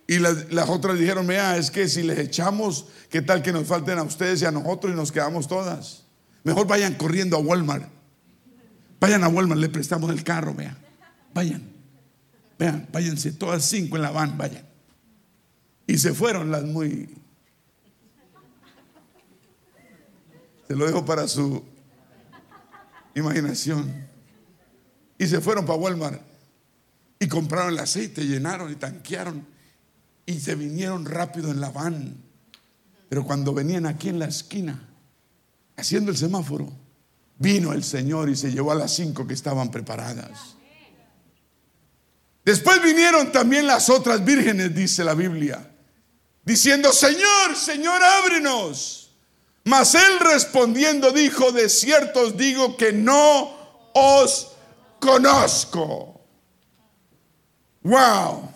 Y 0.06 0.18
las, 0.18 0.46
otras 0.68 0.98
dijeron, 0.98 1.26
mira, 1.26 1.56
es 1.56 1.70
que 1.70 1.88
si 1.88 2.02
les 2.02 2.18
echamos, 2.18 2.86
¿qué 3.10 3.22
tal 3.22 3.42
que 3.42 3.52
nos 3.52 3.66
falten 3.66 3.98
a 3.98 4.02
ustedes 4.02 4.42
y 4.42 4.46
a 4.46 4.50
nosotros 4.50 4.92
y 4.92 4.96
nos 4.96 5.12
quedamos 5.12 5.46
todas? 5.46 6.04
Mejor 6.42 6.66
vayan 6.66 6.94
corriendo 6.94 7.36
a 7.36 7.40
Walmart. 7.40 7.84
Vayan 8.98 9.24
a 9.24 9.28
Walmart, 9.28 9.60
le 9.60 9.68
prestamos 9.68 10.10
el 10.10 10.24
carro, 10.24 10.54
vean. 10.54 10.76
Vayan. 11.34 11.62
Vean, 12.58 12.88
váyanse 12.90 13.32
todas 13.32 13.64
cinco 13.64 13.96
en 13.96 14.02
la 14.02 14.10
van, 14.10 14.36
vayan. 14.36 14.66
Y 15.86 15.98
se 15.98 16.12
fueron 16.12 16.50
las 16.50 16.64
muy 16.64 17.08
Se 20.66 20.76
lo 20.76 20.86
dejo 20.86 21.04
para 21.04 21.26
su 21.26 21.64
imaginación. 23.14 24.08
Y 25.18 25.26
se 25.26 25.40
fueron 25.40 25.66
para 25.66 25.78
Walmart 25.78 26.20
y 27.18 27.28
compraron 27.28 27.74
el 27.74 27.78
aceite, 27.78 28.24
llenaron 28.24 28.72
y 28.72 28.76
tanquearon 28.76 29.46
y 30.26 30.40
se 30.40 30.54
vinieron 30.54 31.04
rápido 31.04 31.50
en 31.50 31.60
la 31.60 31.70
van. 31.70 32.16
Pero 33.08 33.24
cuando 33.24 33.52
venían 33.52 33.86
aquí 33.86 34.08
en 34.08 34.18
la 34.18 34.26
esquina, 34.26 34.88
haciendo 35.76 36.10
el 36.10 36.16
semáforo, 36.16 36.72
vino 37.38 37.72
el 37.72 37.82
Señor 37.82 38.28
y 38.28 38.36
se 38.36 38.52
llevó 38.52 38.72
a 38.72 38.76
las 38.76 38.94
cinco 38.94 39.26
que 39.26 39.34
estaban 39.34 39.70
preparadas. 39.70 40.56
Después 42.44 42.82
vinieron 42.82 43.32
también 43.32 43.66
las 43.66 43.90
otras 43.90 44.24
vírgenes, 44.24 44.74
dice 44.74 45.04
la 45.04 45.14
Biblia, 45.14 45.70
diciendo, 46.44 46.92
Señor, 46.92 47.56
Señor, 47.56 48.00
ábrenos. 48.02 48.99
Mas 49.64 49.94
él 49.94 50.20
respondiendo 50.20 51.12
dijo, 51.12 51.52
de 51.52 51.68
cierto 51.68 52.20
os 52.20 52.36
digo 52.36 52.76
que 52.76 52.92
no 52.92 53.50
os 53.94 54.52
conozco. 54.98 56.20
Wow. 57.82 58.50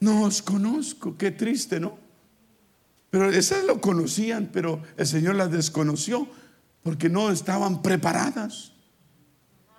No 0.00 0.24
os 0.24 0.42
conozco, 0.42 1.16
qué 1.16 1.30
triste, 1.30 1.78
¿no? 1.78 1.98
Pero 3.10 3.30
esas 3.30 3.64
lo 3.64 3.80
conocían, 3.80 4.50
pero 4.52 4.82
el 4.96 5.06
Señor 5.06 5.36
las 5.36 5.50
desconoció 5.50 6.26
porque 6.82 7.08
no 7.08 7.30
estaban 7.30 7.82
preparadas. 7.82 8.72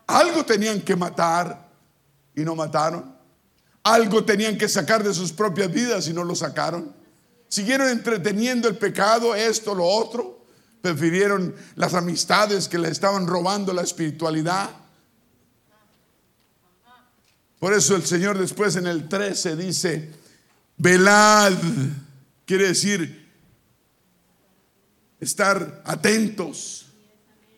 Algo 0.08 0.46
tenían 0.46 0.82
que 0.82 0.96
matar 0.96 1.70
y 2.36 2.42
no 2.42 2.56
mataron. 2.56 3.16
Algo 3.84 4.24
tenían 4.24 4.58
que 4.58 4.70
sacar 4.70 5.04
de 5.04 5.14
sus 5.14 5.34
propias 5.34 5.72
vidas 5.72 6.08
y 6.08 6.14
no 6.14 6.24
lo 6.24 6.36
sacaron. 6.36 6.96
Siguieron 7.54 7.88
entreteniendo 7.90 8.68
el 8.68 8.78
pecado, 8.78 9.36
esto, 9.36 9.76
lo 9.76 9.86
otro. 9.86 10.44
Prefirieron 10.82 11.54
las 11.76 11.94
amistades 11.94 12.68
que 12.68 12.80
le 12.80 12.90
estaban 12.90 13.28
robando 13.28 13.72
la 13.74 13.84
espiritualidad. 13.84 14.72
Por 17.60 17.76
eso 17.76 17.96
el 17.96 18.04
Señor 18.08 18.40
después 18.40 18.76
en 18.76 18.88
el 18.88 19.08
13 19.08 19.56
dice, 19.56 20.10
velad, 20.78 21.54
quiere 22.48 22.70
decir 22.70 23.30
estar 25.20 25.84
atentos. 25.86 26.88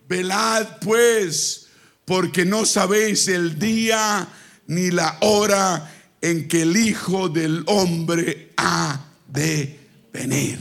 Velad 0.06 0.78
pues, 0.82 1.68
porque 2.04 2.44
no 2.44 2.66
sabéis 2.66 3.28
el 3.28 3.58
día 3.58 4.28
ni 4.66 4.90
la 4.90 5.16
hora 5.22 5.90
en 6.20 6.48
que 6.48 6.60
el 6.60 6.76
Hijo 6.76 7.30
del 7.30 7.64
Hombre 7.66 8.52
ha 8.58 9.02
de 9.26 9.85
venir. 10.16 10.58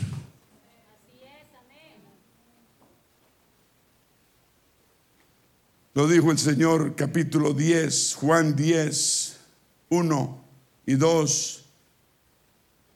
Lo 5.93 6.09
dijo 6.09 6.29
el 6.29 6.37
Señor 6.37 6.95
capítulo 6.95 7.53
10, 7.53 8.15
Juan 8.15 8.55
10, 8.55 9.37
1 9.89 10.45
y 10.87 10.95
2. 10.95 11.65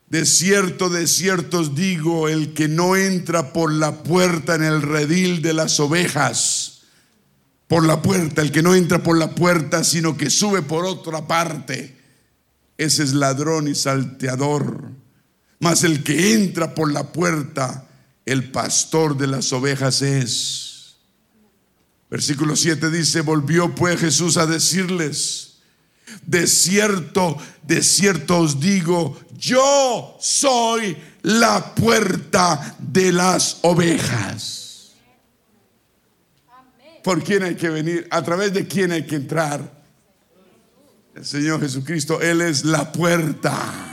De 0.08 0.26
cierto, 0.26 0.90
de 0.90 1.06
cierto 1.06 1.60
os 1.60 1.74
digo, 1.74 2.28
el 2.28 2.52
que 2.52 2.68
no 2.68 2.96
entra 2.96 3.54
por 3.54 3.72
la 3.72 4.02
puerta 4.02 4.54
en 4.54 4.64
el 4.64 4.82
redil 4.82 5.40
de 5.40 5.54
las 5.54 5.80
ovejas, 5.80 6.82
por 7.68 7.86
la 7.86 8.02
puerta, 8.02 8.42
el 8.42 8.52
que 8.52 8.62
no 8.62 8.74
entra 8.74 9.02
por 9.02 9.16
la 9.16 9.34
puerta, 9.34 9.82
sino 9.82 10.18
que 10.18 10.28
sube 10.28 10.60
por 10.60 10.84
otra 10.84 11.26
parte, 11.26 11.96
ese 12.76 13.02
es 13.02 13.14
ladrón 13.14 13.66
y 13.66 13.74
salteador. 13.74 14.99
Mas 15.60 15.84
el 15.84 16.02
que 16.02 16.32
entra 16.34 16.74
por 16.74 16.90
la 16.90 17.12
puerta, 17.12 17.86
el 18.24 18.50
pastor 18.50 19.16
de 19.16 19.26
las 19.26 19.52
ovejas 19.52 20.02
es. 20.02 20.96
Versículo 22.10 22.56
7 22.56 22.90
dice, 22.90 23.20
volvió 23.20 23.74
pues 23.74 24.00
Jesús 24.00 24.36
a 24.36 24.46
decirles, 24.46 25.58
de 26.26 26.46
cierto, 26.46 27.36
de 27.62 27.82
cierto 27.82 28.40
os 28.40 28.58
digo, 28.58 29.20
yo 29.38 30.16
soy 30.18 30.96
la 31.22 31.74
puerta 31.74 32.76
de 32.78 33.12
las 33.12 33.58
ovejas. 33.62 34.92
¿Por 37.04 37.22
quién 37.22 37.42
hay 37.42 37.54
que 37.54 37.68
venir? 37.68 38.08
¿A 38.10 38.22
través 38.22 38.52
de 38.52 38.66
quién 38.66 38.92
hay 38.92 39.06
que 39.06 39.16
entrar? 39.16 39.80
El 41.14 41.24
Señor 41.24 41.60
Jesucristo, 41.60 42.20
Él 42.20 42.40
es 42.40 42.64
la 42.64 42.92
puerta. 42.92 43.89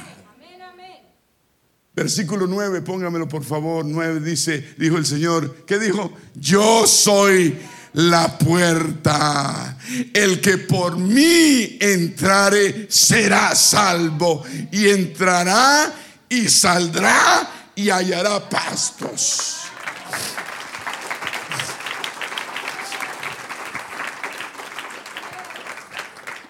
Versículo 1.97 2.45
9, 2.45 2.83
póngamelo 2.83 3.27
por 3.27 3.43
favor. 3.43 3.83
9 3.83 4.19
dice, 4.19 4.75
dijo 4.77 4.97
el 4.97 5.05
Señor, 5.07 5.65
¿qué 5.65 5.79
dijo? 5.79 6.13
Yo 6.35 6.85
soy 6.85 7.57
la 7.93 8.37
puerta. 8.37 9.75
El 10.13 10.39
que 10.39 10.59
por 10.59 10.95
mí 10.95 11.79
entrare 11.81 12.85
será 12.87 13.55
salvo 13.55 14.43
y 14.71 14.89
entrará 14.89 15.91
y 16.29 16.47
saldrá 16.49 17.71
y 17.73 17.89
hallará 17.89 18.47
pastos. 18.47 19.55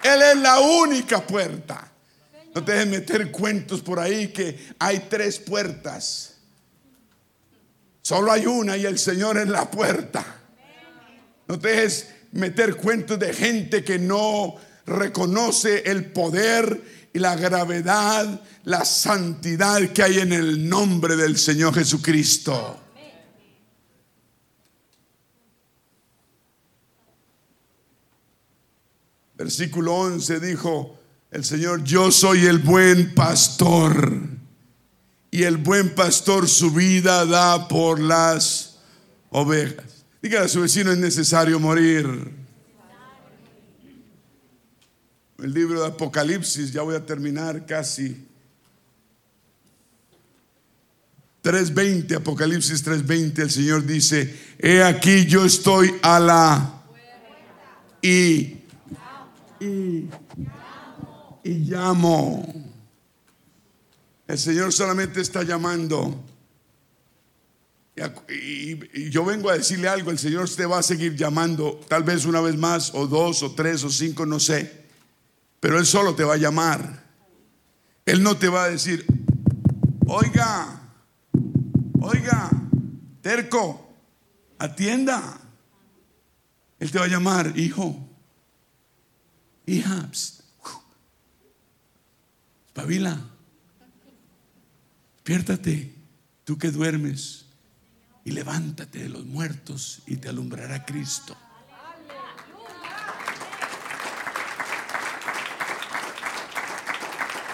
Él 0.03 0.21
es 0.23 0.37
la 0.39 0.59
única 0.59 1.25
puerta. 1.25 1.86
No 2.57 2.63
te 2.63 2.71
dejes 2.71 2.87
meter 2.87 3.29
cuentos 3.29 3.81
por 3.81 3.99
ahí 3.99 4.29
que 4.29 4.57
hay 4.79 5.05
tres 5.07 5.37
puertas. 5.37 6.37
Solo 8.01 8.31
hay 8.31 8.47
una 8.47 8.75
y 8.75 8.83
el 8.83 8.97
Señor 8.97 9.37
es 9.37 9.47
la 9.47 9.69
puerta. 9.69 10.25
No 11.47 11.59
te 11.59 11.67
dejes 11.67 12.09
meter 12.31 12.75
cuentos 12.75 13.19
de 13.19 13.31
gente 13.31 13.83
que 13.83 13.99
no 13.99 14.55
reconoce 14.87 15.83
el 15.85 16.11
poder 16.11 16.81
y 17.13 17.19
la 17.19 17.35
gravedad, 17.35 18.41
la 18.63 18.83
santidad 18.85 19.89
que 19.89 20.01
hay 20.01 20.17
en 20.17 20.33
el 20.33 20.67
nombre 20.67 21.15
del 21.15 21.37
Señor 21.37 21.75
Jesucristo. 21.75 22.79
Versículo 29.35 29.93
11 29.93 30.39
dijo 30.39 30.96
el 31.37 31.45
Señor, 31.45 31.83
yo 31.83 32.11
soy 32.11 32.47
el 32.47 32.57
buen 32.57 33.13
pastor 33.13 34.21
y 35.29 35.43
el 35.43 35.57
buen 35.57 35.93
pastor 35.93 36.47
su 36.47 36.71
vida 36.71 37.27
da 37.27 37.67
por 37.67 37.99
las 37.99 38.79
ovejas. 39.29 40.03
Diga 40.19 40.41
a 40.41 40.47
su 40.47 40.61
vecino, 40.61 40.91
es 40.91 40.97
necesario 40.97 41.59
morir. 41.59 42.33
El 45.37 45.53
libro 45.53 45.81
de 45.81 45.89
Apocalipsis, 45.89 46.73
ya 46.73 46.81
voy 46.81 46.95
a 46.95 47.05
terminar 47.05 47.67
casi. 47.67 48.25
3.20, 51.43 52.15
Apocalipsis 52.15 52.83
3.20, 52.83 53.43
el 53.43 53.51
Señor 53.51 53.85
dice, 53.85 54.35
he 54.57 54.81
aquí 54.81 55.27
yo 55.27 55.45
estoy 55.45 55.93
a 56.01 56.19
la 56.19 56.81
y, 58.01 58.55
y, 59.59 60.09
llamo. 61.49 62.45
El 64.27 64.37
Señor 64.37 64.73
solamente 64.73 65.21
está 65.21 65.43
llamando. 65.43 66.23
Y, 68.29 69.09
yo 69.09 69.25
vengo 69.25 69.49
a 69.49 69.57
decirle 69.57 69.87
algo, 69.87 70.11
el 70.11 70.19
Señor 70.19 70.49
te 70.49 70.65
va 70.65 70.79
a 70.79 70.83
seguir 70.83 71.15
llamando, 71.15 71.79
tal 71.87 72.03
vez 72.03 72.25
una 72.25 72.41
vez 72.41 72.55
más, 72.55 72.93
o 72.93 73.07
dos, 73.07 73.41
o 73.41 73.53
tres, 73.53 73.83
o 73.83 73.89
cinco, 73.89 74.25
no 74.25 74.39
sé. 74.39 74.85
Pero 75.59 75.79
Él 75.79 75.85
solo 75.85 76.13
te 76.13 76.23
va 76.23 76.35
a 76.35 76.37
llamar. 76.37 77.05
Él 78.05 78.21
no 78.21 78.37
te 78.37 78.49
va 78.49 78.65
a 78.65 78.69
decir, 78.69 79.05
oiga, 80.05 80.81
oiga, 81.99 82.49
terco, 83.21 83.89
atienda. 84.59 85.39
Él 86.79 86.91
te 86.91 86.99
va 86.99 87.05
a 87.05 87.09
llamar, 87.09 87.53
hijo, 87.57 87.97
hija, 89.65 90.09
espabila, 92.77 93.19
despiértate, 95.15 95.95
tú 96.43 96.59
que 96.59 96.69
duermes 96.69 97.45
y 98.23 98.29
levántate 98.29 98.99
de 98.99 99.09
los 99.09 99.25
muertos 99.25 100.03
y 100.05 100.17
te 100.17 100.29
alumbrará 100.29 100.85
Cristo. 100.85 101.35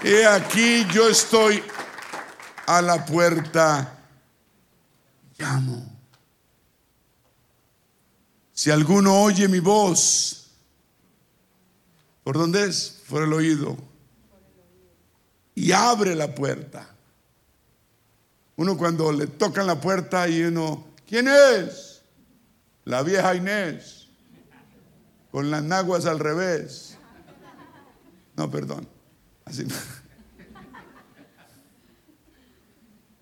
He 0.04 0.26
aquí 0.26 0.86
yo 0.94 1.08
estoy 1.08 1.64
a 2.68 2.82
la 2.82 3.06
puerta, 3.06 3.98
llamo. 5.38 5.90
Si 8.52 8.70
alguno 8.70 9.22
oye 9.22 9.48
mi 9.48 9.62
voz, 9.62 10.50
¿por 12.26 12.38
dónde 12.38 12.66
es? 12.66 13.02
Por 13.08 13.24
el 13.24 13.32
oído. 13.32 13.93
Y 15.56 15.72
abre 15.72 16.16
la 16.16 16.34
puerta. 16.34 16.90
Uno 18.56 18.78
cuando 18.78 19.12
le 19.12 19.28
tocan 19.28 19.68
la 19.68 19.80
puerta 19.80 20.28
y 20.28 20.42
uno, 20.44 20.88
¿quién 21.08 21.28
es? 21.28 22.02
La 22.86 23.02
vieja 23.02 23.34
Inés, 23.36 24.10
con 25.32 25.50
las 25.50 25.64
naguas 25.64 26.06
al 26.06 26.20
revés. 26.20 26.98
No, 28.36 28.52
perdón. 28.52 28.88
Así 29.46 29.66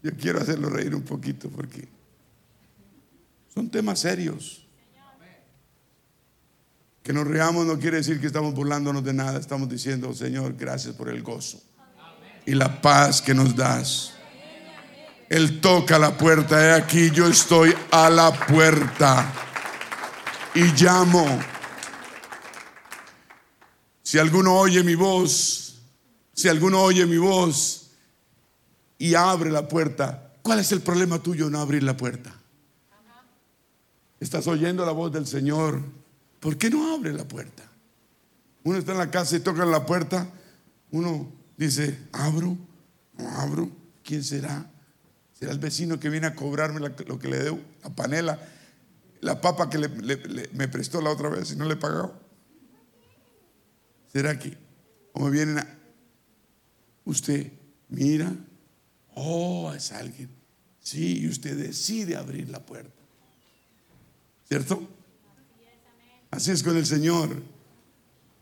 Yo 0.04 0.12
quiero 0.18 0.42
hacerlo 0.42 0.70
reír 0.70 0.96
un 0.96 1.04
poquito 1.04 1.48
porque 1.50 1.88
son 3.54 3.70
temas 3.70 4.00
serios. 4.00 4.66
Que 7.04 7.14
nos 7.14 7.28
reamos 7.28 7.66
no 7.66 7.78
quiere 7.80 7.98
decir 7.98 8.20
que 8.20 8.28
estamos 8.28 8.54
burlándonos 8.54 9.04
de 9.04 9.14
nada, 9.14 9.40
estamos 9.40 9.68
diciendo, 9.70 10.14
Señor, 10.14 10.56
gracias 10.56 10.96
por 10.96 11.10
el 11.10 11.24
gozo 11.24 11.62
y 12.46 12.54
la 12.54 12.82
paz 12.82 13.22
que 13.22 13.34
nos 13.34 13.56
das 13.56 14.14
Él 15.30 15.62
toca 15.62 15.98
la 15.98 16.18
puerta. 16.18 16.62
He 16.62 16.74
aquí 16.74 17.10
yo 17.12 17.28
estoy 17.28 17.74
a 17.92 18.10
la 18.10 18.34
puerta 18.34 19.32
y 20.54 20.64
llamo. 20.74 21.40
Si 24.04 24.20
alguno 24.20 24.58
oye 24.58 24.84
mi 24.84 24.96
voz, 24.96 25.80
si 26.34 26.50
alguno 26.50 26.82
oye 26.82 27.06
mi 27.06 27.18
voz 27.18 27.92
y 28.98 29.16
abre 29.16 29.50
la 29.52 29.70
puerta, 29.70 30.34
¿cuál 30.42 30.60
es 30.60 30.74
el 30.74 30.82
problema 30.82 31.20
tuyo 31.20 31.50
no 31.50 31.62
abrir 31.62 31.84
la 31.84 31.96
puerta? 31.96 32.34
Estás 34.20 34.48
oyendo 34.48 34.86
la 34.86 34.92
voz 34.92 35.14
del 35.14 35.26
Señor. 35.26 35.82
¿Por 36.42 36.58
qué 36.58 36.70
no 36.70 36.94
abre 36.94 37.14
la 37.14 37.24
puerta? 37.24 37.64
Uno 38.64 38.78
está 38.78 38.92
en 38.92 38.98
la 38.98 39.10
casa 39.10 39.38
y 39.38 39.40
toca 39.40 39.66
la 39.66 39.86
puerta. 39.86 40.28
Uno 40.92 41.41
dice, 41.66 41.98
abro, 42.12 42.58
no 43.18 43.30
abro. 43.30 43.72
¿Quién 44.04 44.24
será? 44.24 44.70
¿Será 45.34 45.52
el 45.52 45.60
vecino 45.60 46.00
que 46.00 46.10
viene 46.10 46.28
a 46.28 46.36
cobrarme 46.36 46.80
lo 46.80 47.20
que 47.20 47.28
le 47.28 47.38
debo? 47.38 47.60
La 47.84 47.90
panela, 47.90 48.40
la 49.22 49.42
papa 49.42 49.70
que 49.70 49.78
me 50.54 50.68
prestó 50.68 51.02
la 51.02 51.12
otra 51.12 51.30
vez 51.30 51.52
y 51.52 51.56
no 51.56 51.66
le 51.66 51.74
he 51.74 51.78
pagado. 51.78 52.20
¿Será 54.12 54.38
que? 54.38 54.58
O 55.14 55.24
me 55.24 55.32
vienen 55.32 55.60
a... 55.60 55.68
Usted 57.06 57.52
mira, 57.90 58.34
oh, 59.16 59.74
es 59.74 59.92
alguien. 59.92 60.30
Sí, 60.80 61.20
y 61.22 61.28
usted 61.28 61.58
decide 61.58 62.16
abrir 62.16 62.50
la 62.50 62.66
puerta. 62.66 62.92
¿Cierto? 64.48 64.88
Así 66.32 66.52
es 66.52 66.64
con 66.64 66.76
el 66.76 66.86
Señor. 66.86 67.42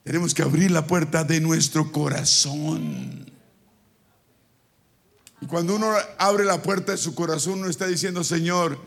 Tenemos 0.04 0.34
que 0.34 0.42
abrir 0.42 0.72
la 0.72 0.88
puerta 0.88 1.24
de 1.24 1.40
nuestro 1.40 1.92
corazón. 1.92 3.32
Y 5.42 5.46
cuando 5.46 5.76
uno 5.76 5.92
abre 6.18 6.46
la 6.46 6.62
puerta 6.62 6.92
de 6.92 6.98
su 6.98 7.16
corazón, 7.16 7.60
uno 7.60 7.70
está 7.70 7.88
diciendo, 7.88 8.24
Señor, 8.24 8.80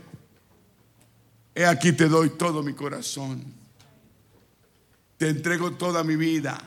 he 1.55 1.65
aquí 1.65 1.93
te 1.93 2.09
doy 2.09 2.31
todo 2.31 2.63
mi 2.63 2.75
corazón. 2.75 3.45
Te 5.17 5.29
entrego 5.29 5.73
toda 5.73 6.03
mi 6.03 6.17
vida. 6.17 6.61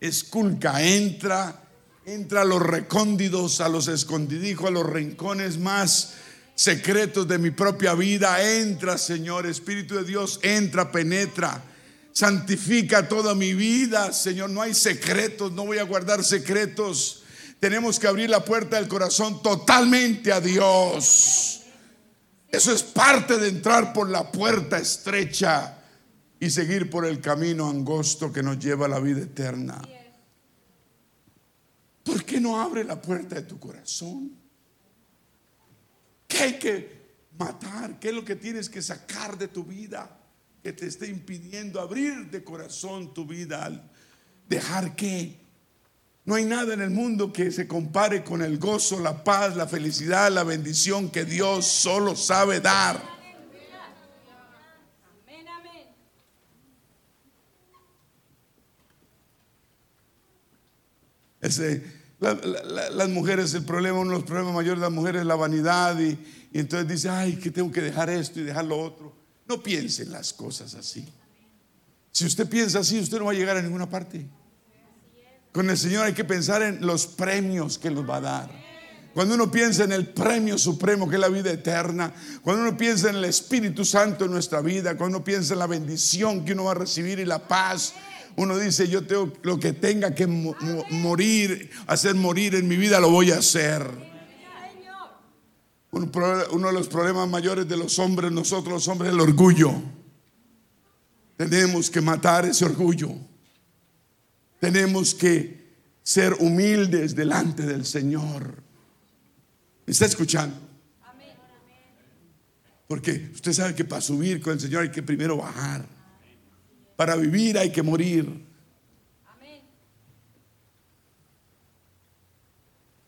Esculca, 0.00 0.82
entra, 0.82 1.62
entra 2.06 2.42
a 2.42 2.44
los 2.44 2.62
recóndidos, 2.62 3.60
a 3.60 3.68
los 3.68 3.88
escondidijos, 3.88 4.68
a 4.68 4.70
los 4.70 4.88
rincones 4.88 5.58
más 5.58 6.14
secretos 6.54 7.26
de 7.26 7.38
mi 7.38 7.50
propia 7.50 7.94
vida. 7.94 8.58
Entra, 8.58 8.96
Señor, 8.96 9.46
Espíritu 9.46 9.96
de 9.96 10.04
Dios, 10.04 10.40
entra, 10.42 10.92
penetra. 10.92 11.64
Santifica 12.12 13.08
toda 13.08 13.34
mi 13.34 13.54
vida, 13.54 14.12
Señor. 14.12 14.50
No 14.50 14.62
hay 14.62 14.74
secretos, 14.74 15.52
no 15.52 15.66
voy 15.66 15.78
a 15.78 15.84
guardar 15.84 16.24
secretos 16.24 17.20
tenemos 17.60 17.98
que 18.00 18.08
abrir 18.08 18.30
la 18.30 18.42
puerta 18.42 18.76
del 18.76 18.88
corazón 18.88 19.42
totalmente 19.42 20.32
a 20.32 20.40
Dios. 20.40 21.60
Eso 22.48 22.72
es 22.72 22.82
parte 22.82 23.36
de 23.36 23.48
entrar 23.48 23.92
por 23.92 24.08
la 24.08 24.32
puerta 24.32 24.78
estrecha 24.78 25.76
y 26.40 26.48
seguir 26.48 26.88
por 26.88 27.04
el 27.04 27.20
camino 27.20 27.68
angosto 27.68 28.32
que 28.32 28.42
nos 28.42 28.58
lleva 28.58 28.86
a 28.86 28.88
la 28.88 28.98
vida 28.98 29.20
eterna. 29.20 29.80
¿Por 32.02 32.24
qué 32.24 32.40
no 32.40 32.58
abre 32.58 32.82
la 32.82 33.00
puerta 33.00 33.34
de 33.34 33.42
tu 33.42 33.60
corazón? 33.60 34.32
¿Qué 36.26 36.38
hay 36.38 36.58
que 36.58 37.00
matar? 37.38 38.00
¿Qué 38.00 38.08
es 38.08 38.14
lo 38.14 38.24
que 38.24 38.36
tienes 38.36 38.70
que 38.70 38.80
sacar 38.80 39.36
de 39.36 39.48
tu 39.48 39.64
vida 39.64 40.18
que 40.62 40.72
te 40.72 40.86
esté 40.86 41.08
impidiendo 41.08 41.80
abrir 41.80 42.30
de 42.30 42.44
corazón 42.44 43.14
tu 43.14 43.26
vida? 43.26 43.90
Dejar 44.48 44.94
que 44.94 45.40
no 46.24 46.34
hay 46.34 46.44
nada 46.44 46.74
en 46.74 46.82
el 46.82 46.90
mundo 46.90 47.32
que 47.32 47.50
se 47.50 47.66
compare 47.66 48.22
con 48.22 48.42
el 48.42 48.58
gozo, 48.58 49.00
la 49.00 49.24
paz, 49.24 49.56
la 49.56 49.66
felicidad, 49.66 50.30
la 50.30 50.44
bendición 50.44 51.10
que 51.10 51.24
Dios 51.24 51.66
solo 51.66 52.14
sabe 52.14 52.60
dar. 52.60 53.20
las 62.20 63.08
mujeres, 63.08 63.54
el 63.54 63.64
problema, 63.64 63.98
uno 63.98 64.10
de 64.10 64.16
los 64.18 64.24
problemas 64.24 64.54
mayores 64.54 64.78
de 64.78 64.86
las 64.86 64.92
mujeres 64.92 65.22
es 65.22 65.26
la 65.26 65.36
vanidad 65.36 65.98
y, 65.98 66.18
y 66.52 66.58
entonces 66.58 66.86
dice, 66.86 67.08
ay, 67.08 67.36
que 67.36 67.50
tengo 67.50 67.72
que 67.72 67.80
dejar 67.80 68.10
esto 68.10 68.40
y 68.40 68.42
dejar 68.42 68.66
lo 68.66 68.78
otro. 68.78 69.19
No 69.50 69.60
piense 69.60 70.04
en 70.04 70.12
las 70.12 70.32
cosas 70.32 70.76
así. 70.76 71.04
Si 72.12 72.24
usted 72.24 72.48
piensa 72.48 72.78
así, 72.78 73.00
usted 73.00 73.18
no 73.18 73.24
va 73.24 73.32
a 73.32 73.34
llegar 73.34 73.56
a 73.56 73.62
ninguna 73.62 73.90
parte. 73.90 74.24
Con 75.50 75.68
el 75.68 75.76
Señor 75.76 76.06
hay 76.06 76.12
que 76.12 76.22
pensar 76.22 76.62
en 76.62 76.86
los 76.86 77.08
premios 77.08 77.76
que 77.76 77.90
nos 77.90 78.08
va 78.08 78.18
a 78.18 78.20
dar. 78.20 78.50
Cuando 79.12 79.34
uno 79.34 79.50
piensa 79.50 79.82
en 79.82 79.90
el 79.90 80.06
premio 80.06 80.56
supremo 80.56 81.08
que 81.08 81.16
es 81.16 81.20
la 81.20 81.28
vida 81.28 81.50
eterna, 81.50 82.14
cuando 82.42 82.62
uno 82.62 82.76
piensa 82.76 83.10
en 83.10 83.16
el 83.16 83.24
Espíritu 83.24 83.84
Santo 83.84 84.26
en 84.26 84.30
nuestra 84.30 84.60
vida, 84.60 84.96
cuando 84.96 85.16
uno 85.16 85.24
piensa 85.24 85.54
en 85.54 85.58
la 85.58 85.66
bendición 85.66 86.44
que 86.44 86.52
uno 86.52 86.66
va 86.66 86.70
a 86.70 86.74
recibir 86.74 87.18
y 87.18 87.24
la 87.24 87.48
paz, 87.48 87.94
uno 88.36 88.56
dice, 88.56 88.86
yo 88.86 89.04
tengo 89.04 89.32
lo 89.42 89.58
que 89.58 89.72
tenga 89.72 90.14
que 90.14 90.28
morir, 90.28 91.72
hacer 91.88 92.14
morir 92.14 92.54
en 92.54 92.68
mi 92.68 92.76
vida, 92.76 93.00
lo 93.00 93.10
voy 93.10 93.32
a 93.32 93.38
hacer. 93.38 94.09
Uno 95.92 96.68
de 96.68 96.72
los 96.72 96.88
problemas 96.88 97.28
mayores 97.28 97.68
de 97.68 97.76
los 97.76 97.98
hombres, 97.98 98.30
nosotros 98.30 98.72
los 98.74 98.88
hombres, 98.88 99.08
es 99.08 99.14
el 99.14 99.20
orgullo. 99.20 99.72
Tenemos 101.36 101.90
que 101.90 102.00
matar 102.00 102.44
ese 102.44 102.64
orgullo. 102.64 103.10
Tenemos 104.60 105.14
que 105.14 105.58
ser 106.02 106.34
humildes 106.34 107.14
delante 107.16 107.64
del 107.64 107.84
Señor. 107.84 108.62
¿Me 109.86 109.92
está 109.92 110.06
escuchando? 110.06 110.56
Porque 112.86 113.30
usted 113.32 113.52
sabe 113.52 113.74
que 113.74 113.84
para 113.84 114.00
subir 114.00 114.40
con 114.40 114.52
el 114.52 114.60
Señor 114.60 114.82
hay 114.82 114.90
que 114.90 115.02
primero 115.02 115.36
bajar. 115.36 115.86
Para 116.94 117.16
vivir 117.16 117.58
hay 117.58 117.72
que 117.72 117.82
morir. 117.82 118.46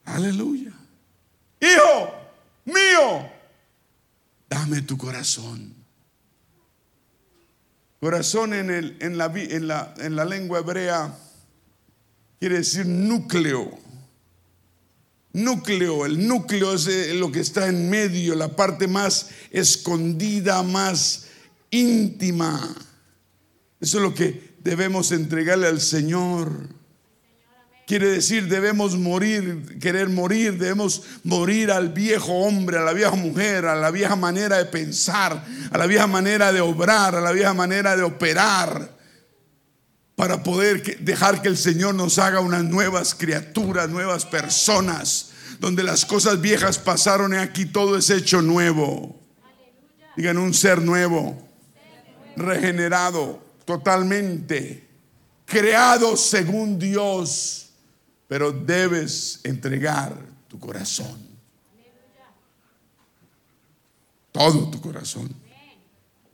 Aleluya. 0.05 0.73
Hijo 1.61 2.22
mío, 2.65 3.31
dame 4.49 4.83
tu 4.83 4.97
corazón. 4.97 5.75
Corazón 8.01 8.53
en, 8.53 8.71
el, 8.71 8.97
en, 9.01 9.17
la, 9.17 9.27
en, 9.27 9.69
la, 9.69 9.95
en 9.99 10.17
la 10.17 10.25
lengua 10.25 10.59
hebrea 10.59 11.17
quiere 12.41 12.57
decir 12.57 12.85
núcleo. 12.85 13.79
Núcleo, 15.35 16.05
el 16.05 16.27
núcleo 16.27 16.75
es 16.75 16.89
eh, 16.89 17.15
lo 17.15 17.31
que 17.33 17.41
está 17.41 17.69
en 17.69 17.89
medio, 17.89 18.35
la 18.35 18.55
parte 18.55 18.87
más 18.87 19.31
escondida, 19.51 20.63
más 20.63 21.29
íntima. 21.71 22.75
Eso 23.81 23.99
es 23.99 24.03
lo 24.03 24.13
que 24.13 24.57
debemos 24.59 25.13
entregarle 25.13 25.69
al 25.69 25.81
Señor. 25.81 26.69
Quiere 27.87 28.09
decir, 28.09 28.49
debemos 28.49 28.97
morir, 28.97 29.79
querer 29.81 30.09
morir, 30.09 30.57
debemos 30.57 31.03
morir 31.25 31.71
al 31.71 31.89
viejo 31.89 32.33
hombre, 32.33 32.79
a 32.79 32.83
la 32.83 32.93
vieja 32.93 33.17
mujer, 33.17 33.67
a 33.67 33.75
la 33.75 33.91
vieja 33.91 34.17
manera 34.17 34.59
de 34.59 34.67
pensar, 34.67 35.45
a 35.71 35.79
la 35.79 35.87
vieja 35.87 36.07
manera 36.07 36.53
de 36.53 36.61
obrar, 36.61 37.17
a 37.17 37.21
la 37.21 37.33
vieja 37.33 37.53
manera 37.55 37.97
de 37.97 38.03
operar 38.03 39.03
para 40.23 40.43
poder 40.43 41.01
dejar 41.01 41.43
que 41.43 41.49
el 41.49 41.57
Señor 41.57 41.95
nos 41.97 42.19
haga 42.19 42.41
unas 42.41 42.65
nuevas 42.65 43.15
criaturas, 43.15 43.89
nuevas 43.89 44.25
personas, 44.25 45.31
donde 45.59 45.83
las 45.83 46.05
cosas 46.05 46.41
viejas 46.41 46.79
pasaron 46.79 47.35
y 47.35 47.39
aquí 47.39 47.67
todo 47.67 47.97
es 47.97 48.11
hecho 48.11 48.43
nuevo. 48.43 49.19
Digan 50.17 50.39
un 50.39 50.55
ser 50.55 50.83
nuevo, 50.83 51.37
regenerado 52.37 53.43
totalmente, 53.65 54.87
creado 55.47 56.17
según 56.17 56.79
Dios, 56.79 57.62
pero 58.33 58.51
debes 58.51 59.41
entregar 59.45 60.17
tu 60.49 60.59
corazón. 60.59 61.19
Todo 64.33 64.71
tu 64.71 64.81
corazón. 64.81 65.31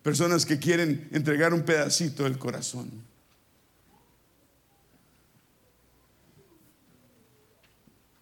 Personas 0.01 0.47
que 0.47 0.61
quieren 0.61 1.09
entregar 1.11 1.53
un 1.53 1.63
pedacito 1.63 2.23
del 2.23 2.39
corazón. 2.39 2.89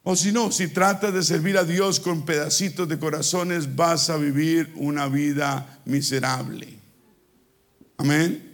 O 0.04 0.16
si 0.16 0.32
no, 0.32 0.50
si 0.50 0.68
tratas 0.68 1.12
de 1.12 1.22
servir 1.22 1.58
a 1.58 1.64
Dios 1.64 2.00
con 2.00 2.24
pedacitos 2.24 2.88
de 2.88 2.98
corazones, 2.98 3.76
vas 3.76 4.08
a 4.08 4.16
vivir 4.16 4.72
una 4.76 5.06
vida 5.06 5.82
miserable. 5.84 6.78
Amén. 7.98 8.45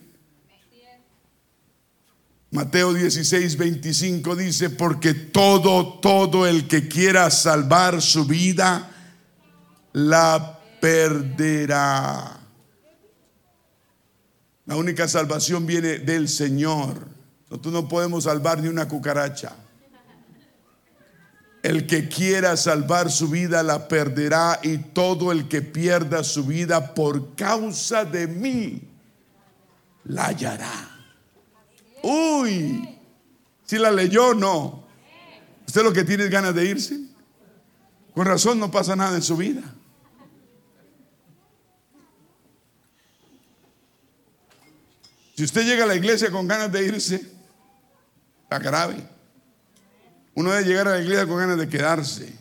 Mateo 2.52 2.92
16, 2.92 3.56
25 3.56 4.36
dice, 4.36 4.68
porque 4.68 5.14
todo, 5.14 6.00
todo 6.00 6.46
el 6.46 6.68
que 6.68 6.86
quiera 6.86 7.30
salvar 7.30 8.02
su 8.02 8.26
vida, 8.26 8.90
la 9.94 10.60
perderá. 10.78 12.40
La 14.66 14.76
única 14.76 15.08
salvación 15.08 15.64
viene 15.64 16.00
del 16.00 16.28
Señor. 16.28 17.08
Nosotros 17.48 17.72
no 17.72 17.88
podemos 17.88 18.24
salvar 18.24 18.60
ni 18.60 18.68
una 18.68 18.86
cucaracha. 18.86 19.56
El 21.62 21.86
que 21.86 22.06
quiera 22.06 22.58
salvar 22.58 23.10
su 23.10 23.28
vida 23.28 23.62
la 23.62 23.88
perderá 23.88 24.60
y 24.62 24.76
todo 24.76 25.32
el 25.32 25.48
que 25.48 25.62
pierda 25.62 26.22
su 26.22 26.44
vida 26.44 26.92
por 26.92 27.34
causa 27.34 28.04
de 28.04 28.26
mí 28.26 28.82
la 30.04 30.26
hallará. 30.26 31.01
Uy, 32.02 32.88
si 33.64 33.78
la 33.78 33.90
leyó, 33.90 34.34
no. 34.34 34.84
Usted 35.66 35.82
lo 35.82 35.92
que 35.92 36.04
tiene 36.04 36.24
es 36.24 36.30
ganas 36.30 36.54
de 36.54 36.64
irse. 36.64 36.98
Con 38.14 38.26
razón 38.26 38.58
no 38.58 38.70
pasa 38.70 38.94
nada 38.94 39.16
en 39.16 39.22
su 39.22 39.36
vida. 39.36 39.62
Si 45.36 45.44
usted 45.44 45.64
llega 45.64 45.84
a 45.84 45.86
la 45.86 45.94
iglesia 45.94 46.30
con 46.30 46.46
ganas 46.46 46.70
de 46.70 46.84
irse, 46.84 47.26
está 48.42 48.58
grave. 48.58 48.96
Uno 50.34 50.50
debe 50.52 50.68
llegar 50.68 50.88
a 50.88 50.92
la 50.92 51.00
iglesia 51.00 51.26
con 51.26 51.38
ganas 51.38 51.58
de 51.58 51.68
quedarse. 51.68 52.32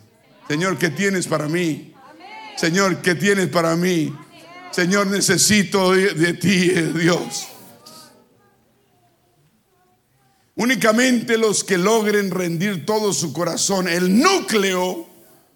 Señor, 0.47 0.77
¿qué 0.77 0.89
tienes 0.89 1.27
para 1.27 1.47
mí? 1.47 1.93
Señor, 2.57 3.01
¿qué 3.01 3.15
tienes 3.15 3.47
para 3.47 3.75
mí? 3.75 4.13
Señor, 4.71 5.07
necesito 5.07 5.93
de, 5.93 6.33
ti, 6.33 6.71
eh, 6.73 6.93
Dios. 6.93 7.47
Únicamente 10.61 11.39
los 11.39 11.63
que 11.63 11.75
logren 11.75 12.29
rendir 12.29 12.85
todo 12.85 13.13
su 13.13 13.33
corazón, 13.33 13.87
el 13.87 14.19
núcleo, 14.19 15.09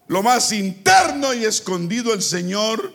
lo 0.07 0.23
más 0.23 0.51
interno 0.51 1.31
y 1.35 1.45
escondido 1.45 2.09
del 2.09 2.23
Señor, 2.23 2.91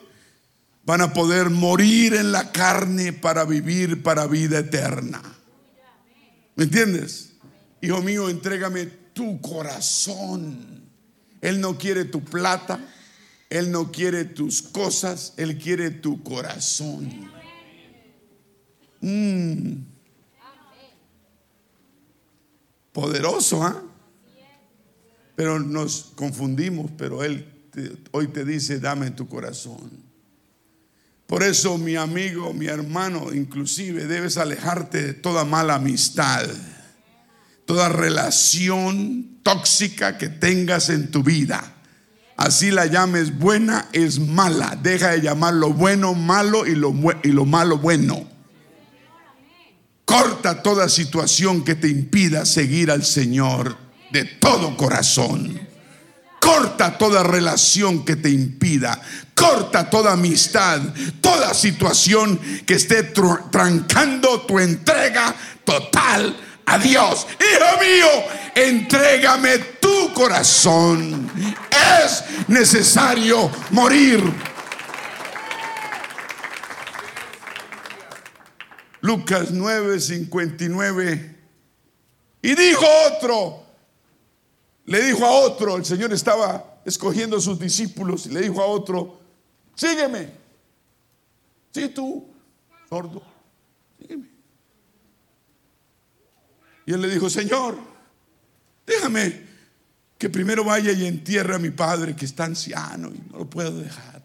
van 0.83 1.03
a 1.03 1.13
poder 1.13 1.51
morir 1.51 2.15
en 2.15 2.33
la 2.33 2.51
carne 2.51 3.13
para 3.13 3.45
vivir 3.45 4.03
para 4.03 4.27
vida 4.27 4.59
eterna. 4.59 5.23
¿Me 6.57 6.65
entiendes? 6.65 7.35
Hijo 7.81 8.03
mío, 8.03 8.29
entrégame 8.29 8.87
tu 9.13 9.41
corazón. 9.41 10.83
Él 11.41 11.61
no 11.61 11.79
quiere 11.79 12.07
tu 12.07 12.25
plata, 12.25 12.81
Él 13.49 13.71
no 13.71 13.93
quiere 13.93 14.25
tus 14.25 14.63
cosas, 14.63 15.33
Él 15.37 15.59
quiere 15.59 15.93
tu 15.93 16.25
corazón. 16.25 17.31
Mm. 19.01 20.00
Poderoso, 22.93 23.63
¿ah? 23.63 23.83
Pero 25.37 25.59
nos 25.59 26.13
confundimos, 26.17 26.91
pero 26.97 27.25
Él 27.25 27.47
hoy 28.11 28.29
te 28.29 28.45
dice, 28.45 28.81
dame 28.81 29.11
tu 29.11 29.29
corazón. 29.29 29.91
Por 31.27 31.43
eso, 31.43 31.79
mi 31.79 31.95
amigo, 31.95 32.53
mi 32.53 32.67
hermano, 32.67 33.33
inclusive 33.33 34.07
debes 34.07 34.37
alejarte 34.37 35.03
de 35.03 35.15
toda 35.15 35.45
mala 35.45 35.77
amistad, 35.77 36.45
toda 37.65 37.89
relación 37.89 39.39
tóxica 39.43 40.19
que 40.19 40.29
tengas 40.29 40.91
en 40.91 41.11
tu 41.11 41.23
vida. 41.23 41.77
Así 42.37 42.71
la 42.71 42.87
llames 42.87 43.39
buena, 43.39 43.89
es 43.93 44.19
mala. 44.19 44.77
Deja 44.83 45.11
de 45.11 45.21
llamar 45.21 45.55
lo 45.55 45.73
bueno 45.73 46.15
malo 46.15 46.67
y 46.67 46.75
lo, 46.75 46.93
y 47.23 47.29
lo 47.29 47.45
malo 47.45 47.79
bueno. 47.79 48.29
Corta 50.11 50.61
toda 50.61 50.89
situación 50.89 51.63
que 51.63 51.77
te 51.77 51.87
impida 51.87 52.45
seguir 52.45 52.91
al 52.91 53.05
Señor 53.05 53.77
de 54.11 54.25
todo 54.25 54.77
corazón. 54.77 55.61
Corta 56.41 56.99
toda 56.99 57.23
relación 57.23 58.05
que 58.05 58.17
te 58.17 58.29
impida. 58.29 59.01
Corta 59.37 59.89
toda 59.89 60.15
amistad, 60.15 60.81
toda 61.21 61.55
situación 61.55 62.41
que 62.67 62.75
esté 62.75 63.05
trancando 63.53 64.41
tu 64.41 64.59
entrega 64.59 65.33
total 65.65 66.37
a 66.67 66.77
Dios. 66.77 67.29
Hijo 67.39 67.81
mío, 67.81 68.25
entrégame 68.57 69.59
tu 69.81 70.13
corazón. 70.13 71.31
Es 72.03 72.49
necesario 72.49 73.49
morir. 73.71 74.50
Lucas 79.01 79.53
9:59. 79.53 81.37
Y 82.43 82.55
dijo 82.55 82.85
otro, 83.09 83.63
le 84.87 85.03
dijo 85.03 85.25
a 85.25 85.31
otro, 85.31 85.77
el 85.77 85.85
Señor 85.85 86.13
estaba 86.13 86.81
escogiendo 86.85 87.37
a 87.37 87.41
sus 87.41 87.59
discípulos 87.59 88.27
y 88.27 88.31
le 88.31 88.41
dijo 88.41 88.63
a 88.63 88.67
otro, 88.67 89.21
sígueme. 89.75 90.33
Sí, 91.73 91.89
tú, 91.89 92.27
sordo, 92.89 93.23
sígueme. 94.01 94.29
Y 96.87 96.93
él 96.93 97.03
le 97.03 97.09
dijo, 97.09 97.29
Señor, 97.31 97.79
déjame 98.87 99.49
que 100.19 100.29
primero 100.29 100.65
vaya 100.65 100.93
y 100.93 101.07
entierre 101.07 101.55
a 101.55 101.59
mi 101.59 101.71
padre 101.71 102.17
que 102.17 102.25
está 102.25 102.45
anciano 102.45 103.09
y 103.09 103.21
no 103.31 103.39
lo 103.39 103.47
puedo 103.49 103.79
dejar. 103.79 104.23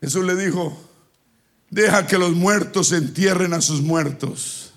Jesús 0.00 0.24
le 0.24 0.36
dijo, 0.36 0.87
deja 1.70 2.06
que 2.06 2.18
los 2.18 2.32
muertos 2.32 2.92
entierren 2.92 3.52
a 3.54 3.60
sus 3.60 3.80
muertos. 3.82 4.72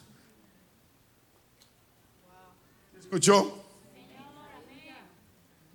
¿Escuchó? 3.00 3.58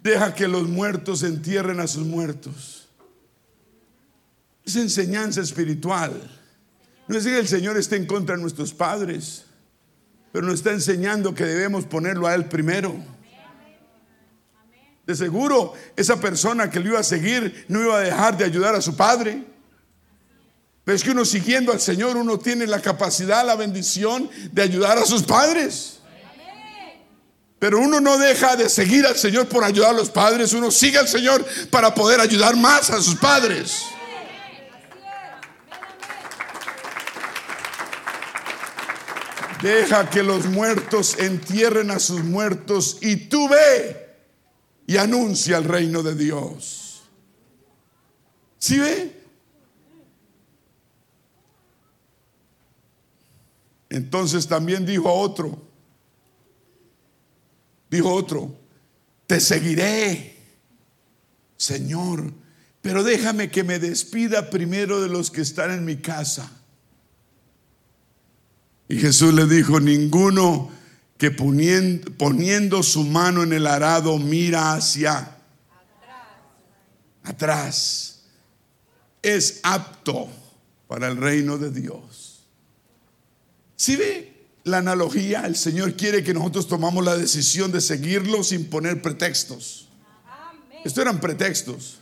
Deja 0.02 0.34
que 0.34 0.46
los 0.46 0.68
muertos 0.68 1.22
entierren 1.22 1.80
a 1.80 1.86
sus 1.86 2.06
muertos. 2.06 2.88
Es 4.64 4.76
enseñanza 4.76 5.40
espiritual. 5.40 6.30
No 7.08 7.16
es 7.16 7.24
que 7.24 7.38
el 7.38 7.48
Señor 7.48 7.76
esté 7.76 7.96
en 7.96 8.06
contra 8.06 8.36
de 8.36 8.42
nuestros 8.42 8.72
padres, 8.72 9.44
pero 10.32 10.46
nos 10.46 10.56
está 10.56 10.72
enseñando 10.72 11.34
que 11.34 11.44
debemos 11.44 11.84
ponerlo 11.84 12.26
a 12.26 12.34
Él 12.34 12.46
primero. 12.46 12.96
De 15.06 15.14
seguro, 15.14 15.74
esa 15.94 16.20
persona 16.20 16.68
que 16.68 16.80
lo 16.80 16.88
iba 16.88 16.98
a 16.98 17.04
seguir 17.04 17.64
no 17.68 17.80
iba 17.80 17.98
a 17.98 18.00
dejar 18.00 18.36
de 18.36 18.44
ayudar 18.44 18.74
a 18.74 18.80
su 18.80 18.96
padre. 18.96 19.44
Pero 20.87 20.95
es 20.95 21.03
que 21.03 21.11
uno 21.11 21.24
siguiendo 21.24 21.72
al 21.72 21.80
Señor, 21.80 22.16
uno 22.16 22.39
tiene 22.39 22.64
la 22.64 22.80
capacidad, 22.80 23.45
la 23.45 23.57
bendición 23.57 24.30
de 24.53 24.62
ayudar 24.62 24.97
a 24.97 25.05
sus 25.05 25.24
padres. 25.24 25.99
Pero 27.59 27.80
uno 27.80 28.01
no 28.01 28.16
deja 28.18 28.55
de 28.55 28.68
seguir 28.68 29.05
al 29.05 29.16
Señor 29.16 29.49
por 29.49 29.64
ayudar 29.64 29.91
a 29.91 29.95
los 29.95 30.11
padres, 30.11 30.53
uno 30.53 30.70
sigue 30.70 30.97
al 30.97 31.09
Señor 31.09 31.45
para 31.72 31.93
poder 31.93 32.20
ayudar 32.20 32.55
más 32.55 32.91
a 32.91 33.03
sus 33.03 33.16
padres. 33.16 33.82
Deja 39.61 40.09
que 40.09 40.22
los 40.22 40.47
muertos 40.47 41.18
entierren 41.18 41.91
a 41.91 41.99
sus 41.99 42.22
muertos 42.22 42.99
y 43.01 43.16
tú 43.16 43.49
ve 43.49 44.07
y 44.87 44.99
anuncia 44.99 45.57
el 45.57 45.64
reino 45.64 46.05
de 46.05 46.14
Dios. 46.14 47.03
¿Sí 48.61 48.78
ve? 48.78 49.26
Entonces 53.97 54.47
también 54.47 54.86
dijo 54.86 55.12
otro, 55.12 55.66
Dijo 57.90 58.12
otro, 58.12 58.59
te 59.26 59.40
seguiré, 59.40 60.36
Señor, 61.57 62.32
pero 62.82 63.05
déjame 63.05 63.51
que 63.51 63.64
me 63.64 63.78
despida 63.78 64.51
primero 64.51 65.01
de 65.01 65.09
los 65.09 65.30
que 65.30 65.40
están 65.40 65.70
en 65.70 65.84
mi 65.84 65.97
casa. 65.97 66.51
Y 68.88 68.99
Jesús 68.99 69.34
le 69.34 69.47
dijo, 69.47 69.80
ninguno 69.80 70.70
que 71.18 71.30
poniendo, 71.30 72.82
su 72.82 73.05
mano 73.05 73.42
en 73.42 73.53
el 73.53 73.66
arado 73.66 74.18
mira 74.18 74.74
hacia 74.74 75.36
atrás 77.24 78.22
es 79.22 79.61
apto 79.64 80.28
para 80.86 81.09
el 81.09 81.16
reino 81.16 81.59
de 81.59 81.70
Dios. 81.70 82.15
Si 83.77 83.97
ve? 83.97 84.37
la 84.66 84.79
analogía, 84.79 85.47
el 85.47 85.55
Señor 85.55 85.95
quiere 85.95 86.24
que 86.24 86.35
nosotros 86.35 86.66
tomamos 86.66 87.05
la 87.05 87.16
decisión 87.16 87.70
de 87.70 87.81
seguirlo 87.81 88.43
sin 88.43 88.64
poner 88.64 89.01
pretextos. 89.01 89.89
Esto 90.85 91.03
eran 91.03 91.20
pretextos. 91.20 92.01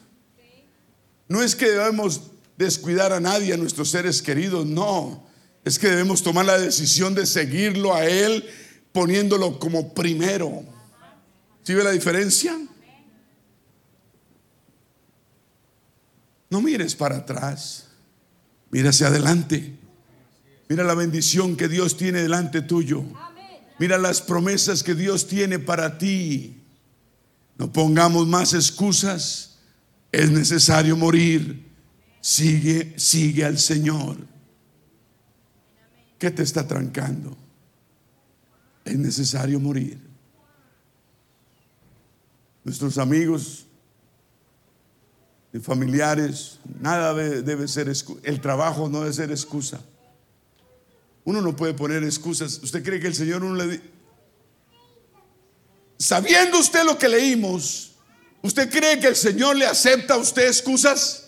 No 1.29 1.43
es 1.43 1.55
que 1.55 1.69
debemos 1.69 2.23
descuidar 2.57 3.13
a 3.13 3.21
nadie, 3.21 3.53
a 3.53 3.59
nuestros 3.59 3.91
seres 3.91 4.23
queridos, 4.23 4.65
no. 4.65 5.27
Es 5.63 5.79
que 5.79 5.91
debemos 5.91 6.23
tomar 6.23 6.47
la 6.47 6.59
decisión 6.59 7.15
de 7.15 7.27
seguirlo 7.27 7.95
a 7.95 8.07
Él 8.07 8.49
poniéndolo 8.93 9.59
como 9.59 9.93
primero. 9.93 10.65
¿Sí 11.65 11.75
ve 11.75 11.85
la 11.85 11.91
diferencia? 11.91 12.59
No 16.49 16.63
mires 16.63 16.95
para 16.95 17.17
atrás, 17.19 17.89
mira 18.71 18.89
hacia 18.89 19.09
adelante. 19.09 19.84
Mira 20.69 20.85
la 20.85 20.95
bendición 20.95 21.57
que 21.57 21.69
Dios 21.69 21.97
tiene 21.97 22.23
delante 22.23 22.63
tuyo. 22.63 23.05
Mira 23.79 23.99
las 23.99 24.23
promesas 24.23 24.83
que 24.83 24.95
Dios 24.95 25.27
tiene 25.27 25.59
para 25.59 25.99
ti. 25.99 26.63
No 27.59 27.73
pongamos 27.73 28.27
más 28.27 28.55
excusas. 28.55 29.59
Es 30.11 30.31
necesario 30.31 30.97
morir. 30.97 31.65
Sigue, 32.21 32.95
sigue 32.99 33.45
al 33.45 33.59
Señor. 33.59 34.17
¿Qué 36.19 36.31
te 36.31 36.43
está 36.43 36.67
trancando? 36.67 37.37
Es 38.85 38.97
necesario 38.99 39.61
morir. 39.61 40.01
nuestros 42.65 42.97
amigos, 42.97 43.67
y 45.55 45.61
familiares, 45.61 46.59
nada 46.81 47.15
debe 47.15 47.69
ser 47.69 47.89
excusa. 47.89 48.21
El 48.25 48.41
trabajo 48.41 48.89
no 48.89 49.03
debe 49.03 49.13
ser 49.13 49.31
excusa. 49.31 49.81
Uno 51.25 51.41
no 51.41 51.57
puede 51.57 51.75
poner 51.75 52.05
excusas. 52.05 52.61
¿Usted 52.63 52.85
cree 52.85 53.01
que 53.01 53.07
el 53.07 53.15
Señor 53.15 53.43
no 53.43 53.55
le... 53.55 53.81
Sabiendo 55.99 56.59
usted 56.59 56.85
lo 56.85 56.99
que 56.99 57.09
leímos, 57.09 57.93
¿usted 58.43 58.71
cree 58.71 59.01
que 59.01 59.09
el 59.09 59.17
Señor 59.17 59.57
le 59.57 59.67
acepta 59.67 60.15
a 60.15 60.19
usted 60.19 60.47
excusas? 60.47 61.25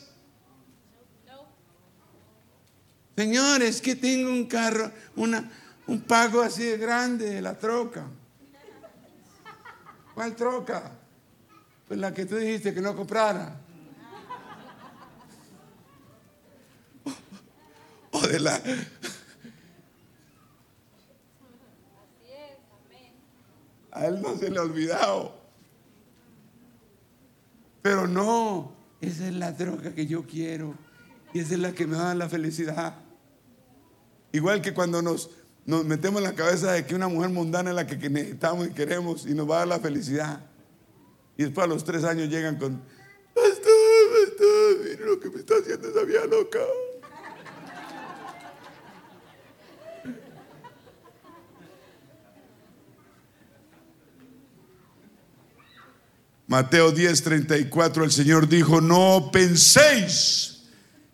Señor, 3.17 3.63
es 3.63 3.81
que 3.81 3.97
tengo 3.97 4.29
un 4.29 4.45
carro, 4.45 4.93
una, 5.15 5.51
un 5.87 6.03
pago 6.03 6.43
así 6.43 6.65
de 6.65 6.77
grande, 6.77 7.41
la 7.41 7.57
troca. 7.57 8.07
¿Cuál 10.15 10.37
troca? 10.37 10.93
Pues 11.89 11.99
la 11.99 12.13
que 12.13 12.27
tú 12.27 12.37
dijiste 12.37 12.75
que 12.75 12.83
no 12.83 12.95
comprara. 12.95 13.59
O 18.11 18.21
de 18.27 18.41
la. 18.41 18.61
A 23.97 24.07
él 24.07 24.21
no 24.21 24.37
se 24.37 24.51
le 24.51 24.59
ha 24.59 24.63
olvidado. 24.63 25.35
Pero 27.81 28.07
no, 28.07 28.73
esa 29.01 29.27
es 29.27 29.35
la 29.35 29.53
droga 29.53 29.95
que 29.95 30.07
yo 30.07 30.27
quiero. 30.27 30.75
Y 31.33 31.39
esa 31.39 31.55
es 31.55 31.61
la 31.61 31.73
que 31.73 31.87
me 31.87 31.97
da 31.97 32.15
la 32.15 32.29
felicidad. 32.29 32.95
Igual 34.33 34.61
que 34.61 34.75
cuando 34.75 35.01
nos, 35.01 35.31
metemos 35.65 36.21
en 36.21 36.25
la 36.25 36.35
cabeza 36.35 36.73
de 36.73 36.85
que 36.85 36.95
una 36.95 37.09
mujer 37.09 37.31
mundana 37.31 37.71
es 37.71 37.77
la 37.77 37.87
que 37.87 37.97
necesitamos 38.11 38.67
y 38.67 38.71
queremos 38.73 39.25
y 39.25 39.33
nos 39.33 39.49
va 39.49 39.57
a 39.57 39.59
dar 39.61 39.69
la 39.69 39.81
felicidad. 39.81 40.45
Y 41.39 41.45
después 41.45 41.65
a 41.65 41.69
los 41.69 41.83
tres 41.83 42.05
años 42.05 42.29
llegan 42.29 42.59
con, 42.59 42.83
pastor, 43.35 43.73
pastor, 44.13 44.79
mire 44.85 45.07
lo 45.07 45.19
que 45.19 45.31
me 45.31 45.37
está 45.37 45.55
haciendo 45.55 45.89
esa 45.89 46.03
vieja 46.03 46.27
loca. 46.27 46.59
Mateo 56.47 56.93
10, 56.93 57.23
34, 57.23 58.05
el 58.05 58.13
Señor 58.13 58.49
dijo, 58.49 58.81
no 58.81 59.31
penséis 59.33 60.63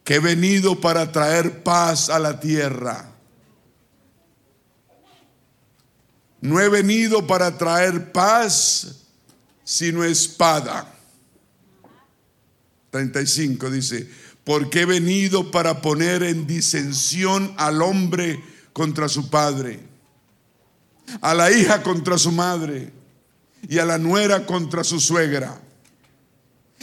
que 0.05 0.17
he 0.17 0.19
venido 0.19 0.81
para 0.81 1.11
traer 1.11 1.63
paz 1.63 2.11
a 2.11 2.19
la 2.19 2.39
tierra. 2.39 3.11
No 6.43 6.61
he 6.61 6.69
venido 6.69 7.27
para 7.27 7.57
traer 7.57 8.13
paz, 8.13 9.07
sino 9.65 10.05
espada. 10.05 10.93
35 12.91 13.71
dice, 13.71 14.11
porque 14.45 14.81
he 14.81 14.87
venido 14.87 15.51
para 15.51 15.81
poner 15.81 16.25
en 16.25 16.47
disensión 16.47 17.55
al 17.57 17.81
hombre 17.81 18.43
contra 18.75 19.09
su 19.09 19.31
padre, 19.31 19.81
a 21.23 21.33
la 21.33 21.51
hija 21.51 21.83
contra 21.83 22.19
su 22.19 22.33
madre 22.33 22.93
y 23.69 23.79
a 23.79 23.85
la 23.85 23.99
nuera 23.99 24.45
contra 24.47 24.85
su 24.85 25.01
suegra. 25.01 25.61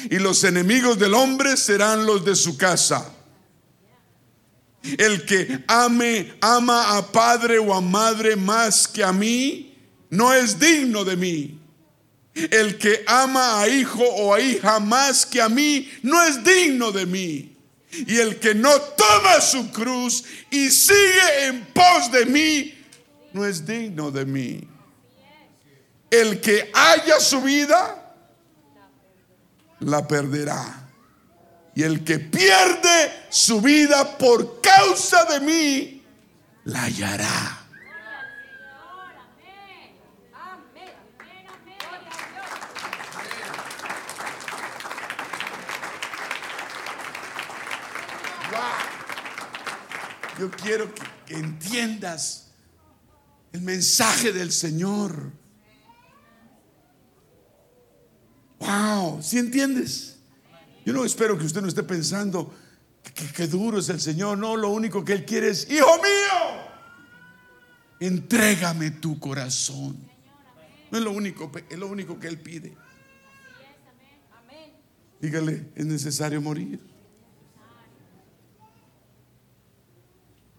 Y 0.10 0.18
los 0.18 0.44
enemigos 0.44 0.98
del 0.98 1.14
hombre 1.14 1.58
serán 1.58 2.06
los 2.06 2.24
de 2.24 2.36
su 2.36 2.58
casa. 2.58 3.14
El 4.98 5.26
que 5.26 5.64
ame, 5.68 6.34
ama 6.40 6.98
a 6.98 7.12
padre 7.12 7.60
o 7.60 7.74
a 7.74 7.82
madre 7.82 8.36
más 8.36 8.88
que 8.88 9.04
a 9.04 9.12
mí, 9.12 9.76
no 10.10 10.34
es 10.34 10.58
digno 10.58 11.04
de 11.04 11.18
mí. 11.18 11.60
El 12.34 12.78
que 12.78 13.04
ama 13.06 13.62
a 13.62 13.68
hijo 13.68 14.04
o 14.04 14.34
a 14.34 14.40
hija 14.40 14.80
más 14.80 15.26
que 15.26 15.42
a 15.42 15.50
mí, 15.50 15.90
no 16.02 16.24
es 16.24 16.42
digno 16.44 16.92
de 16.92 17.06
mí. 17.06 17.56
Y 17.92 18.18
el 18.18 18.40
que 18.40 18.56
no 18.56 18.70
toma 18.80 19.42
su 19.42 19.72
cruz 19.72 20.24
y 20.50 20.70
sigue 20.70 21.48
en 21.48 21.66
pos 21.66 22.12
de 22.12 22.26
mí, 22.26 22.74
no 23.34 23.46
es 23.46 23.66
digno 23.66 24.12
de 24.12 24.26
mí. 24.26 24.62
El 26.10 26.42
que 26.42 26.72
haya 26.74 27.20
su 27.20 27.42
vida, 27.42 28.16
la 29.80 30.08
perderá. 30.08 30.88
Y 31.76 31.84
el 31.84 32.04
que 32.04 32.20
pierde 32.20 33.26
su 33.30 33.62
vida 33.62 34.18
por 34.18 34.60
causa 34.60 35.24
de 35.26 35.40
mí, 35.40 36.04
la 36.66 36.84
hallará. 36.84 37.60
Yo 50.40 50.50
quiero 50.52 50.90
que, 50.96 51.36
entiendas 51.36 52.48
el 53.52 53.62
mensaje 53.62 54.32
del 54.32 54.54
Señor. 54.54 55.34
Wow, 59.20 59.24
¿sí 59.24 59.38
entiendes? 59.38 60.18
Yo 60.86 60.94
no 60.94 61.04
espero 61.04 61.38
que 61.38 61.46
usted 61.46 61.62
no 61.62 61.68
esté 61.68 61.84
pensando 61.84 62.54
que, 63.36 63.48
duro 63.48 63.80
es 63.80 63.90
el 63.90 64.00
Señor. 64.00 64.38
No, 64.38 64.56
lo 64.56 64.70
único 64.70 65.04
que 65.04 65.14
Él 65.14 65.26
quiere 65.26 65.50
es, 65.50 65.70
hijo 65.70 65.98
mío, 65.98 66.62
entrégame 68.00 68.92
tu 68.92 69.20
corazón. 69.20 69.98
No 70.92 70.98
es 70.98 71.04
lo 71.04 71.12
único, 71.12 71.52
es 71.70 71.78
lo 71.78 71.88
único 71.88 72.20
que 72.20 72.28
Él 72.28 72.40
pide. 72.40 72.76
Dígale, 75.22 75.70
es 75.76 75.86
necesario 75.86 76.42
morir. 76.42 76.80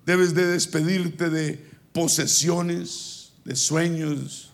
Debes 0.04 0.34
de 0.34 0.46
despedirte 0.46 1.30
de 1.30 1.66
posesiones, 1.92 3.32
de 3.44 3.56
sueños, 3.56 4.52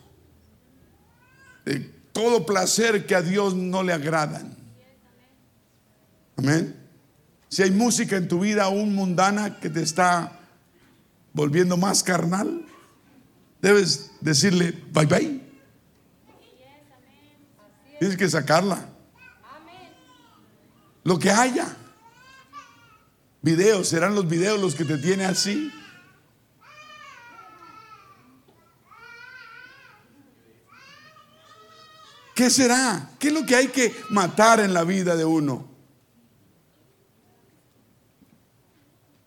de 1.65 1.96
todo 2.17 2.47
placer 2.47 3.05
que 3.05 3.13
a 3.13 3.21
Dios 3.21 3.53
no 3.53 3.83
le 3.83 3.93
agradan. 3.93 4.57
Amén. 6.35 6.75
Si 7.47 7.61
hay 7.61 7.69
música 7.69 8.17
en 8.17 8.27
tu 8.27 8.39
vida 8.39 8.63
aún 8.63 8.95
mundana 8.95 9.59
que 9.59 9.69
te 9.69 9.83
está 9.83 10.39
volviendo 11.31 11.77
más 11.77 12.01
carnal, 12.01 12.65
debes 13.61 14.09
decirle 14.19 14.71
bye 14.91 15.05
bye. 15.05 15.41
Tienes 17.99 18.17
que 18.17 18.27
sacarla. 18.27 18.89
Lo 21.03 21.19
que 21.19 21.29
haya. 21.29 21.67
Videos, 23.43 23.89
serán 23.89 24.15
los 24.15 24.27
videos 24.27 24.59
los 24.59 24.73
que 24.73 24.85
te 24.85 24.97
tienen 24.97 25.27
así. 25.27 25.71
¿Qué 32.37 32.51
será? 32.51 33.09
¿Qué 33.17 33.29
es 33.29 33.33
lo 33.33 33.47
que 33.47 33.55
hay 33.55 33.69
que 33.69 33.91
matar 34.11 34.59
en 34.59 34.71
la 34.71 34.83
vida 34.83 35.15
de 35.15 35.25
uno? 35.25 35.65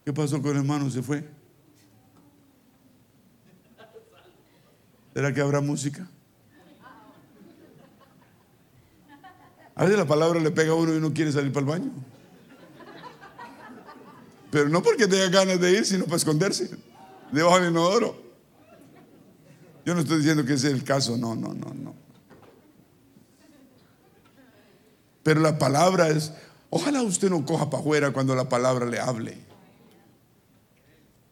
¿Qué 0.04 0.12
pasó 0.12 0.40
con 0.40 0.52
el 0.52 0.58
hermano? 0.58 0.88
¿Se 0.92 1.02
fue? 1.02 1.28
¿Será 5.12 5.34
que 5.34 5.40
habrá 5.40 5.60
música? 5.60 6.08
A 9.74 9.82
veces 9.82 9.98
la 9.98 10.06
palabra 10.06 10.38
le 10.38 10.52
pega 10.52 10.70
a 10.70 10.76
uno 10.76 10.94
y 10.94 11.00
no 11.00 11.12
quiere 11.12 11.32
salir 11.32 11.52
para 11.52 11.66
el 11.66 11.80
baño. 11.80 11.90
Pero 14.52 14.68
no 14.68 14.84
porque 14.84 15.08
tenga 15.08 15.28
ganas 15.30 15.60
de 15.60 15.72
ir, 15.72 15.84
sino 15.84 16.04
para 16.04 16.18
esconderse 16.18 16.70
debajo 17.32 17.58
del 17.58 17.72
inodoro. 17.72 18.22
Yo 19.84 19.96
no 19.96 20.00
estoy 20.02 20.18
diciendo 20.18 20.44
que 20.44 20.52
ese 20.52 20.68
es 20.68 20.74
el 20.74 20.84
caso, 20.84 21.16
no, 21.16 21.34
no, 21.34 21.52
no, 21.52 21.74
no. 21.74 22.09
Pero 25.30 25.42
la 25.42 25.60
palabra 25.60 26.08
es, 26.08 26.32
ojalá 26.70 27.02
usted 27.02 27.30
no 27.30 27.46
coja 27.46 27.70
para 27.70 27.80
afuera 27.80 28.10
cuando 28.10 28.34
la 28.34 28.48
palabra 28.48 28.84
le 28.84 28.98
hable. 28.98 29.38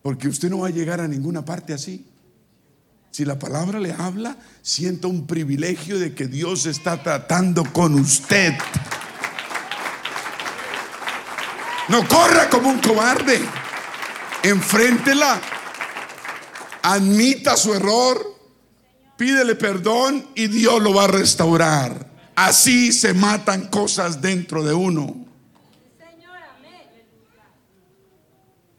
Porque 0.03 0.29
usted 0.29 0.49
no 0.49 0.61
va 0.61 0.69
a 0.69 0.71
llegar 0.71 1.01
a 1.01 1.09
ninguna 1.09 1.45
parte 1.45 1.73
así. 1.73 2.07
Si 3.11 3.25
la 3.25 3.41
palabra 3.41 3.81
le 3.81 3.93
habla, 3.93 4.37
sienta 4.63 5.09
un 5.09 5.27
privilegio 5.27 5.99
de 5.99 6.15
que 6.15 6.29
Dios 6.29 6.67
está 6.67 7.03
tratando 7.03 7.65
con 7.73 7.95
usted. 7.95 8.55
No 11.89 12.07
corra 12.07 12.49
como 12.51 12.69
un 12.69 12.79
cobarde. 12.79 13.41
Enfréntela. 14.45 15.41
Admita 16.83 17.57
su 17.57 17.75
error. 17.75 18.25
Pídele 19.17 19.57
perdón 19.57 20.25
y 20.37 20.47
Dios 20.47 20.81
lo 20.81 20.95
va 20.95 21.07
a 21.07 21.09
restaurar. 21.09 22.08
Así 22.41 22.93
se 22.93 23.15
matan 23.15 23.67
cosas 23.67 24.23
dentro 24.23 24.63
de 24.63 24.73
uno. 24.73 25.27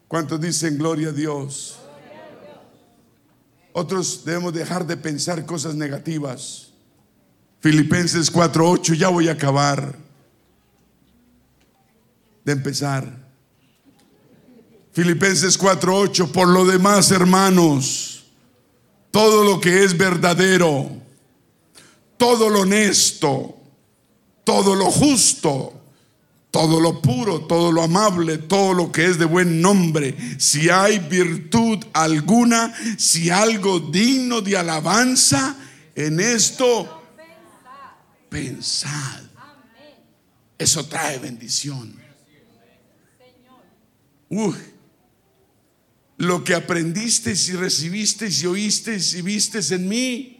¿Cuántos 0.07 0.39
dicen 0.39 0.77
gloria 0.77 1.09
a 1.09 1.11
Dios? 1.11 1.77
Otros 3.73 4.23
debemos 4.23 4.53
dejar 4.53 4.87
de 4.87 4.95
pensar 4.95 5.45
cosas 5.45 5.75
negativas. 5.75 6.69
Filipenses 7.59 8.31
4:8, 8.31 8.93
ya 8.93 9.09
voy 9.09 9.27
a 9.27 9.33
acabar 9.33 9.93
de 12.45 12.53
empezar. 12.53 13.13
Filipenses 14.93 15.57
4:8, 15.57 16.31
por 16.31 16.47
lo 16.47 16.65
demás, 16.65 17.11
hermanos, 17.11 18.23
todo 19.11 19.43
lo 19.43 19.59
que 19.59 19.83
es 19.83 19.97
verdadero, 19.97 21.08
todo 22.19 22.49
lo 22.49 22.61
honesto, 22.61 23.57
todo 24.43 24.75
lo 24.75 24.91
justo, 24.91 25.73
todo 26.51 26.81
lo 26.81 27.01
puro, 27.01 27.45
todo 27.45 27.71
lo 27.71 27.81
amable, 27.81 28.37
todo 28.37 28.73
lo 28.73 28.91
que 28.91 29.05
es 29.05 29.17
de 29.17 29.23
buen 29.23 29.61
nombre, 29.61 30.17
si 30.37 30.69
hay 30.69 30.99
virtud 30.99 31.79
alguna, 31.93 32.75
si 32.97 33.29
algo 33.29 33.79
digno 33.79 34.41
de 34.41 34.57
alabanza, 34.57 35.55
en 35.95 36.19
esto 36.19 37.01
pensad. 38.27 39.23
Eso 40.57 40.85
trae 40.87 41.19
bendición. 41.19 41.97
Uy, 44.27 44.55
lo 46.17 46.43
que 46.43 46.53
aprendiste 46.53 47.31
y 47.31 47.51
recibiste 47.53 48.27
y 48.29 48.45
oíste 48.45 48.97
y 49.15 49.21
viste 49.21 49.59
en 49.73 49.87
mí, 49.87 50.38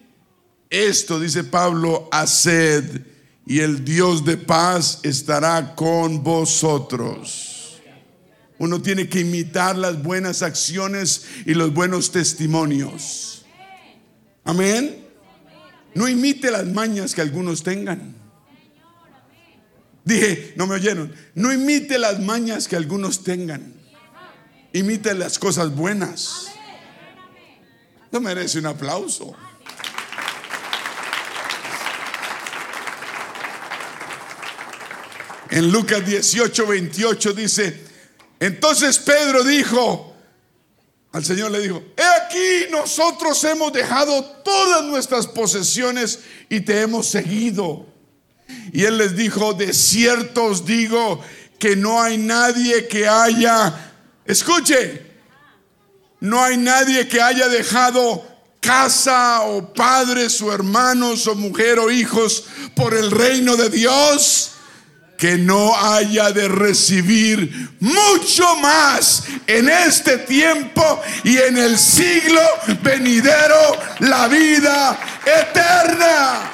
esto 0.70 1.20
dice 1.20 1.43
Pablo, 1.43 2.07
haced 2.11 3.01
y 3.45 3.59
el 3.61 3.84
Dios 3.84 4.24
de 4.26 4.38
paz 4.38 4.99
estará 5.03 5.76
con 5.76 6.24
vosotros. 6.24 7.82
Uno 8.59 8.82
tiene 8.82 9.09
que 9.09 9.22
imitar 9.22 9.78
las 9.78 10.03
buenas 10.03 10.43
acciones 10.43 11.26
y 11.45 11.53
los 11.53 11.74
buenos 11.74 12.11
testimonios. 12.11 13.45
Amén. 14.43 15.07
No 15.95 16.07
imite 16.07 16.51
las 16.51 16.67
mañas 16.67 17.15
que 17.15 17.22
algunos 17.22 17.63
tengan. 17.63 18.15
Dije, 20.03 20.53
no 20.55 20.67
me 20.67 20.76
oyeron. 20.76 21.13
No 21.36 21.51
imite 21.51 21.97
las 21.97 22.20
mañas 22.20 22.67
que 22.67 22.76
algunos 22.76 23.24
tengan. 23.24 23.74
Imite 24.74 25.13
las 25.15 25.39
cosas 25.39 25.74
buenas. 25.76 26.47
No 28.11 28.20
merece 28.20 28.59
un 28.59 28.67
aplauso. 28.67 29.36
En 35.51 35.71
Lucas 35.71 36.05
18, 36.05 36.67
28 36.67 37.33
dice, 37.33 37.83
entonces 38.39 38.99
Pedro 38.99 39.43
dijo, 39.43 40.15
al 41.11 41.25
Señor 41.25 41.51
le 41.51 41.59
dijo, 41.59 41.83
he 41.97 42.03
aquí 42.03 42.71
nosotros 42.71 43.43
hemos 43.45 43.73
dejado 43.73 44.23
todas 44.43 44.83
nuestras 44.85 45.25
posesiones 45.25 46.19
y 46.49 46.61
te 46.61 46.81
hemos 46.81 47.07
seguido. 47.07 47.87
Y 48.71 48.83
él 48.83 48.99
les 48.99 49.15
dijo, 49.15 49.53
de 49.53 49.73
cierto 49.73 50.45
os 50.45 50.65
digo 50.65 51.19
que 51.57 51.75
no 51.75 52.01
hay 52.01 52.17
nadie 52.19 52.87
que 52.87 53.07
haya, 53.07 53.91
escuche, 54.25 55.07
no 56.19 56.43
hay 56.43 56.57
nadie 56.57 57.07
que 57.07 57.21
haya 57.21 57.47
dejado 57.47 58.23
casa 58.59 59.41
o 59.41 59.73
padres 59.73 60.41
o 60.41 60.53
hermanos 60.53 61.25
o 61.27 61.33
mujer 61.33 61.79
o 61.79 61.89
hijos 61.89 62.45
por 62.75 62.93
el 62.93 63.09
reino 63.09 63.55
de 63.55 63.69
Dios 63.69 64.51
que 65.20 65.38
no 65.38 65.76
haya 65.76 66.32
de 66.32 66.47
recibir 66.47 67.76
mucho 67.82 68.55
más 68.55 69.26
en 69.45 69.67
este 69.67 70.20
tiempo 70.20 71.01
y 71.26 71.38
en 71.39 71.57
el 71.57 71.78
siglo 71.78 72.39
venidero 72.82 73.78
la 73.99 74.30
vida 74.30 74.97
eterna. 75.26 76.51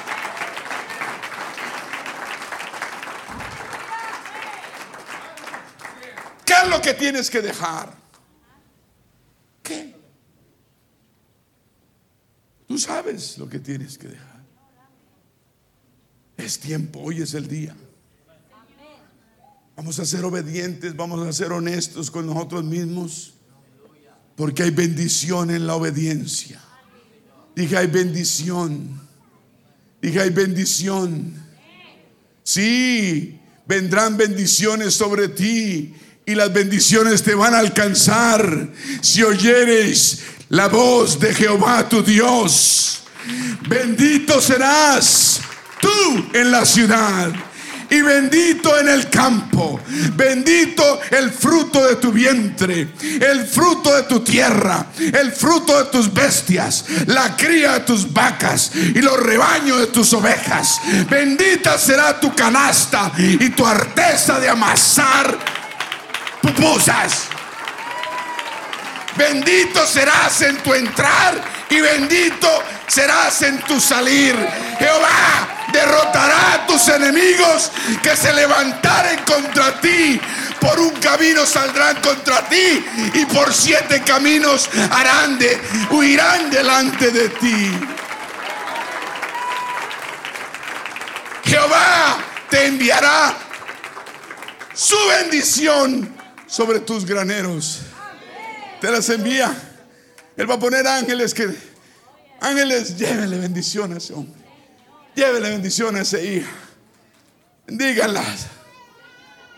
¿Qué 6.44 6.54
es 6.64 6.68
lo 6.68 6.82
que 6.82 6.94
tienes 6.94 7.30
que 7.30 7.42
dejar? 7.42 7.94
¿Qué? 9.62 9.94
Tú 12.66 12.76
sabes 12.78 13.38
lo 13.38 13.48
que 13.48 13.60
tienes 13.60 13.96
que 13.96 14.08
dejar. 14.08 14.42
Es 16.36 16.58
tiempo, 16.58 16.98
hoy 16.98 17.22
es 17.22 17.32
el 17.34 17.46
día. 17.46 17.76
Vamos 19.76 19.98
a 19.98 20.06
ser 20.06 20.24
obedientes, 20.24 20.96
vamos 20.96 21.26
a 21.26 21.32
ser 21.34 21.52
honestos 21.52 22.10
con 22.10 22.26
nosotros 22.26 22.64
mismos, 22.64 23.34
porque 24.34 24.62
hay 24.62 24.70
bendición 24.70 25.50
en 25.50 25.66
la 25.66 25.74
obediencia. 25.74 26.62
Dije, 27.54 27.76
hay 27.76 27.86
bendición. 27.86 28.98
Dije, 30.00 30.20
hay 30.20 30.30
bendición. 30.30 31.34
Sí, 32.42 33.38
vendrán 33.66 34.16
bendiciones 34.16 34.94
sobre 34.94 35.28
ti 35.28 35.94
y 36.24 36.34
las 36.34 36.52
bendiciones 36.52 37.22
te 37.22 37.34
van 37.34 37.54
a 37.54 37.58
alcanzar 37.58 38.72
si 39.02 39.22
oyeres 39.22 40.22
la 40.48 40.68
voz 40.68 41.20
de 41.20 41.34
Jehová 41.34 41.86
tu 41.86 42.02
Dios. 42.02 43.02
Bendito 43.68 44.40
serás 44.40 45.40
tú 45.80 46.30
en 46.32 46.50
la 46.50 46.64
ciudad 46.64 47.34
y 47.90 48.02
bendito 48.02 48.78
en 48.78 48.88
el 48.88 49.08
campo. 49.08 49.80
Bendito 50.14 51.00
el 51.10 51.30
fruto 51.30 51.86
de 51.86 51.96
tu 51.96 52.12
vientre, 52.12 52.88
el 53.20 53.46
fruto 53.46 53.94
de 53.94 54.02
tu 54.04 54.20
tierra, 54.20 54.86
el 54.98 55.32
fruto 55.32 55.84
de 55.84 55.90
tus 55.90 56.12
bestias, 56.12 56.84
la 57.06 57.36
cría 57.36 57.74
de 57.74 57.80
tus 57.80 58.12
vacas 58.12 58.72
y 58.74 59.00
los 59.00 59.18
rebaños 59.20 59.78
de 59.80 59.86
tus 59.88 60.12
ovejas. 60.12 60.80
Bendita 61.08 61.78
será 61.78 62.18
tu 62.18 62.34
canasta 62.34 63.12
y 63.16 63.50
tu 63.50 63.66
arteza 63.66 64.40
de 64.40 64.48
amasar 64.48 65.38
pupusas. 66.40 67.28
Bendito 69.16 69.86
serás 69.86 70.42
en 70.42 70.58
tu 70.58 70.74
entrar 70.74 71.55
y 71.70 71.80
bendito 71.80 72.62
serás 72.86 73.42
en 73.42 73.58
tu 73.62 73.80
salir. 73.80 74.34
Jehová 74.78 75.66
derrotará 75.72 76.54
a 76.54 76.66
tus 76.66 76.88
enemigos 76.88 77.72
que 78.02 78.16
se 78.16 78.32
levantaren 78.32 79.20
contra 79.24 79.80
ti. 79.80 80.20
Por 80.60 80.78
un 80.80 80.90
camino 80.96 81.44
saldrán 81.44 82.00
contra 82.00 82.48
ti 82.48 82.84
y 83.14 83.26
por 83.26 83.52
siete 83.52 84.02
caminos 84.02 84.68
harán 84.90 85.38
de, 85.38 85.60
huirán 85.90 86.50
delante 86.50 87.10
de 87.10 87.28
ti. 87.28 87.72
Jehová 91.44 92.18
te 92.50 92.66
enviará 92.66 93.34
su 94.74 94.96
bendición 95.08 96.14
sobre 96.46 96.80
tus 96.80 97.04
graneros. 97.04 97.80
Te 98.80 98.90
las 98.90 99.08
envía. 99.08 99.54
Él 100.36 100.50
va 100.50 100.54
a 100.54 100.58
poner 100.58 100.86
ángeles 100.86 101.32
que 101.32 101.48
ángeles 102.40 102.96
llévenle 102.96 103.38
bendición 103.38 103.92
a 103.92 103.98
ese 103.98 104.14
hombre. 104.14 104.40
Llévele 105.14 105.50
bendición 105.50 105.96
a 105.96 106.00
ese 106.02 106.36
hijo. 106.36 106.50
Díganlas. 107.66 108.48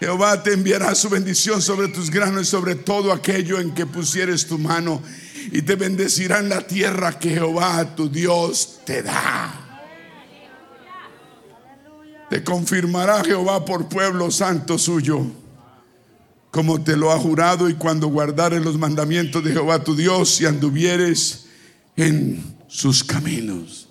Jehová 0.01 0.43
te 0.43 0.53
enviará 0.53 0.95
su 0.95 1.09
bendición 1.09 1.61
sobre 1.61 1.89
tus 1.89 2.11
granos 2.11 2.43
y 2.43 2.51
sobre 2.51 2.77
todo 2.77 3.13
aquello 3.13 3.59
en 3.59 3.75
que 3.75 3.85
pusieres 3.85 4.47
tu 4.47 4.59
mano. 4.59 5.03
Y 5.51 5.63
te 5.63 5.75
bendecirá 5.75 6.39
en 6.39 6.49
la 6.49 6.67
tierra 6.67 7.19
que 7.19 7.31
Jehová 7.31 7.97
tu 7.97 8.09
Dios 8.09 8.81
te 8.85 9.03
da. 9.03 9.65
Te 12.31 12.45
confirmará 12.45 13.25
Jehová 13.25 13.65
por 13.65 13.89
pueblo 13.89 14.31
santo 14.31 14.79
suyo, 14.79 15.27
como 16.51 16.83
te 16.83 16.97
lo 16.97 17.11
ha 17.11 17.19
jurado, 17.19 17.69
y 17.71 17.75
cuando 17.75 18.09
guardares 18.09 18.63
los 18.63 18.79
mandamientos 18.79 19.43
de 19.43 19.53
Jehová 19.53 19.83
tu 19.83 19.97
Dios 19.97 20.41
y 20.41 20.47
anduvieres 20.47 21.47
en 21.97 22.58
sus 22.69 23.03
caminos. 23.03 23.89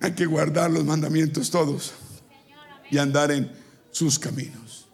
Hay 0.00 0.12
que 0.12 0.26
guardar 0.26 0.70
los 0.70 0.84
mandamientos 0.84 1.50
todos 1.50 1.92
y 2.90 2.98
andar 2.98 3.32
en 3.32 3.50
sus 3.90 4.18
caminos. 4.18 4.86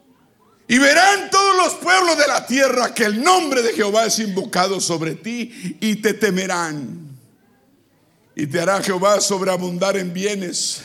Y 0.69 0.79
verán 0.79 1.31
todos 1.31 1.57
los 1.57 1.75
pueblos 1.75 2.17
de 2.17 2.29
la 2.29 2.47
tierra 2.47 2.95
que 2.95 3.05
el 3.05 3.23
nombre 3.23 3.61
de 3.61 3.73
Jehová 3.73 4.07
es 4.07 4.21
invocado 4.21 4.81
sobre 4.81 5.17
ti 5.17 5.77
y 5.81 5.97
te 5.97 6.15
temerán. 6.15 7.11
Y 8.37 8.47
te 8.47 8.61
hará 8.61 8.81
Jehová 8.81 9.21
sobreabundar 9.21 9.97
en 9.97 10.13
bienes, 10.13 10.83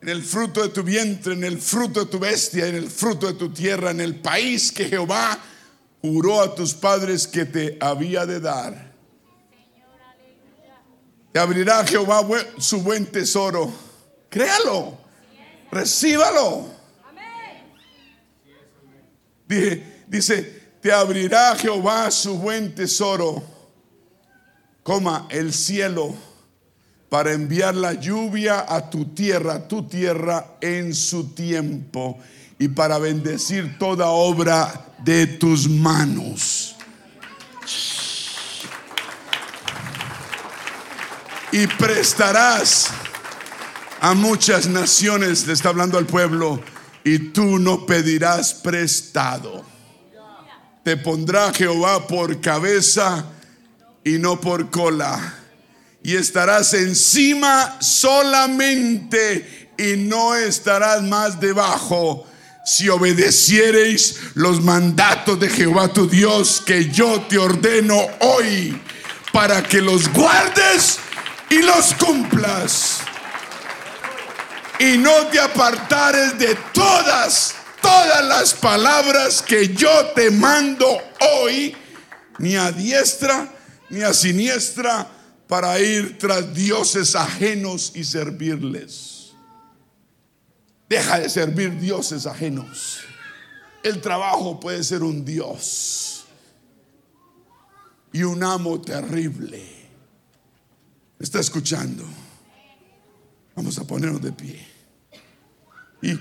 en 0.00 0.08
el 0.08 0.22
fruto 0.22 0.62
de 0.62 0.68
tu 0.68 0.84
vientre, 0.84 1.34
en 1.34 1.42
el 1.42 1.58
fruto 1.58 2.04
de 2.04 2.06
tu 2.06 2.20
bestia, 2.20 2.68
en 2.68 2.76
el 2.76 2.88
fruto 2.88 3.26
de 3.26 3.34
tu 3.34 3.52
tierra, 3.52 3.90
en 3.90 4.00
el 4.00 4.20
país 4.20 4.70
que 4.70 4.84
Jehová 4.84 5.36
juró 6.00 6.40
a 6.40 6.54
tus 6.54 6.72
padres 6.72 7.26
que 7.26 7.44
te 7.44 7.76
había 7.80 8.24
de 8.24 8.38
dar 8.38 8.85
te 11.36 11.40
abrirá 11.40 11.84
Jehová 11.84 12.26
su 12.56 12.80
buen 12.80 13.04
tesoro. 13.04 13.70
Créalo. 14.30 14.96
Recíbalo. 15.70 16.66
dice, 20.06 20.62
te 20.80 20.90
abrirá 20.90 21.54
Jehová 21.54 22.10
su 22.10 22.38
buen 22.38 22.74
tesoro. 22.74 23.42
Coma, 24.82 25.28
el 25.28 25.52
cielo. 25.52 26.14
para 27.10 27.34
enviar 27.34 27.74
la 27.74 27.92
lluvia 27.92 28.64
a 28.66 28.88
tu 28.88 29.04
tierra, 29.12 29.68
tu 29.68 29.86
tierra 29.86 30.56
en 30.62 30.94
su 30.94 31.34
tiempo 31.34 32.18
y 32.58 32.68
para 32.68 32.96
bendecir 32.96 33.76
toda 33.78 34.08
obra 34.08 34.86
de 35.04 35.26
tus 35.26 35.68
manos. 35.68 36.75
Y 41.52 41.66
prestarás 41.66 42.88
a 44.00 44.14
muchas 44.14 44.66
naciones, 44.66 45.46
le 45.46 45.52
está 45.52 45.68
hablando 45.70 45.98
al 45.98 46.06
pueblo, 46.06 46.60
y 47.04 47.18
tú 47.30 47.58
no 47.58 47.86
pedirás 47.86 48.52
prestado. 48.52 49.64
Te 50.82 50.96
pondrá 50.96 51.52
Jehová 51.52 52.06
por 52.06 52.40
cabeza 52.40 53.24
y 54.04 54.18
no 54.18 54.40
por 54.40 54.70
cola. 54.70 55.34
Y 56.02 56.16
estarás 56.16 56.74
encima 56.74 57.76
solamente 57.80 59.72
y 59.78 59.96
no 59.96 60.34
estarás 60.34 61.02
más 61.02 61.40
debajo 61.40 62.26
si 62.64 62.88
obedeciereis 62.88 64.18
los 64.34 64.62
mandatos 64.62 65.38
de 65.38 65.48
Jehová 65.48 65.88
tu 65.92 66.08
Dios 66.08 66.62
que 66.64 66.90
yo 66.90 67.20
te 67.22 67.38
ordeno 67.38 67.96
hoy 68.20 68.80
para 69.32 69.62
que 69.62 69.80
los 69.80 70.12
guardes 70.12 70.98
y 71.50 71.62
los 71.62 71.94
cumplas. 71.94 73.00
Y 74.78 74.98
no 74.98 75.26
te 75.28 75.40
apartares 75.40 76.38
de 76.38 76.54
todas, 76.72 77.54
todas 77.80 78.24
las 78.24 78.54
palabras 78.54 79.40
que 79.42 79.68
yo 79.68 80.06
te 80.14 80.30
mando 80.30 80.86
hoy, 81.42 81.74
ni 82.38 82.56
a 82.56 82.70
diestra 82.72 83.52
ni 83.88 84.02
a 84.02 84.12
siniestra, 84.12 85.08
para 85.46 85.78
ir 85.78 86.18
tras 86.18 86.52
dioses 86.52 87.14
ajenos 87.14 87.92
y 87.94 88.02
servirles. 88.04 89.32
Deja 90.88 91.20
de 91.20 91.28
servir 91.28 91.78
dioses 91.78 92.26
ajenos. 92.26 93.00
El 93.82 94.00
trabajo 94.00 94.58
puede 94.58 94.82
ser 94.82 95.02
un 95.02 95.24
dios 95.24 96.24
y 98.12 98.24
un 98.24 98.42
amo 98.42 98.80
terrible. 98.80 99.75
¿Está 101.18 101.40
escuchando? 101.40 102.04
Vamos 103.54 103.78
a 103.78 103.84
ponernos 103.84 104.20
de 104.20 104.32
pie. 104.32 104.66
Y 106.02 106.14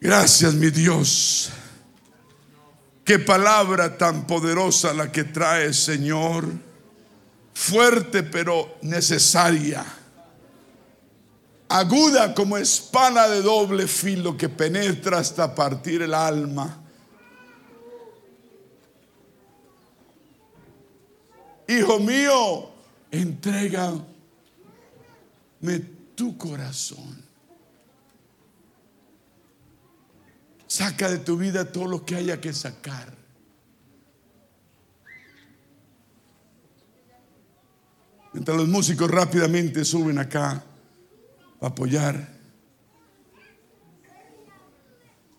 Gracias, 0.00 0.54
mi 0.54 0.70
Dios. 0.70 1.50
Qué 3.04 3.18
palabra 3.18 3.98
tan 3.98 4.26
poderosa 4.26 4.94
la 4.94 5.12
que 5.12 5.24
trae, 5.24 5.74
Señor. 5.74 6.46
Fuerte 7.52 8.22
pero 8.22 8.78
necesaria. 8.82 9.84
Aguda 11.68 12.34
como 12.34 12.56
espada 12.56 13.28
de 13.28 13.42
doble 13.42 13.86
filo 13.86 14.36
que 14.36 14.48
penetra 14.48 15.18
hasta 15.18 15.54
partir 15.54 16.02
el 16.02 16.14
alma 16.14 16.81
Hijo 21.68 21.98
mío, 22.00 22.70
entrégame 23.10 24.02
tu 26.14 26.36
corazón. 26.36 27.22
Saca 30.66 31.10
de 31.10 31.18
tu 31.18 31.36
vida 31.36 31.70
todo 31.70 31.86
lo 31.86 32.04
que 32.04 32.16
haya 32.16 32.40
que 32.40 32.52
sacar. 32.52 33.14
Mientras 38.32 38.56
los 38.56 38.68
músicos 38.68 39.10
rápidamente 39.10 39.84
suben 39.84 40.18
acá 40.18 40.64
a 41.60 41.66
apoyar. 41.66 42.32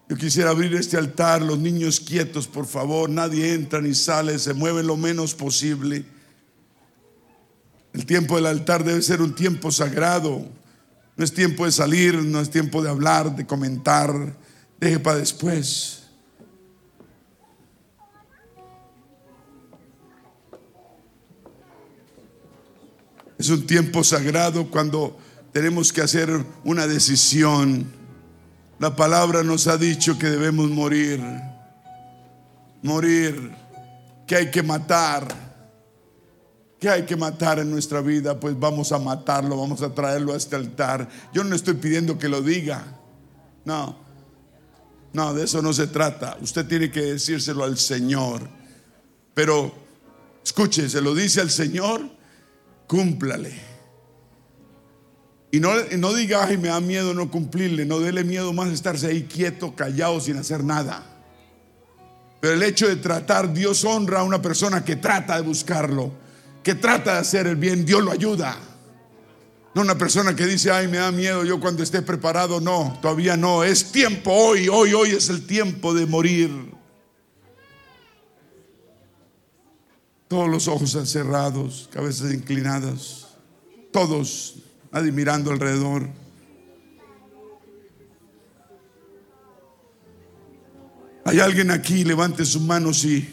Yo 0.07 0.15
quisiera 0.15 0.51
abrir 0.51 0.75
este 0.75 0.97
altar, 0.97 1.41
los 1.41 1.57
niños 1.57 1.99
quietos, 1.99 2.47
por 2.47 2.67
favor, 2.67 3.09
nadie 3.09 3.55
entra 3.55 3.81
ni 3.81 3.95
sale, 3.95 4.37
se 4.37 4.53
mueve 4.53 4.83
lo 4.83 4.95
menos 4.95 5.33
posible. 5.33 6.05
El 7.93 8.07
tiempo 8.07 8.35
del 8.35 8.47
altar 8.47 8.83
debe 8.83 9.01
ser 9.03 9.21
un 9.21 9.35
tiempo 9.35 9.71
sagrado. 9.71 10.43
No 11.15 11.23
es 11.23 11.31
tiempo 11.31 11.65
de 11.65 11.71
salir, 11.71 12.15
no 12.15 12.39
es 12.39 12.49
tiempo 12.49 12.81
de 12.81 12.89
hablar, 12.89 13.35
de 13.35 13.45
comentar. 13.45 14.35
Deje 14.79 14.99
para 14.99 15.19
después. 15.19 15.99
Es 23.37 23.49
un 23.49 23.67
tiempo 23.67 24.03
sagrado 24.03 24.69
cuando 24.71 25.17
tenemos 25.51 25.93
que 25.93 26.01
hacer 26.01 26.43
una 26.63 26.87
decisión. 26.87 27.85
La 28.79 28.95
palabra 28.95 29.43
nos 29.43 29.67
ha 29.67 29.77
dicho 29.77 30.17
que 30.17 30.27
debemos 30.27 30.69
morir. 30.69 31.21
Morir, 32.81 33.51
que 34.25 34.35
hay 34.35 34.51
que 34.51 34.63
matar 34.63 35.42
que 36.83 36.89
hay 36.89 37.03
que 37.03 37.15
matar 37.15 37.59
en 37.59 37.71
nuestra 37.71 38.01
vida, 38.01 38.37
pues 38.37 38.59
vamos 38.59 38.91
a 38.91 38.99
matarlo, 38.99 39.55
vamos 39.55 39.81
a 39.81 39.95
traerlo 39.95 40.33
a 40.33 40.35
este 40.35 40.57
altar. 40.57 41.07
Yo 41.33 41.41
no 41.45 41.55
estoy 41.55 41.75
pidiendo 41.75 42.17
que 42.17 42.27
lo 42.27 42.41
diga. 42.41 42.83
No, 43.63 43.97
no, 45.13 45.33
de 45.33 45.45
eso 45.45 45.61
no 45.61 45.71
se 45.71 45.87
trata. 45.87 46.37
Usted 46.41 46.65
tiene 46.65 46.91
que 46.91 46.99
decírselo 46.99 47.63
al 47.63 47.77
Señor. 47.77 48.49
Pero, 49.33 49.73
escuche, 50.43 50.89
se 50.89 50.99
lo 50.99 51.15
dice 51.15 51.39
al 51.39 51.51
Señor, 51.51 52.01
cúmplale. 52.85 53.53
Y 55.51 55.61
no, 55.61 55.69
no 55.97 56.13
diga, 56.13 56.43
ay, 56.43 56.57
me 56.57 56.67
da 56.67 56.81
miedo 56.81 57.13
no 57.13 57.31
cumplirle. 57.31 57.85
No 57.85 58.01
dele 58.01 58.25
miedo 58.25 58.51
más 58.51 58.73
estarse 58.73 59.07
ahí 59.07 59.23
quieto, 59.23 59.73
callado, 59.73 60.19
sin 60.19 60.35
hacer 60.35 60.65
nada. 60.65 61.01
Pero 62.41 62.55
el 62.55 62.63
hecho 62.63 62.89
de 62.89 62.97
tratar, 62.97 63.53
Dios 63.53 63.85
honra 63.85 64.19
a 64.19 64.23
una 64.23 64.41
persona 64.41 64.83
que 64.83 64.97
trata 64.97 65.37
de 65.37 65.43
buscarlo 65.43 66.22
que 66.63 66.75
trata 66.75 67.13
de 67.13 67.19
hacer 67.19 67.45
el 67.45 67.57
bien, 67.57 67.85
Dios 67.85 68.01
lo 68.01 68.11
ayuda. 68.11 68.57
No 69.75 69.81
una 69.81 69.97
persona 69.97 70.35
que 70.35 70.45
dice, 70.45 70.71
ay, 70.71 70.87
me 70.87 70.97
da 70.97 71.11
miedo, 71.11 71.43
yo 71.43 71.59
cuando 71.59 71.83
esté 71.83 72.01
preparado, 72.01 72.61
no, 72.61 72.97
todavía 73.01 73.35
no. 73.35 73.63
Es 73.63 73.91
tiempo 73.91 74.31
hoy, 74.31 74.69
hoy, 74.69 74.93
hoy 74.93 75.09
es 75.09 75.29
el 75.29 75.45
tiempo 75.45 75.93
de 75.93 76.05
morir. 76.05 76.51
Todos 80.27 80.47
los 80.47 80.67
ojos 80.67 80.91
cerrados, 81.05 81.89
cabezas 81.91 82.33
inclinadas, 82.33 83.27
todos 83.91 84.55
admirando 84.91 85.51
alrededor. 85.51 86.07
Hay 91.25 91.39
alguien 91.39 91.71
aquí, 91.71 92.03
levante 92.03 92.45
sus 92.45 92.61
manos 92.61 93.03
y 93.05 93.27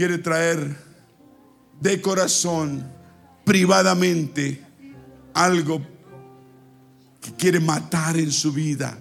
quiere 0.00 0.16
traer 0.16 0.78
de 1.78 2.00
corazón, 2.00 2.90
privadamente, 3.44 4.58
algo 5.34 5.82
que 7.20 7.34
quiere 7.34 7.60
matar 7.60 8.16
en 8.16 8.32
su 8.32 8.50
vida. 8.50 8.98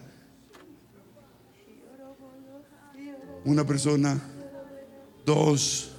Una 3.45 3.65
persona, 3.65 4.19
dos, 5.26 5.91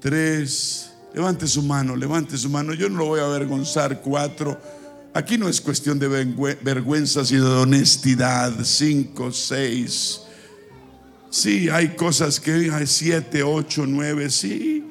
tres, 0.00 0.90
levante 1.14 1.46
su 1.46 1.62
mano, 1.62 1.94
levante 1.94 2.36
su 2.36 2.50
mano. 2.50 2.74
Yo 2.74 2.88
no 2.88 2.98
lo 2.98 3.04
voy 3.04 3.20
a 3.20 3.26
avergonzar, 3.26 4.00
cuatro. 4.00 4.60
Aquí 5.14 5.38
no 5.38 5.48
es 5.48 5.60
cuestión 5.60 6.00
de 6.00 6.08
vergüenza, 6.64 7.24
sino 7.24 7.48
de 7.48 7.60
honestidad. 7.60 8.52
Cinco, 8.64 9.30
seis. 9.30 10.25
Sí, 11.36 11.68
hay 11.68 11.88
cosas 11.88 12.40
que 12.40 12.70
hay 12.72 12.86
siete, 12.86 13.42
ocho, 13.42 13.84
nueve, 13.86 14.30
sí. 14.30 14.88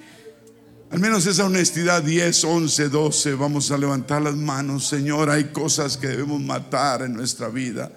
Al 0.91 0.99
menos 0.99 1.25
esa 1.25 1.45
honestidad, 1.45 2.03
10, 2.03 2.43
11, 2.43 2.89
12, 2.89 3.33
vamos 3.33 3.71
a 3.71 3.79
levantar 3.79 4.21
las 4.21 4.35
manos, 4.35 4.87
Señor. 4.87 5.31
Hay 5.31 5.45
cosas 5.45 5.97
que 5.97 6.07
debemos 6.07 6.39
matar 6.39 7.01
en 7.01 7.13
nuestra 7.13 7.47
vida 7.47 7.91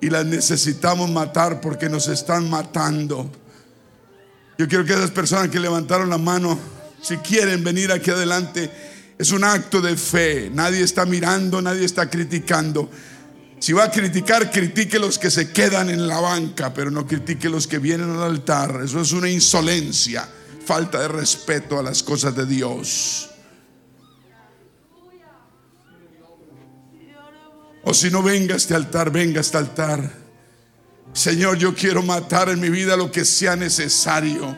y 0.00 0.08
las 0.08 0.24
necesitamos 0.24 1.10
matar 1.10 1.60
porque 1.60 1.90
nos 1.90 2.08
están 2.08 2.48
matando. 2.48 3.30
Yo 4.56 4.66
quiero 4.68 4.86
que 4.86 4.94
esas 4.94 5.10
personas 5.10 5.50
que 5.50 5.60
levantaron 5.60 6.08
la 6.08 6.16
mano, 6.16 6.58
si 7.02 7.18
quieren 7.18 7.62
venir 7.62 7.92
aquí 7.92 8.10
adelante, 8.10 8.70
es 9.18 9.32
un 9.32 9.44
acto 9.44 9.82
de 9.82 9.98
fe. 9.98 10.50
Nadie 10.50 10.80
está 10.80 11.04
mirando, 11.04 11.60
nadie 11.60 11.84
está 11.84 12.08
criticando. 12.08 12.88
Si 13.58 13.72
va 13.72 13.84
a 13.84 13.90
criticar, 13.90 14.50
critique 14.50 14.98
los 14.98 15.18
que 15.18 15.30
se 15.30 15.50
quedan 15.50 15.88
en 15.90 16.06
la 16.06 16.20
banca, 16.20 16.74
pero 16.74 16.90
no 16.90 17.06
critique 17.06 17.48
los 17.48 17.66
que 17.66 17.78
vienen 17.78 18.10
al 18.10 18.22
altar. 18.22 18.82
Eso 18.84 19.00
es 19.00 19.12
una 19.12 19.30
insolencia, 19.30 20.28
falta 20.64 21.00
de 21.00 21.08
respeto 21.08 21.78
a 21.78 21.82
las 21.82 22.02
cosas 22.02 22.36
de 22.36 22.46
Dios. 22.46 23.30
O 27.88 27.94
si 27.94 28.10
no 28.10 28.22
venga 28.22 28.54
a 28.54 28.56
este 28.56 28.74
altar, 28.74 29.10
venga 29.10 29.38
a 29.38 29.40
este 29.40 29.56
altar. 29.56 30.12
Señor, 31.12 31.56
yo 31.56 31.74
quiero 31.74 32.02
matar 32.02 32.48
en 32.50 32.60
mi 32.60 32.68
vida 32.68 32.96
lo 32.96 33.10
que 33.10 33.24
sea 33.24 33.56
necesario. 33.56 34.56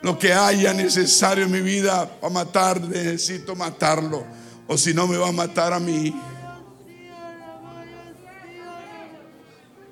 Lo 0.00 0.18
que 0.18 0.32
haya 0.32 0.72
necesario 0.72 1.44
en 1.44 1.50
mi 1.50 1.60
vida 1.60 2.20
para 2.20 2.32
matar, 2.32 2.80
necesito 2.80 3.54
matarlo. 3.54 4.24
O 4.66 4.78
si 4.78 4.94
no, 4.94 5.06
me 5.06 5.16
va 5.16 5.28
a 5.28 5.32
matar 5.32 5.72
a 5.72 5.78
mí. 5.78 6.14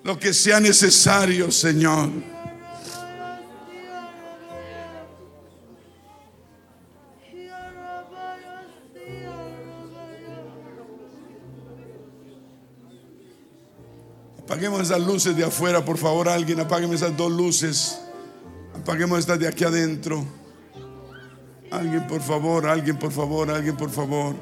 Lo 0.02 0.18
que 0.18 0.32
sea 0.32 0.60
necesario, 0.60 1.50
Señor. 1.50 2.08
Apaguemos 14.38 14.80
esas 14.80 15.00
luces 15.00 15.36
de 15.36 15.44
afuera, 15.44 15.84
por 15.84 15.96
favor, 15.96 16.28
alguien. 16.28 16.58
Apaguemos 16.60 16.96
esas 16.96 17.16
dos 17.16 17.30
luces. 17.30 18.00
Apaguemos 18.74 19.18
estas 19.20 19.38
de 19.38 19.46
aquí 19.46 19.64
adentro. 19.64 20.24
Alguien, 21.70 22.06
por 22.08 22.20
favor, 22.20 22.66
alguien, 22.66 22.98
por 22.98 23.12
favor, 23.12 23.50
alguien, 23.50 23.76
por 23.76 23.90
favor. 23.90 24.34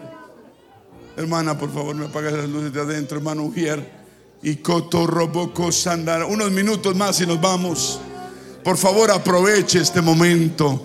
Hermana, 1.17 1.59
por 1.59 1.71
favor, 1.71 1.95
me 1.95 2.07
apague 2.07 2.29
esas 2.29 2.49
luces 2.49 2.73
de 2.73 2.81
adentro, 2.81 3.19
hermano 3.19 3.43
Ujier. 3.43 3.98
Y 4.43 4.57
Cotorroboco 4.57 5.73
Sandara. 5.73 6.27
Unos 6.27 6.51
minutos 6.51 6.95
más 6.95 7.21
y 7.21 7.27
nos 7.27 7.41
vamos. 7.41 8.01
Por 8.65 8.77
favor, 8.77 9.11
aproveche 9.11 9.81
este 9.81 10.01
momento. 10.01 10.85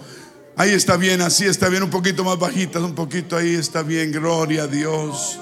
Ahí 0.55 0.71
está 0.71 0.97
bien, 0.97 1.21
así 1.21 1.45
está 1.45 1.67
bien, 1.69 1.84
un 1.84 1.89
poquito 1.89 2.23
más 2.23 2.38
bajita, 2.38 2.80
un 2.80 2.93
poquito 2.93 3.35
ahí 3.35 3.55
está 3.55 3.81
bien, 3.81 4.11
gloria 4.11 4.63
a 4.63 4.67
Dios. 4.67 5.39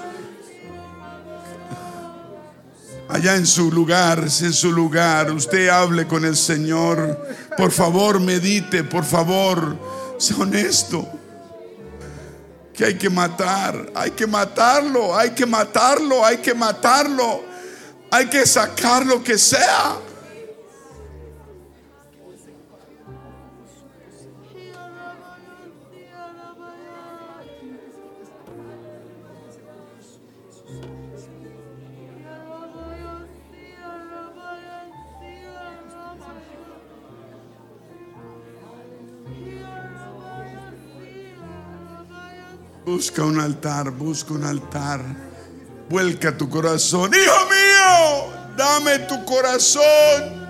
allá 3.12 3.36
en 3.36 3.46
su 3.46 3.70
lugar, 3.70 4.20
en 4.20 4.52
su 4.52 4.72
lugar, 4.72 5.30
usted 5.32 5.68
hable 5.68 6.06
con 6.06 6.24
el 6.24 6.34
Señor. 6.34 7.26
Por 7.58 7.70
favor, 7.70 8.18
medite, 8.20 8.84
por 8.84 9.04
favor, 9.04 9.76
sea 10.18 10.38
honesto. 10.38 11.06
Que 12.72 12.86
hay 12.86 12.94
que 12.94 13.10
matar, 13.10 13.92
hay 13.94 14.12
que 14.12 14.26
matarlo, 14.26 15.14
hay 15.14 15.32
que 15.32 15.44
matarlo, 15.44 16.24
hay 16.24 16.38
que 16.38 16.54
matarlo, 16.54 17.42
hay 18.12 18.26
que 18.26 18.46
sacar 18.46 19.06
lo 19.06 19.24
que 19.24 19.38
sea. 19.38 19.96
Busca 42.84 43.24
un 43.24 43.40
altar, 43.40 43.90
busca 43.90 44.34
un 44.34 44.44
altar. 44.44 45.31
Vuelca 45.92 46.34
tu 46.34 46.48
corazón. 46.48 47.10
Hijo 47.12 47.44
mío, 47.50 48.32
dame 48.56 49.00
tu 49.00 49.22
corazón. 49.26 50.40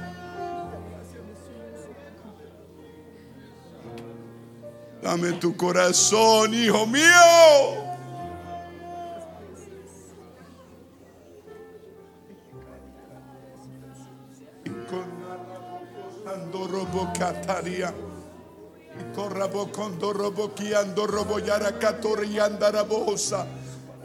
Dame 5.03 5.33
tu 5.33 5.57
corazón, 5.57 6.55
hijo 6.55 6.87
mío. 6.87 7.03
Y 14.65 14.71
con 14.87 15.23
Corrabo 19.13 19.73
condo 19.73 20.13
robo 20.13 20.55
kiando 20.55 21.05
robo 21.09 21.41
yara 21.41 21.77
katori 21.81 22.39
andara 22.39 22.85
bohosa. 22.85 23.45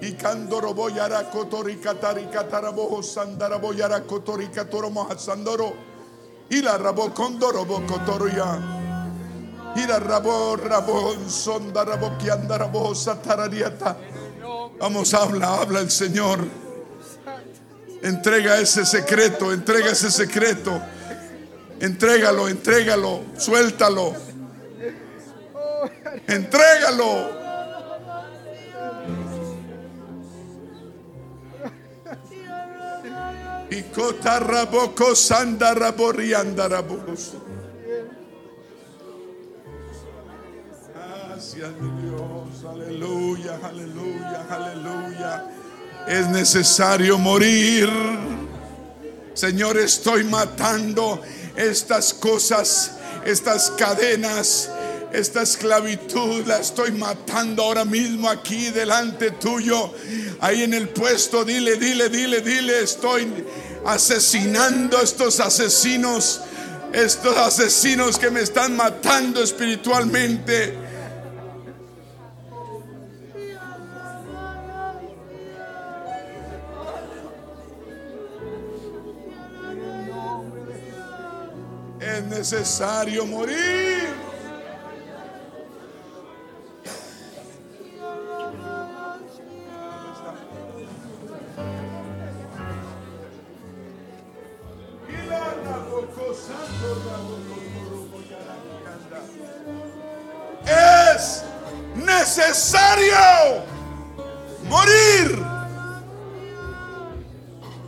Y 0.02 0.14
cando 0.14 0.62
robo 0.62 0.90
yara 0.90 1.24
kotori 1.32 1.78
katari 1.78 2.28
katara 2.32 2.72
bohosa 2.72 3.24
andara 3.24 3.58
boyara 3.58 4.02
kotori 4.02 4.48
katoro 4.48 4.90
mohasandoro. 4.92 5.74
Y 6.50 6.62
la 6.62 6.78
rabo 6.78 7.14
condo 7.14 7.52
robo 7.52 7.82
kotoria. 7.88 8.60
Y 9.76 9.88
la 9.88 10.00
rabo 10.00 10.56
rabo 10.56 11.16
sonda 11.28 11.84
rabo 11.84 12.18
que 12.18 12.32
andara 12.32 12.68
bohosa 12.68 13.22
tarariata. 13.22 13.98
Vamos, 14.80 15.14
habla, 15.14 15.62
habla 15.62 15.80
el 15.80 15.90
Señor. 15.90 16.40
Entrega 18.04 18.60
ese 18.60 18.86
secreto, 18.86 19.52
entrega 19.52 19.92
ese 19.92 20.12
secreto. 20.12 20.80
Entrégalo, 21.80 22.48
entrégalo, 22.48 23.22
suéltalo. 23.38 24.14
Entrégalo. 26.28 27.37
Y 33.70 33.84
cotarraboco 33.84 35.16
sandaraboriandarabos. 35.16 37.36
Gracias, 40.94 41.70
Dios. 42.02 42.66
Aleluya, 42.66 43.60
aleluya, 43.64 44.46
aleluya. 44.50 45.46
Es 46.08 46.28
necesario 46.30 47.18
morir. 47.18 47.90
Señor, 49.34 49.78
estoy 49.78 50.24
matando 50.24 51.22
estas 51.56 52.14
cosas, 52.14 52.94
estas 53.26 53.72
cadenas 53.72 54.70
esta 55.18 55.42
esclavitud 55.42 56.46
la 56.46 56.60
estoy 56.60 56.92
matando 56.92 57.64
ahora 57.64 57.84
mismo 57.84 58.30
aquí 58.30 58.70
delante 58.70 59.32
tuyo. 59.32 59.92
Ahí 60.40 60.62
en 60.62 60.76
el 60.76 60.90
puesto, 60.90 61.44
dile, 61.44 61.76
dile, 61.76 62.08
dile, 62.08 62.42
dile, 62.42 62.84
estoy 62.84 63.28
asesinando 63.84 65.00
a 65.00 65.02
estos 65.02 65.40
asesinos, 65.40 66.42
estos 66.94 67.36
asesinos 67.36 68.20
que 68.20 68.30
me 68.30 68.42
están 68.42 68.76
matando 68.76 69.42
espiritualmente. 69.42 70.78
Es 82.00 82.24
necesario 82.24 83.26
morir. 83.26 84.27
Es 100.66 101.44
necesario 101.96 103.64
morir. 104.64 105.44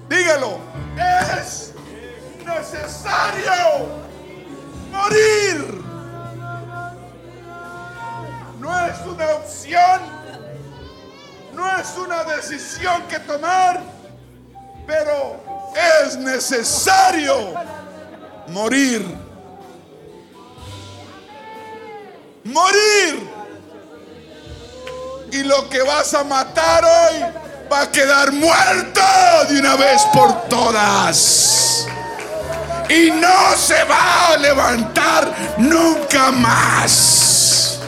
Dígalo. 0.07 0.59
Es 0.97 1.73
necesario 2.45 3.87
morir. 4.91 5.83
No 8.59 8.85
es 8.87 8.99
una 9.05 9.29
opción. 9.35 10.01
No 11.53 11.77
es 11.77 11.97
una 11.97 12.23
decisión 12.23 13.03
que 13.09 13.19
tomar. 13.19 13.81
Pero 14.87 15.39
es 16.03 16.17
necesario 16.17 17.53
morir. 18.49 19.05
Morir. 22.43 23.29
Y 25.31 25.43
lo 25.43 25.69
que 25.69 25.81
vas 25.83 26.13
a 26.13 26.23
matar 26.23 26.83
hoy 26.83 27.25
va 27.71 27.81
a 27.81 27.91
quedar 27.91 28.31
muerto 28.31 29.01
de 29.47 29.59
una 29.59 29.75
vez 29.75 30.01
por 30.13 30.47
todas. 30.49 31.85
Y 32.89 33.11
no 33.11 33.55
se 33.55 33.83
va 33.83 34.29
a 34.29 34.37
levantar 34.37 35.55
nunca 35.57 36.31
más. 36.31 37.79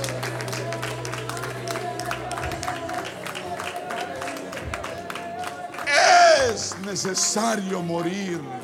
Es 6.47 6.77
necesario 6.85 7.81
morir. 7.81 8.60